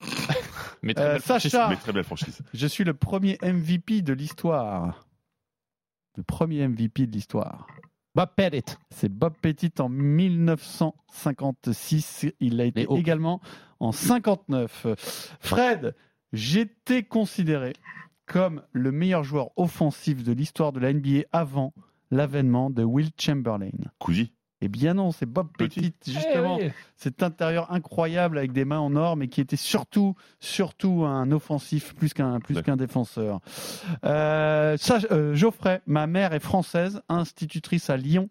Mais 0.82 0.94
très 0.94 1.04
Euh, 1.04 1.12
belle 1.12 1.22
Sacha, 1.22 1.68
Mais 1.68 1.76
très 1.76 1.92
belle 1.92 2.02
franchise. 2.04 2.40
je 2.52 2.66
suis 2.66 2.82
le 2.84 2.94
premier 2.94 3.38
MVP 3.42 4.02
de 4.02 4.12
l'histoire. 4.12 5.06
Le 6.16 6.22
premier 6.24 6.66
MVP 6.66 7.06
de 7.06 7.12
l'histoire. 7.12 7.66
Bob 8.14 8.28
Pettit. 8.36 8.74
C'est 8.90 9.08
Bob 9.08 9.32
Petit 9.40 9.70
en 9.78 9.88
1956. 9.88 12.26
Il 12.40 12.56
l'a 12.58 12.66
été 12.66 12.86
également 12.94 13.40
en 13.80 13.90
59. 13.92 14.86
Fred, 15.40 15.94
j'étais 16.32 17.02
considéré 17.02 17.74
comme 18.26 18.62
le 18.72 18.92
meilleur 18.92 19.24
joueur 19.24 19.50
offensif 19.56 20.22
de 20.22 20.32
l'histoire 20.32 20.72
de 20.72 20.80
la 20.80 20.92
NBA 20.92 21.24
avant 21.32 21.72
l'avènement 22.10 22.70
de 22.70 22.82
Will 22.84 23.10
Chamberlain. 23.18 23.70
Cousy. 23.98 24.32
Eh 24.64 24.68
bien 24.68 24.94
non, 24.94 25.10
c'est 25.10 25.26
Bob 25.26 25.48
Petit, 25.58 25.92
justement. 26.06 26.56
Eh 26.60 26.66
oui. 26.66 26.70
Cet 26.96 27.24
intérieur 27.24 27.72
incroyable 27.72 28.38
avec 28.38 28.52
des 28.52 28.64
mains 28.64 28.78
en 28.78 28.94
or, 28.94 29.16
mais 29.16 29.26
qui 29.26 29.40
était 29.40 29.56
surtout, 29.56 30.14
surtout 30.38 31.04
un 31.04 31.32
offensif 31.32 31.94
plus 31.96 32.14
qu'un 32.14 32.38
plus 32.38 32.62
qu'un 32.62 32.76
défenseur. 32.76 33.40
Euh, 34.04 34.76
ça, 34.76 35.00
euh, 35.10 35.34
Geoffrey, 35.34 35.82
ma 35.86 36.06
mère 36.06 36.32
est 36.32 36.40
française, 36.40 37.02
institutrice 37.08 37.90
à 37.90 37.96
Lyon. 37.96 38.28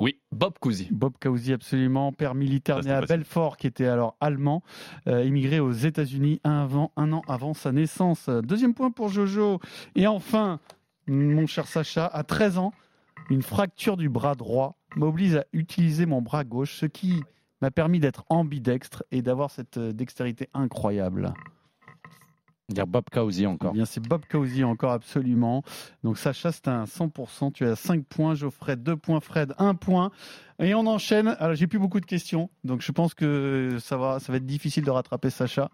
Oui, 0.00 0.18
Bob 0.32 0.58
Cousy. 0.58 0.88
Bob 0.90 1.12
Cousy, 1.20 1.52
absolument, 1.52 2.10
père 2.12 2.34
militaire 2.34 2.82
né 2.82 2.90
à 2.90 3.00
facile. 3.02 3.18
Belfort, 3.18 3.56
qui 3.58 3.66
était 3.66 3.86
alors 3.86 4.16
allemand, 4.18 4.62
euh, 5.06 5.24
immigré 5.24 5.60
aux 5.60 5.72
États-Unis 5.72 6.40
un, 6.42 6.62
avant- 6.62 6.90
un 6.96 7.12
an 7.12 7.22
avant 7.28 7.52
sa 7.52 7.70
naissance. 7.70 8.28
Deuxième 8.28 8.72
point 8.72 8.90
pour 8.90 9.08
Jojo. 9.10 9.60
Et 9.94 10.06
enfin, 10.06 10.58
mon 11.06 11.46
cher 11.46 11.66
Sacha, 11.66 12.06
à 12.06 12.24
13 12.24 12.56
ans, 12.58 12.72
une 13.28 13.42
fracture 13.42 13.96
du 13.98 14.08
bras 14.08 14.34
droit 14.34 14.76
m'oblige 14.96 15.36
à 15.36 15.44
utiliser 15.52 16.06
mon 16.06 16.22
bras 16.22 16.44
gauche, 16.44 16.76
ce 16.78 16.86
qui 16.86 17.22
m'a 17.60 17.70
permis 17.70 18.00
d'être 18.00 18.24
ambidextre 18.30 19.04
et 19.12 19.20
d'avoir 19.20 19.50
cette 19.50 19.76
euh, 19.76 19.92
dextérité 19.92 20.48
incroyable. 20.54 21.34
Dire 22.70 22.86
Bob 22.86 23.04
Cousy 23.12 23.42
Eh 23.42 23.46
encore. 23.46 23.72
bien, 23.72 23.84
c'est 23.84 24.00
Bob 24.00 24.22
Cousy 24.30 24.62
encore 24.64 24.92
absolument. 24.92 25.62
Donc 26.04 26.16
Sacha, 26.18 26.52
c'est 26.52 26.68
un 26.68 26.84
100%. 26.84 27.52
Tu 27.52 27.64
as 27.66 27.74
5 27.76 28.04
points, 28.04 28.34
Geoffrey 28.34 28.76
2 28.76 28.96
points, 28.96 29.20
Fred 29.20 29.54
1 29.58 29.74
point. 29.74 30.10
Et 30.60 30.74
on 30.74 30.86
enchaîne. 30.86 31.28
Alors, 31.40 31.54
j'ai 31.56 31.66
plus 31.66 31.78
beaucoup 31.78 32.00
de 32.00 32.06
questions, 32.06 32.48
donc 32.64 32.82
je 32.82 32.92
pense 32.92 33.14
que 33.14 33.78
ça 33.80 33.96
va, 33.96 34.20
ça 34.20 34.30
va 34.30 34.36
être 34.36 34.46
difficile 34.46 34.84
de 34.84 34.90
rattraper 34.90 35.30
Sacha. 35.30 35.70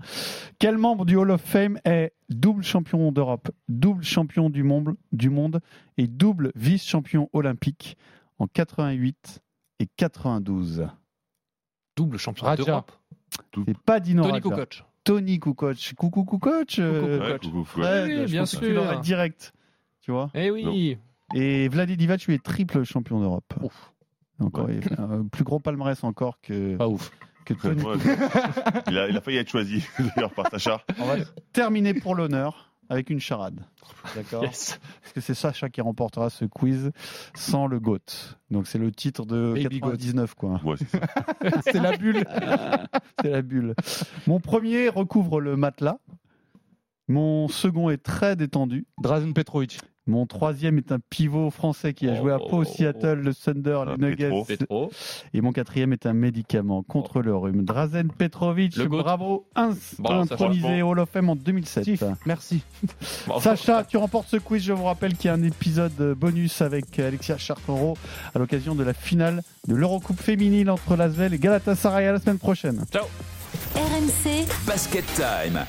Quel 0.59 0.79
membre 0.79 1.05
du 1.05 1.17
Hall 1.17 1.31
of 1.33 1.41
Fame 1.43 1.79
est 1.85 2.13
double 2.31 2.63
champion 2.63 3.13
d'Europe, 3.13 3.51
double 3.69 4.03
champion 4.05 4.49
du 4.49 4.63
monde, 4.63 4.97
du 5.13 5.29
monde 5.29 5.61
et 5.99 6.07
double 6.07 6.51
vice-champion 6.55 7.29
olympique 7.33 7.97
en 8.39 8.47
88 8.47 9.41
et 9.81 9.87
92 9.97 10.89
Double 11.97 12.19
champion 12.19 12.47
Raja. 12.47 12.65
d'Europe. 12.65 12.93
C'est 13.67 13.79
pas 13.79 14.01
Dino 14.01 14.23
Tony 14.23 14.41
Raja. 14.41 14.51
Kukoc. 14.51 14.85
Tony 15.07 15.39
Kukoc. 15.41 15.95
Coucou 15.97 16.25
Kukoc. 16.25 16.79
euh, 16.79 17.39
coucou, 17.39 17.49
coucou. 17.51 17.65
Fred, 17.65 18.09
Oui, 18.09 18.27
bien 18.31 18.41
pense 18.43 18.57
que 18.57 18.67
tu 18.67 18.73
sûr. 18.75 19.01
direct. 19.01 19.53
Tu 20.03 20.11
vois 20.11 20.31
Eh 20.35 20.51
oui. 20.51 20.99
Et 21.35 21.69
Vladi 21.69 21.97
Divac, 21.97 22.23
lui, 22.27 22.35
est 22.35 22.43
triple 22.43 22.85
champion 22.85 23.21
d'Europe. 23.21 23.55
Encore, 24.39 24.71
il 24.71 24.83
fait 24.83 24.99
un 25.01 25.25
plus 25.27 25.45
gros 25.45 25.59
palmarès 25.61 26.05
encore 26.05 26.39
que, 26.43 26.77
Pas 26.77 26.89
ouf. 26.89 27.11
que 27.47 27.55
Tony. 27.55 27.83
Ouais, 27.83 27.95
il, 28.89 28.99
a, 28.99 29.09
il 29.09 29.17
a 29.17 29.21
failli 29.21 29.39
être 29.39 29.49
choisi, 29.51 29.83
d'ailleurs, 30.17 30.35
par 30.35 30.49
Sacha. 30.51 30.83
On 30.99 31.07
va 31.07 31.17
terminer 31.53 31.95
pour 31.95 32.15
l'honneur 32.15 32.66
avec 32.89 33.11
une 33.11 33.21
charade. 33.21 33.61
D'accord 34.15 34.43
Yes. 34.45 34.79
Parce 35.01 35.13
que 35.13 35.21
c'est 35.21 35.35
Sacha 35.35 35.69
qui 35.69 35.81
remportera 35.81 36.31
ce 36.31 36.45
quiz 36.45 36.93
sans 37.35 37.67
le 37.67 37.81
GOAT. 37.81 37.99
Donc 38.51 38.67
c'est 38.67 38.79
le 38.79 38.93
titre 38.93 39.27
de 39.27 39.55
Baby 39.55 39.81
goat. 39.81 39.93
99, 39.93 40.35
quoi. 40.35 40.61
Ouais, 40.65 40.77
c'est 40.79 40.99
ça. 40.99 41.07
c'est 41.65 41.81
la 41.81 41.97
bulle. 41.97 42.25
c'est 43.23 43.31
la 43.31 43.43
bulle. 43.43 43.75
Mon 44.27 44.41
premier 44.41 44.89
recouvre 44.89 45.41
le 45.41 45.57
matelas. 45.57 45.99
Mon 47.09 47.49
second 47.49 47.91
est 47.91 48.03
très 48.03 48.37
détendu. 48.37 48.87
Drazen 49.01 49.33
Petrovic. 49.33 49.81
Mon 50.09 50.25
troisième 50.27 50.79
est 50.79 50.93
un 50.93 50.99
pivot 51.11 51.51
français 51.51 51.93
qui 51.93 52.09
a 52.09 52.15
joué 52.15 52.33
à 52.33 52.39
Pau, 52.39 52.63
Seattle, 52.65 53.21
le 53.25 53.35
Thunder, 53.35 53.81
Ah, 53.87 53.95
les 53.99 54.07
Nuggets. 54.11 54.29
Petro. 54.29 54.45
Petro. 54.45 54.91
Et 55.35 55.41
mon 55.41 55.53
quatrième 55.53 55.93
est 55.93 56.07
un 56.07 56.13
médicament 56.13 56.83
contre 56.83 57.23
le 57.23 57.35
rhume. 57.37 57.65
Drazen 57.65 58.11
Petrovic, 58.13 58.77
Le 58.77 58.87
bravo, 58.87 59.47
intronisé 60.05 60.83
Hall 60.83 60.99
of 61.01 61.11
Fame 61.11 61.31
en 61.31 61.37
2007. 61.37 61.85
Sif, 61.85 62.05
merci. 62.25 62.63
Sacha, 63.41 63.85
tu 63.85 63.97
remportes 63.97 64.29
ce 64.29 64.37
quiz. 64.37 64.63
Je 64.63 64.73
vous 64.73 64.85
rappelle 64.85 65.17
qu'il 65.17 65.27
y 65.29 65.31
a 65.31 65.35
un 65.35 65.43
épisode 65.43 66.15
bonus 66.17 66.63
avec 66.63 66.99
Alexia 66.99 67.37
Chartero 67.37 67.97
à 68.35 68.39
l'occasion 68.39 68.75
de 68.75 68.85
la 68.85 68.95
finale 68.95 69.43
de 69.67 69.75
l'Eurocoupe 69.75 70.21
féminine 70.21 70.71
entre 70.71 70.97
Lasvel 70.97 71.35
et 71.35 71.39
Galatasaray 71.39 72.07
à 72.07 72.13
la 72.13 72.21
semaine 72.21 72.39
prochaine. 72.39 72.85
Ciao. 72.93 73.05
RMC 73.75 74.47
Basket 74.67 75.05
Time. 75.15 75.61